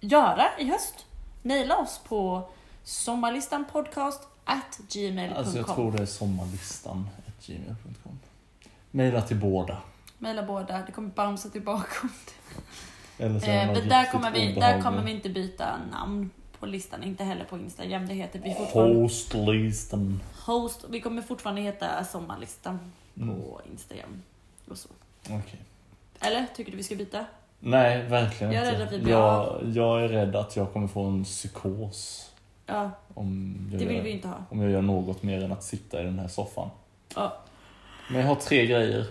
göra 0.01 0.45
i 0.59 0.65
höst? 0.65 1.07
Maila 1.43 1.77
oss 1.77 2.01
på 2.09 2.49
sommarlistanpodcast 2.83 4.29
at 4.45 4.81
gmail.com. 4.93 5.39
Alltså 5.39 5.57
jag 5.57 5.75
tror 5.75 5.93
det 5.93 6.03
är 6.03 6.07
sommarlistan 6.07 7.09
gmail.com. 7.47 8.19
Maila 8.91 9.23
till 9.23 9.37
båda. 9.37 9.79
Maila 10.19 10.43
båda, 10.43 10.83
det 10.87 10.93
kommer 10.93 11.09
bouncea 11.09 11.51
tillbaka. 11.51 12.09
Eller 13.19 13.41
så 13.41 13.47
det 13.47 13.53
Eh, 13.53 13.75
där 13.75 14.13
kommer, 14.13 14.31
vi, 14.31 14.53
där 14.53 14.81
kommer 14.81 15.03
vi 15.03 15.11
inte 15.11 15.29
byta 15.29 15.77
namn 15.93 16.31
på 16.65 16.71
listan, 16.71 17.03
inte 17.03 17.25
heller 17.25 17.45
på 17.45 17.59
Instagram. 17.59 18.07
Det 18.09 18.15
heter 18.15 18.39
vi 18.39 18.55
fortfarande 18.55 18.95
Hostlistan. 19.01 20.21
host. 20.47 20.85
Vi 20.89 21.01
kommer 21.01 21.23
fortfarande 21.23 21.63
heta 21.63 22.05
sommarlistan 22.05 22.79
Mm. 23.17 23.29
på 23.43 23.61
Instagram. 23.73 24.23
Och 24.69 24.79
så. 24.79 24.89
Okej. 25.25 25.61
Eller 26.21 26.47
tycker 26.57 26.71
du 26.71 26.77
vi 26.77 26.83
ska 26.83 26.95
byta? 26.97 27.27
Nej, 27.61 28.03
verkligen 28.03 28.53
Jag 28.53 28.63
är 28.65 28.69
inte. 28.71 28.81
rädd 28.81 28.87
att 28.89 28.93
vi 28.95 28.99
blir 28.99 29.13
jag, 29.13 29.63
jag 29.75 30.05
är 30.05 30.09
rädd 30.09 30.37
att 30.37 30.57
jag 30.57 30.73
kommer 30.73 30.89
få 30.89 31.03
en 31.05 31.25
psykos. 31.25 32.31
Ja, 32.67 32.91
Om 33.15 33.57
jag, 33.71 33.81
det 33.81 33.87
vill 33.87 33.97
gör, 33.97 34.03
vi 34.03 34.11
inte 34.11 34.29
ha. 34.29 34.37
om 34.51 34.61
jag 34.63 34.71
gör 34.71 34.83
något 34.83 35.23
mer 35.23 35.45
än 35.45 35.53
att 35.53 35.65
sitta 35.65 36.01
i 36.01 36.05
den 36.05 36.19
här 36.19 36.29
soffan. 36.29 36.71
Ja. 37.15 37.37
Men 38.11 38.21
jag 38.21 38.27
har 38.29 38.35
tre 38.37 38.67
grejer. 38.67 39.07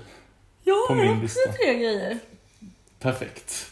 Ja, 0.64 0.86
På 0.88 0.96
min 0.96 1.20
lista. 1.20 1.52
tre 1.52 1.74
grejer. 1.74 2.20
Perfekt. 3.00 3.72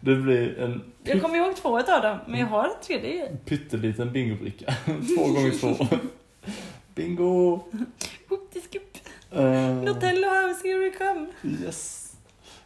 Det 0.00 0.16
blir 0.16 0.58
en 0.58 0.82
Jag 1.04 1.22
kommer 1.22 1.36
ihåg 1.36 1.56
två 1.56 1.80
utav 1.80 2.02
dem, 2.02 2.18
men 2.28 2.40
jag 2.40 2.46
har 2.46 2.64
en 2.64 2.70
tredje. 2.82 3.36
pytteliten 3.44 4.12
bingobricka. 4.12 4.74
två 4.84 5.26
gånger 5.32 5.50
två. 5.60 5.86
Bingo! 6.94 7.60
Whoop-de-scoop. 8.28 8.98
Uh, 9.36 9.84
Nutella 9.84 10.26
House, 10.28 10.68
here 10.68 10.78
we 10.78 10.90
come. 10.90 11.26
Yes. 11.64 12.12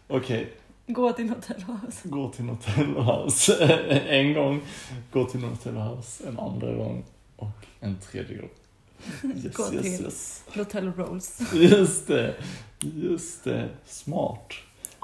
Okej, 0.08 0.52
Gå 0.86 1.12
till 1.12 1.24
Nutella 1.26 1.64
House. 1.66 2.08
gå 2.08 2.30
till 2.30 2.44
Nutella 2.44 3.02
House 3.02 3.64
en 4.08 4.34
gång. 4.34 4.60
Gå 5.12 5.24
till 5.24 5.40
Nutella 5.40 5.84
House 5.84 6.28
en 6.28 6.38
andra 6.38 6.74
gång. 6.74 7.04
Och 7.36 7.48
en 7.80 7.96
tredje 7.98 8.36
gång. 8.38 8.50
Yes, 9.44 9.56
Gå 9.56 9.62
yes, 9.74 9.82
till- 9.96 10.04
yes. 10.04 10.44
Nutella 10.54 10.92
Rolls. 10.96 11.40
Just 11.54 12.06
det. 12.06 12.34
Just 12.80 13.44
det. 13.44 13.68
Smart. 13.86 14.54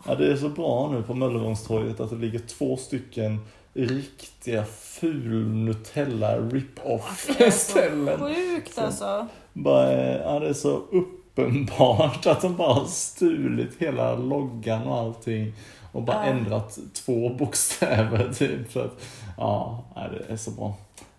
Ja, 0.06 0.14
det 0.14 0.32
är 0.32 0.36
så 0.36 0.48
bra 0.48 0.90
nu 0.92 1.02
på 1.02 1.14
Möllevångstorget 1.14 2.00
att 2.00 2.10
det 2.10 2.16
ligger 2.16 2.38
två 2.38 2.76
stycken 2.76 3.40
riktiga 3.74 4.64
ful 4.64 5.46
Nutella 5.48 6.38
rip-off 6.38 7.26
Det 7.38 7.44
är 7.46 7.50
så 7.50 7.58
ställen. 7.70 8.18
sjukt 8.20 8.78
alltså. 8.78 9.26
Bara, 9.52 9.92
ja, 10.18 10.38
det 10.38 10.48
är 10.48 10.52
så 10.52 10.68
uppenbart 10.92 12.26
att 12.26 12.40
de 12.40 12.56
bara 12.56 12.72
har 12.74 12.84
stulit 12.86 13.70
hela 13.78 14.14
loggan 14.16 14.82
och 14.86 14.98
allting. 14.98 15.52
Och 15.92 16.02
bara 16.02 16.16
Ja. 16.16 16.22
ändrat 16.32 16.78
två 16.94 17.28
bokstäver 17.28 18.32
typ. 18.38 18.72
För 18.72 18.84
att, 18.84 19.00
ja, 19.36 19.84
det 19.94 20.32
är 20.32 20.36
så 20.36 20.50
bra. 20.50 20.74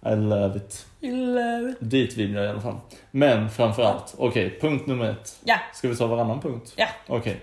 I 0.06 0.16
love 0.16 0.58
it. 0.58 0.86
Love. 1.02 1.74
Dit 1.80 2.18
vill 2.18 2.34
jag 2.34 2.46
i 2.46 2.48
alla 2.48 2.62
fall. 2.62 2.76
Men 3.12 3.50
framförallt, 3.50 4.16
okej, 4.18 4.58
punkt 4.62 4.88
nummer 4.88 5.10
ett. 5.12 5.40
Ja. 5.44 5.56
Ska 5.74 5.88
vi 5.90 5.96
ta 5.96 6.08
varannan 6.08 6.42
punkt? 6.42 6.74
Ja. 6.76 6.88
Okej. 7.08 7.40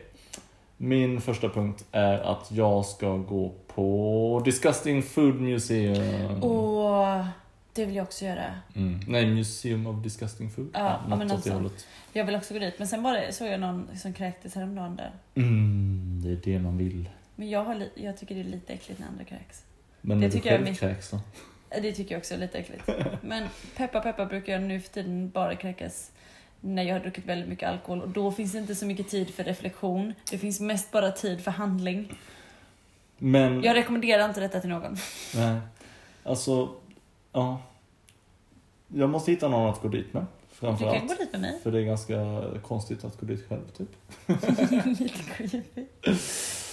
Min 0.82 1.20
första 1.20 1.48
punkt 1.48 1.84
är 1.92 2.18
att 2.18 2.50
jag 2.52 2.84
ska 2.86 3.16
gå 3.16 3.52
på 3.74 4.42
Disgusting 4.44 5.02
Food 5.02 5.40
Museum. 5.40 6.42
Och 6.42 7.24
det 7.72 7.84
vill 7.84 7.96
jag 7.96 8.02
också 8.04 8.24
göra. 8.24 8.44
Mm. 8.76 9.00
Nej, 9.08 9.26
Museum 9.26 9.86
of 9.86 10.02
Disgusting 10.02 10.50
Food. 10.50 10.70
Ja, 10.74 11.00
ja, 11.10 11.16
men 11.16 11.30
alltså. 11.30 11.70
Jag 12.12 12.24
vill 12.24 12.34
också 12.36 12.54
gå 12.54 12.60
dit. 12.60 12.74
Men 12.78 12.88
sen 12.88 13.02
det, 13.12 13.32
såg 13.32 13.48
jag 13.48 13.60
någon 13.60 13.88
som 13.96 14.12
kräktes 14.12 14.54
häromdagen 14.54 14.96
där. 14.96 15.10
Mm, 15.34 16.20
det 16.24 16.30
är 16.32 16.36
det 16.52 16.58
man 16.62 16.78
vill. 16.78 17.10
Men 17.36 17.50
jag, 17.50 17.64
har 17.64 17.82
jag 17.94 18.18
tycker 18.18 18.34
det 18.34 18.40
är 18.40 18.44
lite 18.44 18.72
äckligt 18.72 19.00
när 19.00 19.06
andra 19.06 19.24
kräks. 19.24 19.62
Men 20.00 20.20
Det 20.20 20.20
när 20.20 20.28
du 20.28 20.32
tycker 20.32 20.50
jag 20.50 20.54
är 20.54 20.58
själv 20.58 20.70
mitt- 20.70 20.80
kräks 20.80 21.10
då? 21.10 21.20
Det 21.82 21.92
tycker 21.92 22.14
jag 22.14 22.18
också 22.18 22.34
är 22.34 22.38
lite 22.38 22.58
äckligt. 22.58 22.90
Men 23.22 23.48
peppa 23.76 24.00
peppa 24.00 24.26
brukar 24.26 24.52
jag 24.52 24.62
nu 24.62 24.80
för 24.80 24.90
tiden 24.92 25.30
bara 25.30 25.56
kräkas 25.56 26.10
när 26.60 26.82
jag 26.82 26.94
har 26.94 27.00
druckit 27.00 27.26
väldigt 27.26 27.48
mycket 27.48 27.68
alkohol 27.68 28.02
och 28.02 28.08
då 28.08 28.32
finns 28.32 28.52
det 28.52 28.58
inte 28.58 28.74
så 28.74 28.86
mycket 28.86 29.08
tid 29.08 29.30
för 29.34 29.44
reflektion. 29.44 30.14
Det 30.30 30.38
finns 30.38 30.60
mest 30.60 30.90
bara 30.92 31.10
tid 31.12 31.40
för 31.44 31.50
handling. 31.50 32.18
Men, 33.18 33.62
Jag 33.62 33.76
rekommenderar 33.76 34.28
inte 34.28 34.40
detta 34.40 34.60
till 34.60 34.70
någon. 34.70 34.96
nej. 35.34 35.60
Alltså, 36.22 36.74
ja. 37.32 37.62
Jag 38.88 39.10
måste 39.10 39.30
hitta 39.30 39.48
någon 39.48 39.70
att 39.70 39.80
gå 39.82 39.88
dit 39.88 40.12
med. 40.14 40.22
Du 40.22 40.66
kan 40.66 40.78
Framförallt. 40.78 41.08
gå 41.08 41.14
dit 41.14 41.32
med 41.32 41.40
mig. 41.40 41.60
För 41.62 41.72
det 41.72 41.78
är 41.80 41.84
ganska 41.84 42.42
konstigt 42.62 43.04
att 43.04 43.20
gå 43.20 43.26
dit 43.26 43.48
själv, 43.48 43.68
typ. 43.76 43.88
Lite 45.00 45.22
creepy. 45.22 45.84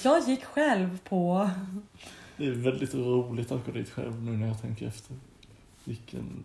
Jag 0.04 0.28
gick 0.30 0.44
själv 0.46 1.00
på... 1.04 1.50
Det 2.38 2.46
är 2.46 2.52
väldigt 2.52 2.94
roligt 2.94 3.52
att 3.52 3.66
gå 3.66 3.72
dit 3.72 3.90
själv 3.90 4.24
nu 4.24 4.32
när 4.32 4.48
jag 4.48 4.62
tänker 4.62 4.88
efter. 4.88 5.16
Vilken... 5.84 6.44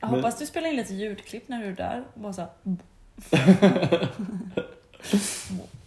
Jag 0.00 0.10
Men- 0.10 0.20
hoppas 0.20 0.38
du 0.38 0.46
spelar 0.46 0.68
in 0.68 0.76
lite 0.76 0.94
ljudklipp 0.94 1.48
när 1.48 1.62
du 1.62 1.66
är 1.68 1.72
där. 1.72 2.04
Bara 2.14 2.32
så 2.32 2.40
här, 2.40 2.50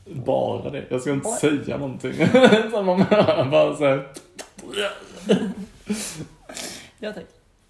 Bara 0.06 0.70
det. 0.70 0.86
Jag 0.90 1.02
ska 1.02 1.12
inte 1.14 1.28
Oj. 1.30 1.38
säga 1.66 1.78
någonting. 1.78 2.14
så 2.72 2.84
man 2.84 3.06
bara 3.52 3.76
så 3.76 3.86
här. 3.86 4.08
Ja 7.00 7.14
tack. 7.14 7.26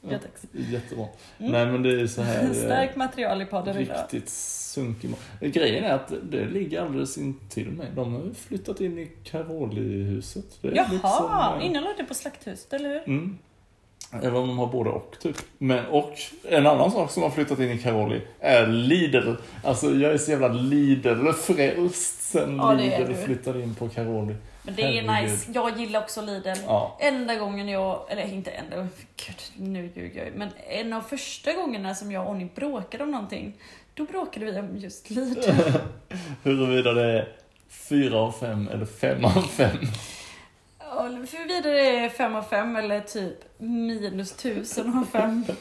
Ja 0.10 0.20
tack. 0.20 0.32
Jättebra. 0.52 1.06
Mm. 1.40 1.52
Nej 1.52 1.66
men 1.66 1.84
det 1.84 2.02
är 2.02 2.08
så 2.08 2.22
här. 2.22 2.44
eh, 2.44 2.52
Starkt 2.54 2.96
material 2.96 3.42
i 3.42 3.46
podden 3.46 3.78
idag. 3.78 3.98
Riktigt 4.04 4.30
sunkig. 4.30 5.10
Grejen 5.42 5.84
är 5.84 5.94
att 5.94 6.14
det 6.32 6.46
ligger 6.46 6.82
alldeles 6.82 7.18
intill 7.18 7.70
mig. 7.72 7.88
De 7.96 8.14
har 8.14 8.34
flyttat 8.34 8.82
in 8.82 9.00
i 9.00 9.12
är 10.68 10.76
Jaha, 10.76 10.88
liksom, 10.92 11.60
eh, 11.60 11.66
innan 11.66 11.84
låg 11.84 11.94
det 11.98 12.04
på 12.04 12.14
slakthuset, 12.14 12.74
eller 12.74 12.90
hur? 12.90 13.08
Mm. 13.08 13.38
Även 14.12 14.36
om 14.36 14.48
de 14.48 14.58
har 14.58 14.68
både 14.68 14.90
och 14.90 15.16
typ. 15.20 15.36
Men, 15.58 15.86
och 15.86 16.12
en 16.44 16.68
annan 16.68 16.92
sak 16.92 17.12
som 17.12 17.24
har 17.24 17.30
flyttat 17.30 17.60
in 17.60 17.72
i 17.72 17.78
Caroli 17.78 18.22
är 18.40 18.68
Lidl. 18.68 19.34
Alltså 19.64 19.96
jag 19.96 20.14
är 20.14 20.18
så 20.18 20.32
jävla 20.32 20.48
Lidl-frälst 20.48 22.22
sen 22.32 22.58
Ja, 22.58 22.74
är 22.74 22.78
Lidl 22.78 23.14
flyttade 23.14 23.62
in 23.62 23.76
på 23.76 23.90
Caroli. 23.90 24.36
Men 24.64 24.76
det 24.76 24.82
är 24.82 25.02
Herregud. 25.02 25.30
nice. 25.32 25.52
Jag 25.54 25.80
gillar 25.80 26.00
också 26.02 26.22
Lidl. 26.22 26.50
Ja. 26.66 26.98
Enda 27.00 27.36
gången 27.36 27.68
jag, 27.70 28.06
eller 28.10 28.34
inte 28.34 28.52
enda, 28.52 28.76
gud 29.26 29.36
nu 29.58 29.92
ljuger 29.96 30.26
jag. 30.26 30.34
Men 30.36 30.50
en 30.70 30.94
av 30.94 31.02
första 31.02 31.54
gångerna 31.54 31.96
som 31.96 32.12
jag 32.12 32.24
och 32.26 32.32
Onni 32.32 32.48
bråkade 32.56 33.04
om 33.04 33.12
någonting, 33.12 33.54
då 33.94 34.04
bråkade 34.04 34.46
vi 34.46 34.60
om 34.60 34.78
just 34.78 35.10
Lidl. 35.10 35.52
Huruvida 36.44 36.94
det 36.94 37.04
är 37.20 37.28
fyra 37.70 38.20
av 38.20 38.32
fem 38.32 38.68
eller 38.74 38.86
fem 38.86 39.26
av 39.26 39.42
fem. 39.42 39.78
För 41.28 41.48
vidare 41.48 41.82
är 41.82 42.10
5 42.10 42.36
av 42.36 42.42
5 42.42 42.76
eller 42.76 43.02
typ 43.02 43.38
minus 43.58 44.32
1000 44.32 44.98
av 44.98 45.06
5. 45.06 45.46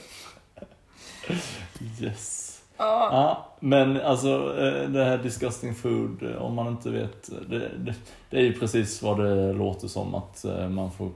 Yes. 2.01 2.63
Ja. 2.77 3.09
Ja, 3.13 3.47
men 3.61 4.01
alltså 4.01 4.29
eh, 4.59 4.89
det 4.89 5.05
här 5.05 5.19
disgusting 5.19 5.75
food, 5.75 6.23
eh, 6.23 6.43
om 6.43 6.55
man 6.55 6.67
inte 6.67 6.91
vet, 6.91 7.33
eh, 7.33 7.39
det, 7.49 7.69
det, 7.79 7.95
det 8.31 8.37
är 8.37 8.43
ju 8.43 8.53
precis 8.53 9.03
vad 9.03 9.21
det 9.21 9.53
låter 9.53 9.89
som 9.89 10.15
att 10.15 10.45
man 10.71 10.93
får 10.93 11.11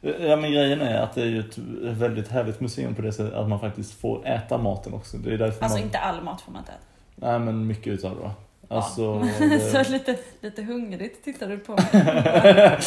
Ja 0.00 0.36
men 0.36 0.52
grejen 0.52 0.80
är 0.80 1.00
att 1.00 1.14
det 1.14 1.22
är 1.22 1.26
ju 1.26 1.40
ett 1.40 1.58
väldigt 1.98 2.28
härligt 2.28 2.60
museum 2.60 2.94
på 2.94 3.02
det 3.02 3.12
sättet 3.12 3.34
att 3.34 3.48
man 3.48 3.60
faktiskt 3.60 4.00
får 4.00 4.26
äta 4.26 4.58
maten 4.58 4.94
också. 4.94 5.16
Det 5.16 5.34
är 5.34 5.38
därför 5.38 5.64
Alltså 5.64 5.78
man... 5.78 5.86
inte 5.86 5.98
all 5.98 6.22
mat 6.22 6.40
får 6.40 6.52
man 6.52 6.60
inte 6.60 6.72
äta. 6.72 6.80
Nej 7.14 7.38
men 7.38 7.66
mycket 7.66 7.86
utav 7.86 8.16
det 8.16 8.22
va. 8.22 8.32
Alltså... 8.68 9.18
Det- 9.38 9.84
Så 9.84 9.92
lite, 9.92 10.18
lite 10.40 10.62
hungrigt 10.62 11.24
tittar 11.24 11.48
du 11.48 11.58
på 11.58 11.72
mig. 11.72 12.78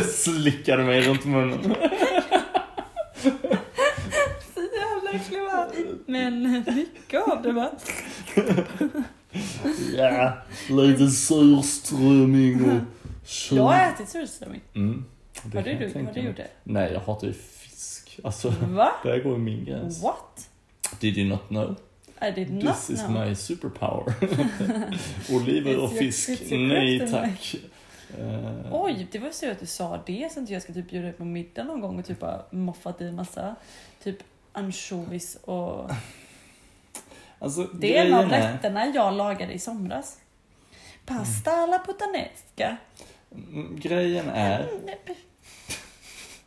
Slickade 0.02 0.84
mig 0.84 1.00
runt 1.00 1.24
munnen. 1.24 1.62
Så 4.54 4.60
jävla 4.60 5.10
äcklig 5.12 5.40
va? 5.42 5.66
Men 6.06 6.42
mycket 6.66 7.28
av 7.28 7.42
det 7.42 7.52
va? 7.52 7.70
Ja, 9.96 10.32
lite 10.68 11.08
surströmming 11.10 12.70
och 12.70 12.80
kött. 13.26 13.56
Jag 13.56 13.62
har 13.64 13.88
ätit 13.92 14.08
surströmming. 14.08 14.60
Mm, 14.74 15.04
det 15.44 15.58
Har 15.58 15.64
du, 15.64 15.74
du, 15.74 16.04
har 16.06 16.12
du 16.14 16.20
gjort 16.20 16.36
det? 16.36 16.48
Nej, 16.64 16.92
jag 16.92 17.00
hatar 17.00 17.26
ju 17.26 17.32
fisk. 17.32 18.20
Alltså, 18.24 18.54
Va? 18.60 18.92
där 19.04 19.18
går 19.22 19.38
min 19.38 19.64
gräns. 19.64 20.02
What? 20.02 20.48
Did 21.00 21.18
you 21.18 21.28
not 21.28 21.48
know? 21.48 21.74
I 22.28 22.30
did 22.30 22.50
not 22.50 22.76
This 22.76 22.90
is 22.90 23.00
know. 23.00 23.10
my 23.26 23.34
superpower. 23.34 24.14
Oliver 25.36 25.78
och 25.84 25.92
fisk. 25.92 26.28
Nej 26.50 27.10
tack. 27.10 27.54
Eh, 28.18 28.72
Oj, 28.72 29.06
det 29.12 29.18
var 29.18 29.30
så 29.30 29.50
att 29.50 29.60
du 29.60 29.66
sa 29.66 30.02
det 30.06 30.32
så 30.32 30.42
att 30.42 30.50
jag 30.50 30.62
ska 30.62 30.72
typ 30.72 30.90
bjuda 30.90 31.04
dig 31.04 31.12
på 31.12 31.24
middag 31.24 31.64
någon 31.64 31.80
gång 31.80 31.98
och 31.98 32.04
typ 32.04 32.20
bara 32.20 32.42
moffat 32.50 33.00
i 33.00 33.10
massa 33.12 33.54
typ 34.02 34.16
ansjovis 34.52 35.36
och... 35.44 35.90
alltså, 37.38 37.62
Det 37.62 37.96
är 37.96 38.06
en 38.06 38.14
av 38.14 38.28
rätterna 38.28 38.86
jag 38.86 39.14
lagade 39.14 39.52
i 39.52 39.58
somras. 39.58 40.18
Pasta 41.06 41.50
alla 41.50 41.78
puttanesca. 41.78 42.76
Mm, 43.32 43.80
Grejen 43.80 44.28
är... 44.28 44.68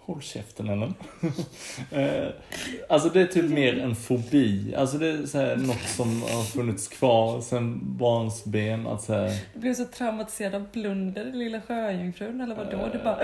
Håll 0.05 0.21
käften 0.21 0.69
Ellen. 0.69 0.93
Eh, 1.91 2.27
alltså 2.89 3.09
det 3.09 3.21
är 3.21 3.25
typ 3.25 3.51
mer 3.51 3.79
en 3.79 3.95
fobi. 3.95 4.75
Alltså 4.75 4.97
det 4.97 5.07
är 5.07 5.25
så 5.25 5.37
här, 5.37 5.55
något 5.55 5.87
som 5.87 6.21
har 6.21 6.43
funnits 6.43 6.87
kvar 6.87 7.41
sen 7.41 7.97
barnsben. 7.97 8.87
Att 8.87 9.01
så 9.01 9.13
här, 9.13 9.31
Jag 9.53 9.61
blev 9.61 9.73
så 9.73 9.85
traumatiserad 9.85 10.55
av 10.55 10.65
Blunder, 10.73 11.25
lilla 11.33 11.61
sjöjungfrun 11.61 12.41
eller 12.41 12.55
vadå? 12.55 12.89
Det 12.91 13.01
bara... 13.03 13.19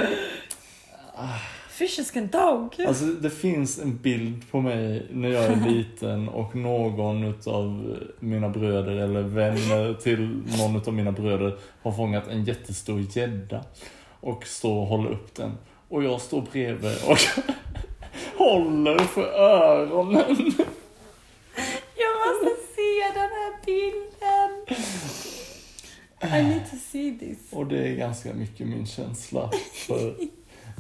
Fishes 1.69 2.11
can 2.11 2.27
dog! 2.27 2.85
Alltså 2.87 3.05
det 3.05 3.29
finns 3.29 3.79
en 3.79 3.97
bild 3.97 4.51
på 4.51 4.61
mig 4.61 5.07
när 5.11 5.29
jag 5.29 5.43
är 5.43 5.55
liten 5.69 6.29
och 6.29 6.55
någon 6.55 7.23
utav 7.23 7.97
mina 8.19 8.49
bröder 8.49 8.95
eller 8.95 9.21
vänner 9.21 9.93
till 9.93 10.41
någon 10.59 10.75
utav 10.75 10.93
mina 10.93 11.11
bröder 11.11 11.57
har 11.81 11.91
fångat 11.91 12.27
en 12.27 12.43
jättestor 12.43 13.17
gädda 13.17 13.63
och 14.19 14.45
står 14.45 14.79
och 14.79 14.87
håller 14.87 15.09
upp 15.09 15.35
den. 15.35 15.51
Och 15.91 16.03
jag 16.03 16.21
står 16.21 16.41
bredvid 16.41 16.97
och 17.07 17.17
håller 18.37 18.97
för 18.97 19.25
öronen. 19.39 20.35
Jag 21.95 22.13
måste 22.21 22.55
se 22.75 23.11
den 23.13 23.29
här 23.29 23.65
bilden! 23.65 24.77
I 26.39 26.43
need 26.43 26.69
to 26.71 26.77
see 26.91 27.17
this. 27.19 27.37
Och 27.51 27.65
det 27.67 27.87
är 27.87 27.95
ganska 27.95 28.33
mycket 28.33 28.67
min 28.67 28.85
känsla 28.85 29.51
för 29.73 30.15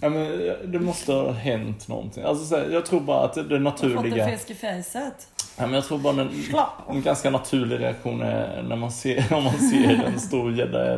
Ja, 0.01 0.09
men 0.09 0.53
det 0.71 0.79
måste 0.79 1.13
ha 1.13 1.31
hänt 1.31 1.87
någonting. 1.87 2.23
Alltså, 2.23 2.45
så 2.45 2.55
här, 2.55 2.69
jag 2.69 2.85
tror 2.85 2.99
bara 2.99 3.25
att 3.25 3.49
det, 3.49 3.59
naturliga... 3.59 4.27
fisk 4.29 4.49
i 4.49 4.55
facet. 4.55 5.27
Ja, 5.57 5.65
men 5.65 5.73
jag 5.73 5.85
tror 5.85 5.97
bara 5.97 6.29
Slapp. 6.49 6.89
en 6.89 7.01
ganska 7.01 7.29
naturlig 7.29 7.79
reaktion 7.79 8.21
är 8.21 8.63
när 8.63 8.75
man 8.75 8.91
ser, 8.91 9.33
om 9.33 9.43
man 9.43 9.59
ser 9.59 10.03
en 10.05 10.19
stor 10.19 10.53
gädda 10.53 10.93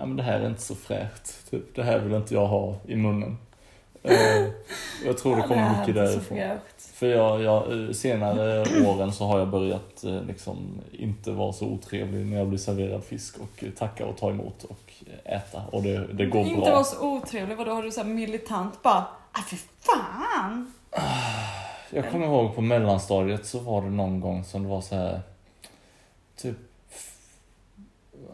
ja 0.00 0.06
men 0.06 0.16
det 0.16 0.22
här 0.22 0.40
är 0.40 0.46
inte 0.46 0.62
så 0.62 0.74
fräscht. 0.74 1.50
Typ, 1.50 1.74
det 1.74 1.82
här 1.82 1.98
vill 1.98 2.14
inte 2.14 2.34
jag 2.34 2.46
ha 2.46 2.76
i 2.86 2.96
munnen. 2.96 3.38
Eh, 4.02 4.14
jag 5.04 5.18
tror 5.18 5.36
det 5.36 5.42
Ja, 5.42 5.46
kommer 5.48 5.62
här 5.62 5.70
mycket 5.70 5.88
inte 5.88 6.00
därifrån. 6.00 6.38
För 6.94 7.06
jag, 7.06 7.42
jag, 7.42 7.84
eh, 7.86 7.92
senare 7.92 8.64
åren 8.86 9.12
så 9.12 9.24
har 9.24 9.38
jag 9.38 9.48
börjat 9.48 10.04
eh, 10.04 10.22
liksom 10.22 10.80
inte 10.92 11.30
vara 11.30 11.52
så 11.52 11.66
otrevlig 11.66 12.26
när 12.26 12.38
jag 12.38 12.48
blir 12.48 12.58
serverad 12.58 13.04
fisk 13.04 13.36
och 13.38 13.64
tacka 13.78 14.06
och 14.06 14.16
ta 14.16 14.30
emot 14.30 14.64
och 14.64 14.92
äta. 15.24 15.62
Och 15.72 15.82
det, 15.82 16.06
det 16.12 16.26
går 16.26 16.40
Inte 16.42 16.60
bra. 16.60 16.70
vara 16.70 16.84
så 16.84 17.08
otrevlig, 17.16 17.56
vadå 17.56 17.70
har 17.72 17.82
du 17.82 17.90
så 17.90 18.04
militant 18.04 18.82
bara 18.82 19.06
ah 19.32 19.42
för 19.42 19.58
fan! 19.80 20.72
Jag 21.90 22.10
kommer 22.10 22.26
ihåg 22.26 22.54
på 22.54 22.60
mellanstadiet 22.60 23.46
så 23.46 23.58
var 23.58 23.82
det 23.82 23.90
någon 23.90 24.20
gång 24.20 24.44
som 24.44 24.62
det 24.62 24.68
var 24.68 24.80
så 24.80 24.94
här 24.94 25.20
typ 26.36 26.56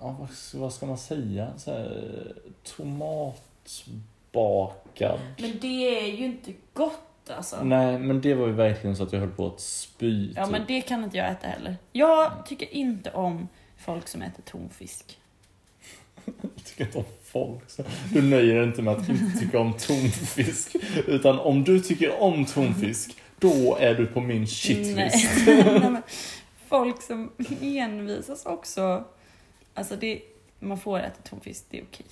ja, 0.01 0.29
vad, 0.55 0.73
ska 0.73 0.87
man 0.87 0.99
säga? 0.99 1.49
Så 1.57 1.71
här, 1.71 2.33
tomatbakad. 2.77 5.21
Men 5.39 5.59
det 5.61 5.99
är 5.99 6.17
ju 6.17 6.25
inte 6.25 6.53
gott 6.73 7.31
alltså. 7.31 7.65
Nej, 7.65 7.99
men 7.99 8.21
det 8.21 8.35
var 8.35 8.47
ju 8.47 8.53
verkligen 8.53 8.97
så 8.97 9.03
att 9.03 9.13
jag 9.13 9.21
höll 9.21 9.31
på 9.31 9.47
att 9.47 9.61
spy. 9.61 10.33
Ja 10.37 10.45
typ. 10.45 10.53
men 10.53 10.63
det 10.67 10.81
kan 10.81 11.05
inte 11.05 11.17
jag 11.17 11.31
äta 11.31 11.49
heller. 11.49 11.77
Jag 11.93 12.47
tycker 12.47 12.75
inte 12.75 13.11
om 13.11 13.49
folk 13.77 14.09
som 14.09 14.23
äter 14.23 14.43
tonfisk. 14.43 15.19
Jag 16.25 16.65
tycker 16.65 16.85
inte 16.85 16.99
om 16.99 17.05
folk. 17.23 17.71
Så 17.71 17.83
du 18.13 18.23
nöjer 18.23 18.55
dig 18.55 18.65
inte 18.65 18.83
med 18.83 18.95
att 18.95 19.09
inte 19.09 19.39
tycka 19.39 19.59
om 19.59 19.73
tonfisk. 19.73 20.77
Utan 21.07 21.39
om 21.39 21.65
du 21.65 21.81
tycker 21.81 22.23
om 22.23 22.45
tonfisk, 22.45 23.17
då 23.39 23.77
är 23.81 23.95
du 23.95 24.07
på 24.07 24.21
min 24.21 24.47
shitlist. 24.47 25.47
Nej. 25.47 25.87
Folk 26.69 27.03
som 27.03 27.33
envisas 27.61 28.47
också. 28.47 29.05
Alltså 29.77 29.97
det, 29.97 30.23
man 30.59 30.79
får 30.79 30.99
äta 30.99 31.23
tonfisk, 31.23 31.65
det 31.71 31.79
är 31.79 31.83
okej. 31.83 32.07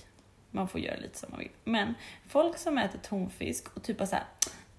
Man 0.51 0.69
får 0.69 0.81
göra 0.81 0.97
lite 0.97 1.19
som 1.19 1.31
man 1.31 1.39
vill. 1.41 1.51
Men 1.65 1.95
folk 2.29 2.59
som 2.59 2.79
äter 2.79 2.99
tonfisk 2.99 3.77
och 3.77 3.83
typ 3.83 3.99
bara 3.99 4.07
såhär 4.07 4.25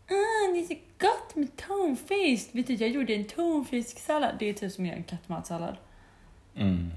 Ah, 0.07 0.51
det 0.53 0.59
är 0.59 0.65
så 0.67 0.75
gott 0.99 1.35
med 1.35 1.55
tonfisk! 1.55 2.49
Vet 2.51 2.67
du, 2.67 2.73
jag 2.73 2.89
gjorde 2.89 3.13
en 3.13 3.25
tonfisksallad. 3.25 4.35
Det 4.39 4.49
är 4.49 4.53
typ 4.53 4.71
som 4.73 4.83
att 4.83 4.87
göra 4.87 4.97
en 4.97 5.03
kattmatsallad. 5.03 5.77
Mm, 6.55 6.91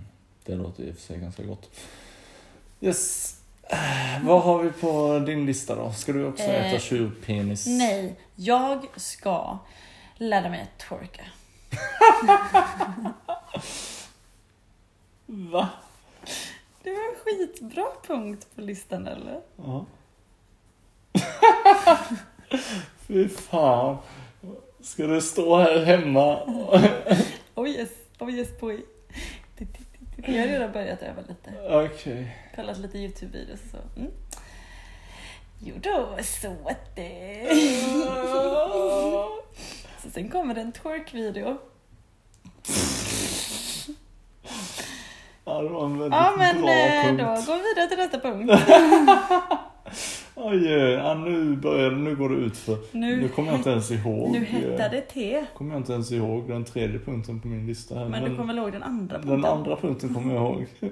det 0.45 0.55
låter 0.55 0.83
i 0.85 0.91
och 0.91 0.95
för 0.95 1.03
sig 1.03 1.19
ganska 1.19 1.43
gott. 1.43 1.71
Yes. 2.81 3.35
Vad 4.23 4.43
har 4.43 4.63
vi 4.63 4.71
på 4.71 5.19
din 5.27 5.47
lista 5.47 5.75
då? 5.75 5.93
Ska 5.93 6.13
du 6.13 6.27
också 6.27 6.45
Eh, 6.45 6.73
äta 6.73 6.81
tjurpenis? 6.81 7.67
Nej, 7.67 8.21
jag 8.35 8.87
ska 8.97 9.59
lära 10.17 10.49
mig 10.49 10.61
att 10.61 10.79
twerka. 10.79 11.25
Va? 15.31 15.69
Det 16.83 16.91
var 16.91 16.99
en 16.99 17.15
skitbra 17.25 17.85
punkt 18.07 18.47
på 18.55 18.61
listan 18.61 19.07
eller? 19.07 19.41
Ja. 19.57 19.87
Fy 23.07 23.29
fan. 23.29 23.97
Ska 24.81 25.07
du 25.07 25.21
stå 25.21 25.57
här 25.57 25.85
hemma? 25.85 26.41
Oh 27.55 27.69
yes, 27.69 27.91
oh 28.19 28.31
yes 28.31 28.61
boy. 28.61 28.85
Jag 30.17 30.41
har 30.41 30.47
redan 30.47 30.73
börjat 30.73 31.03
öva 31.03 31.23
lite. 31.29 31.53
Okej. 31.69 32.37
Kollat 32.57 32.79
lite 32.79 32.99
Youtube-videos 32.99 33.61
och 33.65 33.71
så. 33.71 34.01
Mm. 34.01 34.13
Jo 35.61 35.75
då, 35.83 36.19
så 36.23 36.57
att 36.69 36.97
det... 36.97 37.49
Så 40.03 40.11
sen 40.11 40.29
kommer 40.29 40.55
det 40.55 40.61
en 40.61 40.73
twerk-video. 40.73 41.59
Ja, 45.49 45.63
det 45.63 45.69
var 45.69 45.85
en 45.85 45.99
väldigt 45.99 46.13
Ja 46.19 46.35
men 46.39 46.61
bra 46.63 46.71
eh, 46.71 47.03
punkt. 47.05 47.19
då 47.19 47.53
går 47.53 47.59
vi 47.59 47.63
vidare 47.69 47.89
till 47.89 47.99
nästa 47.99 48.21
punkt. 48.21 48.53
Oj, 50.35 50.69
ja, 50.93 51.15
nu 51.15 51.57
börjar 51.57 51.91
nu 51.91 52.17
går 52.17 52.29
det 52.29 52.35
ut 52.37 52.57
för. 52.57 52.77
Nu 52.93 53.17
Nu, 53.17 53.29
kommer 53.29 53.51
jag 53.51 53.59
inte 53.61 53.71
ens 53.71 53.91
ihåg. 53.91 54.31
nu 54.31 54.45
hettar 54.45 54.89
det 54.91 55.01
till. 55.01 55.45
kommer 55.55 55.73
jag 55.73 55.81
inte 55.81 55.93
ens 55.93 56.13
ihåg 56.13 56.49
den 56.49 56.65
tredje 56.65 56.99
punkten 56.99 57.41
på 57.41 57.49
min 57.49 57.67
lista 57.67 57.99
här. 57.99 58.09
Men 58.09 58.25
du 58.25 58.37
kommer 58.37 58.55
väl 58.55 58.59
ihåg 58.63 58.73
den 58.73 58.83
andra 58.83 59.17
punkten? 59.19 59.41
Den 59.43 59.51
andra 59.53 59.77
punkten 59.77 60.15
kommer 60.15 60.35
jag 60.35 60.43
ihåg. 60.45 60.67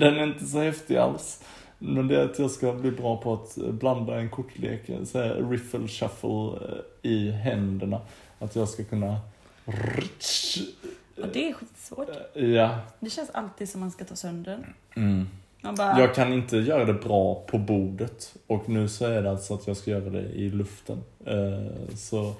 Den 0.00 0.16
är 0.16 0.24
inte 0.24 0.44
så 0.46 0.58
häftig 0.60 0.96
alls. 0.96 1.44
Men 1.78 2.08
det 2.08 2.20
är 2.20 2.24
att 2.24 2.38
jag 2.38 2.50
ska 2.50 2.72
bli 2.72 2.90
bra 2.90 3.16
på 3.16 3.32
att 3.32 3.56
blanda 3.56 4.16
en 4.20 4.30
kortlek, 4.30 4.90
så 5.04 5.18
här 5.18 5.34
riffle 5.50 5.88
shuffle 5.88 6.28
eh, 6.68 7.10
i 7.10 7.30
händerna. 7.30 8.00
Att 8.38 8.56
jag 8.56 8.68
ska 8.68 8.84
kunna... 8.84 9.16
Och 11.22 11.28
det 11.32 11.48
är 11.48 11.52
skitsvårt. 11.52 12.08
Ja. 12.34 12.78
Det 13.00 13.10
känns 13.10 13.30
alltid 13.30 13.68
som 13.68 13.80
man 13.80 13.90
ska 13.90 14.04
ta 14.04 14.16
sönder 14.16 14.50
den. 14.52 14.74
Mm. 15.04 15.28
Bara, 15.76 16.00
Jag 16.00 16.14
kan 16.14 16.32
inte 16.32 16.56
göra 16.56 16.84
det 16.84 16.94
bra 16.94 17.34
på 17.46 17.58
bordet 17.58 18.34
och 18.46 18.68
nu 18.68 18.88
så 18.88 19.06
är 19.06 19.22
det 19.22 19.30
alltså 19.30 19.54
att 19.54 19.66
jag 19.66 19.76
ska 19.76 19.90
göra 19.90 20.10
det 20.10 20.22
i 20.22 20.50
luften. 20.50 21.02
Eh, 21.26 21.96
så... 21.96 22.34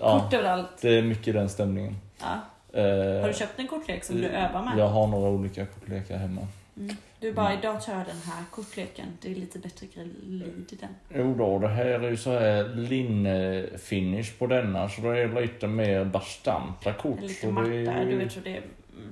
Ja, 0.00 0.20
kort 0.20 0.32
överallt. 0.34 0.68
det 0.80 0.98
är 0.98 1.02
mycket 1.02 1.34
den 1.34 1.48
stämningen. 1.48 1.96
Ja. 2.20 2.40
Eh, 2.80 3.20
Har 3.20 3.28
du 3.28 3.34
köpt 3.34 3.58
en 3.58 3.68
kortlek 3.68 4.04
som 4.04 4.16
du 4.16 4.26
övar 4.28 4.62
med? 4.62 4.78
Jag 4.78 4.88
har 4.88 5.06
några 5.06 5.28
olika 5.30 5.66
kortlekar 5.66 6.16
hemma. 6.16 6.40
Mm. 6.76 6.96
Du 7.20 7.32
bara, 7.32 7.54
idag 7.54 7.82
tar 7.82 7.92
jag 7.92 8.06
den 8.06 8.20
här 8.24 8.44
kortleken. 8.50 9.06
Det 9.22 9.30
är 9.30 9.34
lite 9.34 9.58
bättre 9.58 9.86
glid 9.86 10.68
i 10.72 10.76
den. 10.76 10.94
Jo 11.14 11.34
då, 11.34 11.58
det 11.58 11.68
här 11.68 11.84
är 11.84 12.10
ju 12.10 12.16
så 12.16 12.30
här 12.38 12.74
linnefinish 12.74 14.38
på 14.38 14.46
denna 14.46 14.88
så 14.88 15.00
det 15.02 15.18
är 15.18 15.40
lite 15.42 15.66
mer 15.66 16.04
bastanta 16.04 16.92
kort. 16.92 17.20
Lite 17.20 17.34
så 17.34 17.46
det, 17.46 17.52
matta, 17.52 17.68
är, 17.70 18.06
du 18.06 18.16
vet 18.16 18.36
hur 18.36 18.42
det 18.42 18.56
är. 18.56 18.62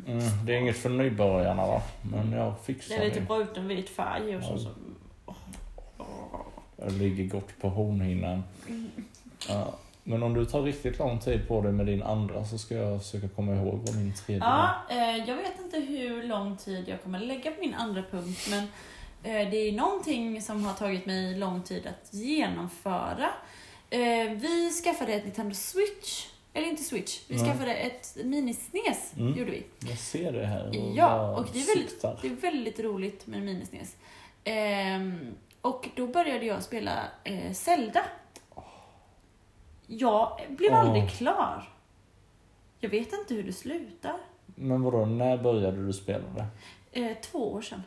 Mm. 0.07 0.19
mm, 0.19 0.47
det 0.47 0.55
är 0.55 0.59
inget 0.59 0.77
för 0.77 0.91
nybörjarna 0.91 1.67
va, 1.67 1.83
men 2.03 2.33
jag 2.33 2.53
Det 2.53 2.65
fixar 2.65 2.95
är 2.95 3.01
det. 3.01 3.07
lite 3.07 3.21
bruten 3.21 3.69
vit 3.69 3.89
färg 3.89 4.37
och 4.37 4.43
så. 4.43 4.53
Ja. 4.53 4.59
så. 4.59 4.69
Jag 6.77 6.93
ligger 6.93 7.25
gott 7.25 7.61
på 7.61 7.69
hornhinnan. 7.69 8.43
Ja. 9.49 9.75
Men 10.07 10.23
om 10.23 10.35
du 10.35 10.45
tar 10.45 10.63
riktigt 10.63 10.99
lång 10.99 11.19
tid 11.19 11.49
på 11.49 11.61
dig 11.61 11.73
med 11.73 11.87
din 11.87 12.03
andra 12.03 12.45
så 12.45 12.59
ska 12.59 12.75
jag 12.75 13.03
försöka 13.03 13.29
komma 13.29 13.55
ihåg 13.55 13.79
vad 13.87 13.97
min 13.97 14.15
tredje 14.15 14.45
Ja, 14.45 14.75
eh, 14.91 15.17
jag 15.29 15.37
vet 15.37 15.61
inte 15.65 15.81
hur 15.81 16.23
lång 16.23 16.57
tid 16.57 16.89
jag 16.89 17.03
kommer 17.03 17.19
lägga 17.19 17.51
på 17.51 17.61
min 17.61 17.75
andra 17.75 18.03
punkt, 18.11 18.47
men 18.51 18.63
eh, 19.23 19.51
det 19.51 19.57
är 19.57 19.73
någonting 19.73 20.43
som 20.43 20.65
har 20.65 20.75
tagit 20.75 21.07
mig 21.07 21.35
lång 21.39 21.63
tid 21.63 21.87
att 21.87 22.15
genomföra. 22.15 23.31
Eh, 23.91 24.31
vi 24.35 24.71
skaffade 24.85 25.13
ett 25.13 25.25
Nintendo 25.25 25.55
Switch, 25.55 26.27
eller 26.53 26.69
inte 26.69 26.83
Switch, 26.83 27.21
vi 27.29 27.37
Nej. 27.37 27.45
skaffade 27.47 27.75
ett 27.75 28.17
minisnes, 28.25 29.13
Mm. 29.19 29.39
gjorde 29.39 29.51
vi. 29.51 29.63
Jag 29.89 29.99
ser 29.99 30.33
det 30.33 30.47
här 30.47 30.69
och 30.69 30.75
Ja, 30.95 31.37
och 31.37 31.47
det 31.53 31.59
är 31.61 31.77
väldigt-. 31.77 32.03
Det 32.23 32.29
är 32.29 32.51
väldigt 32.53 32.81
roligt 32.81 33.27
med 33.27 33.43
minisnes. 33.43 33.97
Ehm, 34.45 35.35
och 35.61 35.89
då 35.97 36.07
började 36.07 36.47
jag 36.47 36.63
spela 36.63 36.93
eh, 37.25 37.53
Zelda. 37.53 38.01
Jag 39.87 40.41
blev 40.49 40.73
Åh. 40.73 40.81
aldrig 40.81 41.11
klar. 41.11 41.69
Jag 42.81 42.91
vet 42.91 43.13
inte 43.13 43.35
hur 43.35 43.43
det 43.43 43.53
slutar. 43.53 44.17
Men 44.47 44.83
vadå, 44.83 45.05
när 45.07 45.37
började 45.39 45.87
du 45.87 45.93
spela 45.93 46.25
det? 46.37 46.47
Eh, 47.01 47.17
två 47.23 47.53
år 47.53 47.63
sedan. 47.63 47.83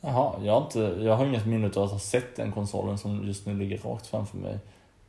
Jaha, 0.00 0.34
jag 0.44 0.52
har, 0.52 0.62
inte, 0.66 0.78
jag 1.04 1.16
har 1.16 1.26
inget 1.26 1.46
minne 1.46 1.66
av 1.66 1.82
att 1.82 1.90
ha 1.90 1.98
sett 1.98 2.36
den 2.36 2.52
konsolen 2.52 2.98
som 2.98 3.26
just 3.26 3.46
nu 3.46 3.54
ligger 3.54 3.78
rakt 3.78 4.06
framför 4.06 4.36
mig. 4.36 4.58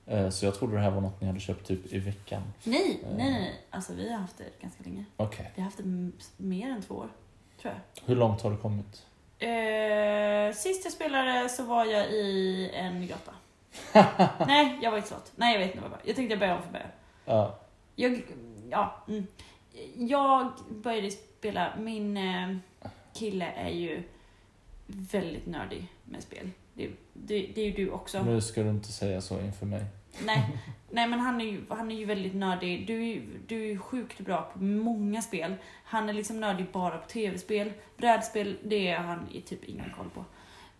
Eh, 0.05 0.29
Så 0.29 0.45
jag 0.45 0.55
trodde 0.55 0.73
det 0.75 0.81
här 0.81 0.91
var 0.91 1.01
något 1.01 1.21
ni 1.21 1.27
hade 1.27 1.39
köpt 1.39 1.67
typ 1.67 1.93
i 1.93 1.99
veckan. 1.99 2.41
Nej, 2.63 2.99
Eh. 3.03 3.17
nej, 3.17 3.31
nej. 3.31 3.61
Alltså 3.69 3.93
vi 3.93 4.11
har 4.11 4.19
haft 4.19 4.37
det 4.37 4.61
ganska 4.61 4.83
länge. 4.83 5.05
Okej. 5.17 5.51
Vi 5.55 5.61
har 5.61 5.65
haft 5.65 5.77
det 5.77 6.11
mer 6.37 6.69
än 6.69 6.81
två 6.81 6.95
år, 6.95 7.09
tror 7.61 7.73
jag. 7.73 8.03
Hur 8.07 8.15
långt 8.15 8.41
har 8.41 8.51
du 8.51 8.57
kommit? 8.57 9.05
Eh, 9.39 10.55
sist 10.55 10.83
jag 10.85 10.93
spelade 10.93 11.49
så 11.49 11.63
var 11.63 11.85
jag 11.85 12.11
i 12.11 12.69
en 12.73 13.07
grotta. 13.07 13.31
nej, 14.47 14.79
jag 14.81 14.91
var 14.91 14.97
i 14.97 15.01
ett 15.01 15.07
slott. 15.07 15.31
Nej, 15.35 15.53
jag 15.53 15.59
vet 15.59 15.69
inte 15.69 15.81
vad 15.81 15.91
det 15.91 15.95
var. 15.95 16.01
Jag 16.05 16.15
tänkte 16.15 16.33
jag 16.33 16.39
börja 16.39 16.55
om 16.55 16.61
från 16.61 16.71
början. 16.71 16.89
Ja. 17.25 17.59
Jag, 17.95 18.21
ja, 18.69 19.03
mm. 19.07 19.27
jag 19.95 20.51
började 20.69 21.11
spela, 21.11 21.73
min 21.77 22.17
eh, 22.17 22.57
kille 23.13 23.45
är 23.45 23.69
ju 23.69 24.03
väldigt 24.87 25.45
nördig 25.45 25.87
med 26.05 26.23
spel. 26.23 26.49
Det, 26.73 26.89
det, 27.13 27.51
det 27.55 27.61
är 27.61 27.65
ju 27.65 27.71
du 27.71 27.91
också. 27.91 28.23
Nu 28.23 28.41
ska 28.41 28.63
du 28.63 28.69
inte 28.69 28.91
säga 28.91 29.21
så 29.21 29.39
inför 29.39 29.65
mig. 29.65 29.85
Nej, 30.25 30.57
nej 30.89 31.07
men 31.07 31.19
han 31.19 31.41
är, 31.41 31.45
ju, 31.45 31.61
han 31.69 31.91
är 31.91 31.95
ju 31.95 32.05
väldigt 32.05 32.35
nördig. 32.35 32.87
Du, 32.87 33.09
är 33.09 33.21
du 33.47 33.61
är 33.61 33.67
ju 33.67 33.79
sjukt 33.79 34.19
bra 34.19 34.51
på 34.53 34.63
många 34.63 35.21
spel. 35.21 35.55
Han 35.83 36.09
är 36.09 36.13
liksom 36.13 36.39
nördig 36.39 36.71
bara 36.71 36.97
på 36.97 37.07
tv-spel. 37.07 37.71
Brädspel, 37.97 38.57
det 38.63 38.87
är 38.87 38.97
han 38.97 39.27
typ 39.45 39.63
ingen 39.63 39.93
koll 39.97 40.09
på. 40.09 40.25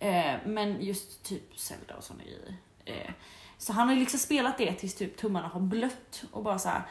Eh, 0.05 0.35
men 0.45 0.81
just 0.81 1.23
typ 1.23 1.59
Zelda 1.59 1.95
och 1.95 2.03
såna 2.03 2.23
grejer. 2.23 2.55
Eh, 2.88 3.11
så 3.57 3.73
han 3.73 3.88
har 3.88 3.93
ju 3.93 3.99
liksom 3.99 4.19
spelat 4.19 4.57
det 4.57 4.73
tills 4.73 4.95
typ 4.95 5.17
tummarna 5.17 5.47
har 5.47 5.59
blött 5.59 6.23
och 6.31 6.43
bara 6.43 6.59
så 6.59 6.69
här 6.69 6.81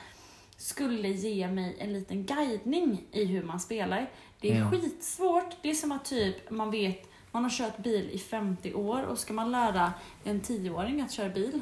skulle 0.57 1.09
ge 1.09 1.49
mig 1.49 1.77
en 1.79 1.93
liten 1.93 2.25
guidning 2.25 3.05
i 3.13 3.25
hur 3.25 3.43
man 3.43 3.61
spelar. 3.61 4.11
Det 4.41 4.51
är 4.51 4.57
Mm. 4.57 4.71
skitsvårt. 4.71 5.57
Det 5.63 5.71
är 5.71 5.75
som 5.75 5.93
att 5.93 6.05
typ 6.05 6.51
man 6.51 6.71
vet, 6.71 7.09
man 7.33 7.43
har 7.43 7.51
kört 7.51 7.79
bil 7.79 8.11
i 8.11 8.19
50 8.19 8.75
år 8.75 9.03
och 9.03 9.19
ska 9.19 9.33
man 9.35 9.53
lära 9.53 9.93
en 10.25 10.41
10-åring 10.41 11.01
att 11.01 11.13
köra 11.13 11.29
bil. 11.29 11.61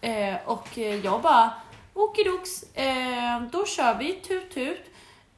Eh, 0.00 0.36
och 0.44 0.78
jag 0.78 1.22
bara, 1.22 1.52
okidoks, 1.94 2.62
eh, 2.76 3.42
då 3.52 3.66
kör 3.66 3.98
vi, 3.98 4.12
tut 4.12 4.50
tut. 4.50 4.82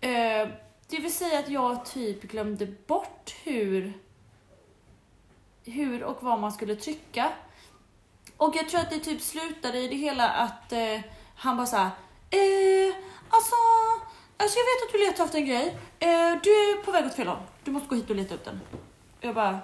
Eh, 0.00 0.48
det 0.88 0.98
vill 1.00 1.12
säga 1.12 1.38
att 1.38 1.48
jag 1.48 1.84
typ 1.86 2.22
glömde 2.22 2.66
bort 2.86 3.34
hur, 3.44 3.92
hur 5.64 6.02
och 6.02 6.22
vad 6.22 6.40
man 6.40 6.52
skulle 6.52 6.76
trycka. 6.76 7.32
Och 8.42 8.56
jag 8.56 8.68
tror 8.68 8.80
att 8.80 8.90
det 8.90 8.98
typ 8.98 9.20
slutade 9.20 9.78
i 9.78 9.88
det 9.88 9.96
hela 9.96 10.28
att 10.30 10.72
eh, 10.72 11.00
han 11.34 11.56
bara 11.56 11.66
såhär, 11.66 11.90
eh, 12.30 12.94
alltså, 13.28 13.54
alltså 14.36 14.58
jag 14.58 14.64
vet 14.64 14.86
att 14.86 14.92
du 14.92 14.98
letar 14.98 15.24
efter 15.24 15.38
en 15.38 15.46
grej. 15.46 15.78
Eh, 15.98 16.40
du 16.42 16.50
är 16.50 16.84
på 16.84 16.90
väg 16.90 17.06
åt 17.06 17.14
fel 17.14 17.26
håll. 17.26 17.42
Du 17.64 17.70
måste 17.70 17.88
gå 17.88 17.94
hit 17.94 18.10
och 18.10 18.16
leta 18.16 18.34
upp 18.34 18.44
den. 18.44 18.60
Jag 19.20 19.34
bara, 19.34 19.58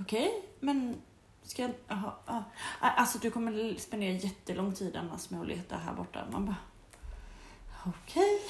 okej, 0.00 0.42
men 0.60 1.02
ska 1.42 1.62
jag, 1.62 1.70
aha, 1.88 2.18
aha. 2.26 2.44
Alltså 2.80 3.18
du 3.18 3.30
kommer 3.30 3.74
spendera 3.78 4.12
jättelång 4.12 4.74
tid 4.74 4.96
annars 4.96 5.30
med 5.30 5.40
att 5.40 5.48
leta 5.48 5.76
här 5.76 5.92
borta. 5.92 6.26
Man 6.32 6.46
bara, 6.46 6.56
okej. 7.86 8.42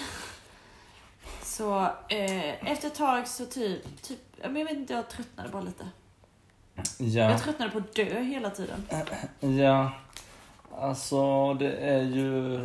Så 1.43 1.83
eh, 2.09 2.71
efter 2.71 2.89
ett 2.89 2.95
tag 2.95 3.29
så 3.29 3.47
typ, 3.47 4.03
typ, 4.03 4.21
jag 4.43 4.51
vet 4.51 4.71
inte, 4.71 4.93
jag 4.93 5.09
tröttnade 5.09 5.49
bara 5.49 5.63
lite. 5.63 5.89
Ja. 6.99 7.31
Jag 7.31 7.43
tröttnade 7.43 7.70
på 7.70 7.79
att 7.79 7.95
dö 7.95 8.20
hela 8.20 8.51
tiden. 8.51 8.87
Ja, 9.61 9.91
alltså 10.81 11.55
det 11.55 11.72
är 11.72 12.03
ju 12.03 12.57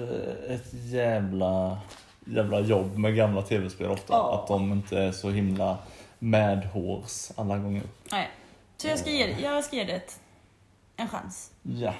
ett 0.56 0.68
jävla, 0.74 1.78
jävla 2.26 2.60
jobb 2.60 2.98
med 2.98 3.16
gamla 3.16 3.42
tv-spel 3.42 3.90
ofta. 3.92 4.14
Ja. 4.14 4.40
Att 4.42 4.48
de 4.48 4.72
inte 4.72 4.98
är 5.00 5.12
så 5.12 5.30
himla 5.30 5.78
medhårs 6.20 7.32
alla 7.36 7.58
gånger. 7.58 7.84
Nej. 8.12 8.30
Så 8.78 8.88
jag 8.88 9.00
ska 9.00 9.10
ge 9.10 9.36
jag 9.42 9.64
ska 9.64 9.76
ge 9.76 9.84
det 9.84 10.20
en 10.96 11.08
chans. 11.08 11.52
Ja. 11.62 11.94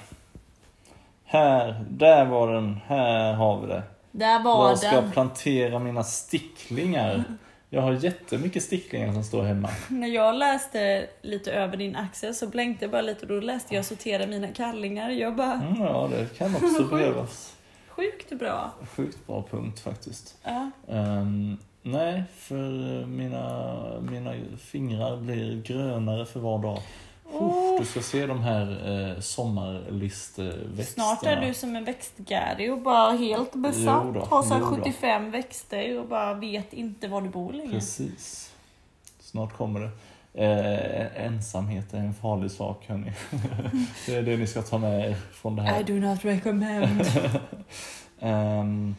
Här, 1.24 1.84
där 1.90 2.24
var 2.24 2.52
den. 2.52 2.80
Här 2.86 3.32
har 3.32 3.60
vi 3.60 3.66
det. 3.66 3.82
Där 4.10 4.42
var 4.42 4.68
Jag 4.68 4.78
ska 4.78 4.90
den. 5.00 5.10
plantera 5.10 5.78
mina 5.78 6.04
sticklingar. 6.04 7.24
Jag 7.74 7.82
har 7.82 7.92
jättemycket 7.92 8.62
sticklingar 8.62 9.12
som 9.12 9.24
står 9.24 9.42
hemma. 9.42 9.70
När 9.88 10.08
jag 10.08 10.34
läste 10.34 11.06
lite 11.22 11.52
över 11.52 11.76
din 11.76 11.96
axel 11.96 12.34
så 12.34 12.46
blänkte 12.46 12.84
jag 12.84 12.92
bara 12.92 13.02
lite 13.02 13.20
och 13.22 13.28
då 13.28 13.40
läste 13.40 13.74
jag 13.74 13.84
sortera 13.84 14.26
mina 14.26 14.48
kallingar. 14.48 15.10
Jag 15.10 15.36
bara, 15.36 15.52
Mm, 15.52 15.82
ja, 15.82 16.08
det 16.12 16.38
kan 16.38 16.56
också 16.56 16.84
behövas. 16.90 17.56
sjukt 17.88 18.32
bra. 18.38 18.70
Sjukt 18.96 19.26
bra 19.26 19.44
punkt 19.50 19.80
faktiskt. 19.80 20.36
Ja. 20.44 20.70
Ehm, 20.88 21.58
nej, 21.82 22.22
för 22.36 23.06
mina, 23.06 23.74
mina 24.10 24.34
fingrar 24.58 25.16
blir 25.16 25.62
grönare 25.62 26.26
för 26.26 26.40
var 26.40 26.58
dag. 26.62 26.78
Åh. 27.32 27.78
Du 27.80 27.84
ska 27.86 28.02
se 28.02 28.26
de 28.26 28.42
här 28.42 28.90
eh, 28.90 29.20
sommarlistväxterna. 29.20 30.84
Snart 30.84 31.26
är 31.26 31.40
du 31.40 31.54
som 31.54 31.76
en 31.76 31.84
växtgäri 31.84 32.70
och 32.70 32.78
bara 32.78 33.12
helt 33.12 33.54
besatt. 33.54 34.16
Har 34.16 34.42
så 34.42 34.54
här 34.54 34.60
jo 34.60 34.70
då. 34.70 34.76
75 34.76 35.30
växter 35.30 35.98
och 35.98 36.06
bara 36.08 36.34
vet 36.34 36.72
inte 36.72 37.08
var 37.08 37.20
du 37.20 37.28
bor 37.28 37.52
längre. 37.52 37.72
Precis. 37.72 38.50
Snart 39.20 39.56
kommer 39.56 39.80
det. 39.80 39.90
Eh, 40.36 41.26
ensamhet 41.26 41.94
är 41.94 41.98
en 41.98 42.14
farlig 42.14 42.50
sak 42.50 42.84
hörni. 42.86 43.12
det 44.06 44.14
är 44.14 44.22
det 44.22 44.36
ni 44.36 44.46
ska 44.46 44.62
ta 44.62 44.78
med 44.78 45.10
er 45.10 45.16
från 45.32 45.56
det 45.56 45.62
här. 45.62 45.80
I 45.80 45.82
do 45.82 45.94
not 45.94 46.24
recommend. 46.24 47.02
Ehm, 48.20 48.94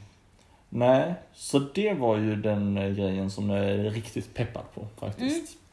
nej, 0.69 1.13
så 1.33 1.59
det 1.59 1.93
var 1.93 2.17
ju 2.17 2.35
den 2.35 2.77
eh, 2.77 2.89
grejen 2.89 3.31
som 3.31 3.49
jag 3.49 3.65
är 3.65 3.77
riktigt 3.77 4.33
peppad 4.33 4.63
på 4.73 4.87
faktiskt. 4.99 5.35
Mm. 5.35 5.64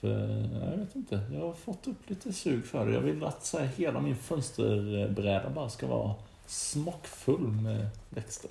För, 0.00 0.48
jag 0.70 0.76
vet 0.76 0.96
inte, 0.96 1.20
jag 1.32 1.40
har 1.40 1.52
fått 1.52 1.86
upp 1.86 2.10
lite 2.10 2.32
sug 2.32 2.66
för 2.66 2.86
det. 2.86 2.92
Jag 2.92 3.00
vill 3.00 3.24
att 3.24 3.44
så 3.44 3.58
här, 3.58 3.66
hela 3.66 4.00
min 4.00 4.16
fönsterbräda 4.16 5.50
bara 5.50 5.68
ska 5.68 5.86
vara 5.86 6.14
smockfull 6.46 7.48
med 7.48 7.86
växter. 8.10 8.50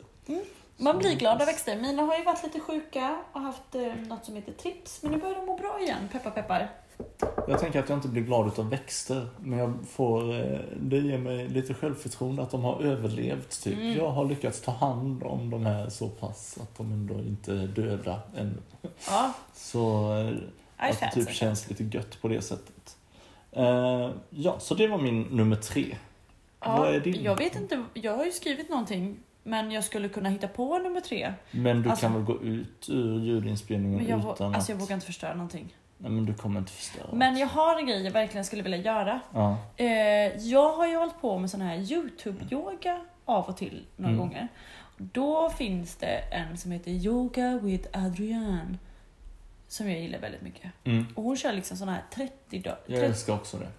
Man 0.78 0.98
blir 0.98 1.16
glad 1.16 1.42
av 1.42 1.46
växter. 1.48 1.76
Mina 1.76 2.02
har 2.02 2.18
ju 2.18 2.24
varit 2.24 2.44
lite 2.44 2.60
sjuka 2.60 3.20
och 3.32 3.42
haft 3.42 3.76
eh, 3.76 3.96
något 4.08 4.26
som 4.26 4.36
heter 4.36 4.52
trips. 4.52 5.04
Men 5.04 5.12
nu 5.12 5.18
börjar 5.18 5.36
de 5.36 5.46
må 5.46 5.58
bra 5.58 5.80
igen. 5.82 6.10
Peppar 6.12 6.32
peppar. 6.32 6.70
Jag 7.48 7.60
tänker 7.60 7.80
att 7.80 7.90
jag 7.90 7.98
inte 7.98 8.08
blir 8.08 8.22
glad 8.22 8.48
utav 8.48 8.70
växter, 8.70 9.28
men 9.40 9.60
jag 9.60 9.74
får, 9.90 10.34
eh, 10.34 10.60
det 10.82 10.98
ger 10.98 11.18
mig 11.18 11.48
lite 11.48 11.74
självförtroende 11.74 12.42
att 12.42 12.52
de 12.52 12.64
har 12.64 12.82
överlevt. 12.82 13.64
Typ. 13.64 13.78
Mm. 13.78 13.98
Jag 13.98 14.10
har 14.10 14.26
lyckats 14.26 14.62
ta 14.62 14.72
hand 14.72 15.24
om 15.24 15.50
de 15.50 15.66
här 15.66 15.90
så 15.90 16.10
pass 16.10 16.58
att 16.62 16.78
de 16.78 16.92
ändå 16.92 17.14
inte 17.14 17.54
är 17.54 17.68
döda 17.68 18.20
ännu. 18.38 18.58
Ja, 19.08 19.34
Så 19.54 20.14
eh, 20.18 20.36
att 20.78 21.00
det 21.00 21.12
typ 21.12 21.30
känns 21.36 21.70
lite 21.70 21.84
gött 21.98 22.22
på 22.22 22.28
det 22.28 22.42
sättet. 22.42 22.98
Eh, 23.52 24.10
ja, 24.30 24.60
så 24.60 24.76
det 24.76 24.88
var 24.88 24.98
min 24.98 25.22
nummer 25.22 25.56
tre. 25.56 25.96
ja, 26.62 26.78
Vad 26.78 26.96
är 26.96 27.00
din? 27.00 27.24
Jag 27.24 27.36
vet 27.38 27.56
inte. 27.56 27.84
Jag 27.94 28.18
har 28.18 28.26
ju 28.26 28.32
skrivit 28.32 28.70
någonting 28.70 29.18
Men 29.48 29.72
jag 29.72 29.84
skulle 29.84 30.10
kunna 30.10 30.30
hitta 30.30 30.48
på 30.48 30.78
nummer 30.78 31.02
tre. 31.02 31.34
Men 31.52 31.82
du 31.82 31.90
Alltså- 31.90 32.06
kan 32.06 32.14
väl 32.14 32.24
gå 32.24 32.42
ut 32.42 32.90
ur 32.90 33.20
ljudinspelningen 33.20 34.08
jag, 34.08 34.34
utan 34.34 34.56
alltså 34.56 34.72
jag 34.72 34.80
vågar 34.80 34.94
inte 34.96 35.06
förstöra 35.06 35.34
någonting. 35.34 35.76
Nej 35.98 36.12
men 36.12 36.26
du 36.26 36.34
kommer 36.34 36.60
inte 36.60 36.72
förstöra. 36.72 37.08
Men 37.14 37.38
jag 37.38 37.48
har 37.48 37.80
en 37.80 37.86
grej 37.88 38.04
jag 38.04 38.12
verkligen 38.12 38.46
skulle 38.46 38.62
vilja 38.64 38.78
göra. 38.78 39.20
Ja. 39.34 39.58
Eh, 39.78 39.88
jag 40.38 40.74
har 40.74 40.88
ju 40.88 40.96
hållit 40.98 41.22
på 41.22 41.38
med 41.38 41.50
sån 41.52 41.62
här 41.62 41.76
YouTube-yoga 41.78 43.02
av 43.26 43.46
och 43.46 43.58
till 43.58 43.86
några 43.96 44.14
Mm. 44.14 44.20
gånger. 44.28 44.48
Då 44.98 45.50
finns 45.50 45.96
det 45.96 46.08
en 46.32 46.58
som 46.58 46.72
heter 46.72 46.92
Yoga 46.92 47.60
with 47.64 47.88
Adrienne. 48.06 48.78
Som 49.68 49.90
jag 49.90 50.00
gillar 50.00 50.20
väldigt 50.20 50.42
mycket. 50.42 50.72
Mm. 50.84 51.06
Och 51.16 51.24
hon 51.24 51.38
kör 51.38 51.54
liksom 51.54 51.78
sån 51.78 51.90
här 51.90 52.04
30 52.12 52.60
dagar. 52.60 52.80
Jag 52.86 53.04
älskar 53.04 53.34
också 53.34 53.58
det. 53.58 53.72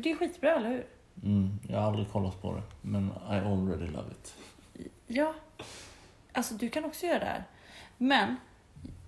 Det 0.00 0.10
är 0.10 0.16
skitbra, 0.16 0.56
eller 0.56 0.68
hur? 0.68 0.86
Mm. 1.22 1.58
Jag 1.68 1.80
har 1.80 1.86
aldrig 1.86 2.10
kollat 2.10 2.42
på 2.42 2.52
det, 2.52 2.62
men 2.80 3.06
I 3.06 3.34
already 3.34 3.86
love 3.86 4.10
it. 4.10 4.34
Ja. 5.06 5.34
Alltså 6.32 6.54
du 6.54 6.68
kan 6.68 6.84
också 6.84 7.06
göra 7.06 7.18
det 7.18 7.24
här. 7.24 7.44
Men 7.98 8.36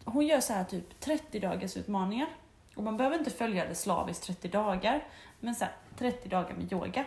hon 0.04 0.26
gör 0.26 0.40
så 0.40 0.52
här 0.52 0.64
typ 0.64 1.00
30 1.00 1.40
dagars 1.40 1.76
utmaningar. 1.76 2.28
Och 2.74 2.82
man 2.82 2.96
behöver 2.96 3.18
inte 3.18 3.30
följa 3.30 3.68
det 3.68 3.74
slaviskt 3.74 4.24
30 4.24 4.48
dagar. 4.48 5.04
Men 5.40 5.54
så 5.54 5.64
här 5.64 5.74
30 5.98 6.28
dagar 6.28 6.54
med 6.54 6.72
yoga. 6.72 7.04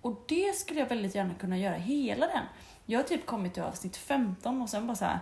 Och 0.00 0.24
det 0.28 0.56
skulle 0.56 0.80
jag 0.80 0.88
väldigt 0.88 1.14
gärna 1.14 1.34
kunna 1.34 1.58
göra 1.58 1.74
hela 1.74 2.26
den. 2.26 2.44
Jag 2.86 2.98
har 2.98 3.04
typ 3.04 3.26
kommit 3.26 3.54
till 3.54 3.62
avsnitt 3.62 3.96
15 3.96 4.62
och 4.62 4.68
sen 4.68 4.86
bara 4.86 4.96
så 4.96 5.04
här. 5.04 5.18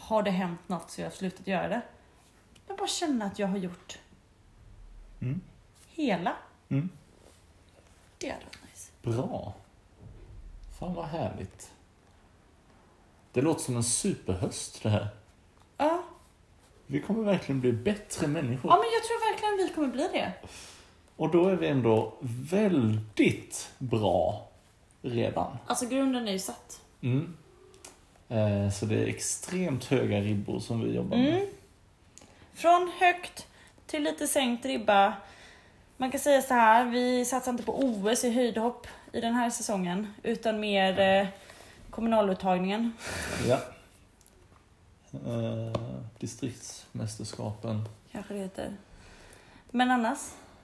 Har 0.00 0.22
det 0.22 0.30
hänt 0.30 0.60
något 0.68 0.90
så 0.90 1.00
jag 1.00 1.06
har 1.06 1.12
slutat 1.12 1.46
göra 1.46 1.68
det? 1.68 1.82
Jag 2.66 2.76
bara 2.76 2.88
känner 2.88 3.26
att 3.26 3.38
jag 3.38 3.46
har 3.48 3.56
gjort 3.58 3.98
Mm. 5.20 5.40
hela. 5.88 6.36
Mm. 6.68 6.88
Det 8.18 8.28
hade 8.30 8.44
varit 8.44 8.58
nice. 8.70 8.90
Bra. 9.02 9.54
Fan 10.78 10.94
vad 10.94 11.04
härligt. 11.06 11.70
Det 13.32 13.42
låter 13.42 13.60
som 13.62 13.76
en 13.76 13.84
superhöst 13.84 14.82
det 14.82 14.88
här. 14.88 15.08
Ja. 15.76 16.02
Vi 16.86 17.00
kommer 17.00 17.22
verkligen 17.24 17.60
bli 17.60 17.72
bättre 17.72 18.26
människor. 18.26 18.70
ja, 18.70 18.76
men 18.76 18.86
jag 18.92 19.02
tror 19.04 19.32
verkligen 19.32 19.68
vi 19.68 19.74
kommer 19.74 19.88
bli 19.88 20.08
det. 20.20 20.32
Och 21.16 21.30
då 21.30 21.48
är 21.48 21.56
vi 21.56 21.68
ändå 21.68 22.14
väldigt 22.50 23.70
bra 23.78 24.48
redan. 25.02 25.56
Alltså 25.66 25.86
grunden 25.86 26.28
är 26.28 26.32
ju 26.32 26.38
satt. 26.38 26.82
Mm. 27.00 27.36
Eh, 28.28 28.70
så 28.70 28.86
det 28.86 28.94
är 28.94 29.06
extremt 29.06 29.84
höga 29.84 30.20
ribbor 30.20 30.60
som 30.60 30.84
vi 30.84 30.94
jobbar 30.94 31.16
med. 31.16 31.34
Mm. 31.34 31.46
Från 32.52 32.92
högt 32.98 33.46
till 33.86 34.02
lite 34.02 34.26
sänkt 34.26 34.64
ribba. 34.64 35.14
Man 35.96 36.10
kan 36.10 36.20
säga 36.20 36.42
så 36.42 36.54
här, 36.54 36.84
vi 36.84 37.24
satsar 37.24 37.52
inte 37.52 37.64
på 37.64 37.78
OS 37.78 38.24
i 38.24 38.30
höjdhopp 38.30 38.86
i 39.12 39.20
den 39.20 39.34
här 39.34 39.50
säsongen, 39.50 40.14
utan 40.22 40.60
mer 40.60 41.00
eh, 41.00 41.28
kommunaluttagningen. 41.90 42.92
Ja. 43.48 43.58
Eh, 45.12 45.80
distriktsmästerskapen. 46.18 47.88
Kanske 48.12 48.34
det 48.34 48.40
heter. 48.40 48.76
Men 49.70 49.90
annars 49.90 50.18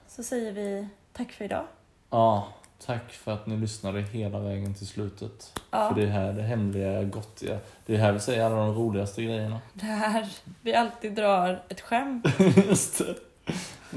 så 0.07 0.23
säger 0.23 0.51
vi 0.51 0.87
tack 1.13 1.31
för 1.31 1.45
idag. 1.45 1.65
Ja, 2.09 2.53
tack 2.85 3.11
för 3.11 3.31
att 3.31 3.47
ni 3.47 3.57
lyssnade 3.57 4.01
hela 4.01 4.39
vägen 4.39 4.73
till 4.73 4.87
slutet. 4.87 5.59
Ja, 5.71 5.87
För 5.89 5.95
det 6.01 6.07
är 6.07 6.11
här 6.11 6.33
det 6.33 6.41
hemliga 6.41 7.03
gottiga. 7.03 7.57
Det 7.85 7.95
är 7.95 7.97
här 7.99 8.11
vi 8.11 8.19
säger 8.19 8.45
alla 8.45 8.55
de 8.55 8.75
roligaste 8.75 9.23
grejerna. 9.23 9.59
det 9.73 9.85
här 9.85 10.27
vi 10.61 10.73
alltid 10.75 11.13
drar 11.13 11.63
ett 11.69 11.81
skämt. 11.81 12.25
Just 12.67 12.97
det. 12.97 13.15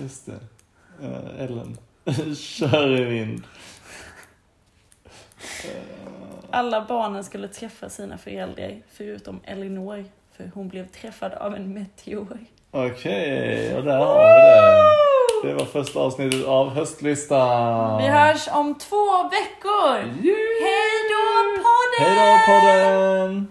Just 0.02 0.26
det. 0.26 0.38
Eh, 1.02 1.42
Ellen, 1.44 1.76
kör 2.36 3.00
i 3.00 3.04
vind. 3.04 3.42
Alla 6.50 6.84
barnen 6.84 7.24
skulle 7.24 7.48
träffa 7.48 7.88
sina 7.88 8.18
föräldrar, 8.18 8.82
förutom 8.92 9.40
Elinor, 9.44 10.04
för 10.32 10.50
hon 10.54 10.68
blev 10.68 10.88
träffad 10.88 11.32
av 11.32 11.54
en 11.54 11.72
meteor. 11.74 12.38
Okej, 12.70 13.76
och 13.76 13.84
där 13.84 13.96
har 13.98 14.18
vi 14.18 14.42
det. 14.42 15.07
Det 15.42 15.54
var 15.54 15.64
första 15.64 16.00
avsnittet 16.00 16.46
av 16.46 16.70
höstlistan. 16.70 18.02
Vi 18.02 18.08
hörs 18.08 18.48
om 18.52 18.74
två 18.74 19.22
veckor! 19.22 19.96
Yeah. 19.96 20.38
Hej 20.62 20.94
då 21.10 21.62
podden! 21.62 22.16
Hej 22.16 22.16
då 22.16 22.52
podden! 22.52 23.48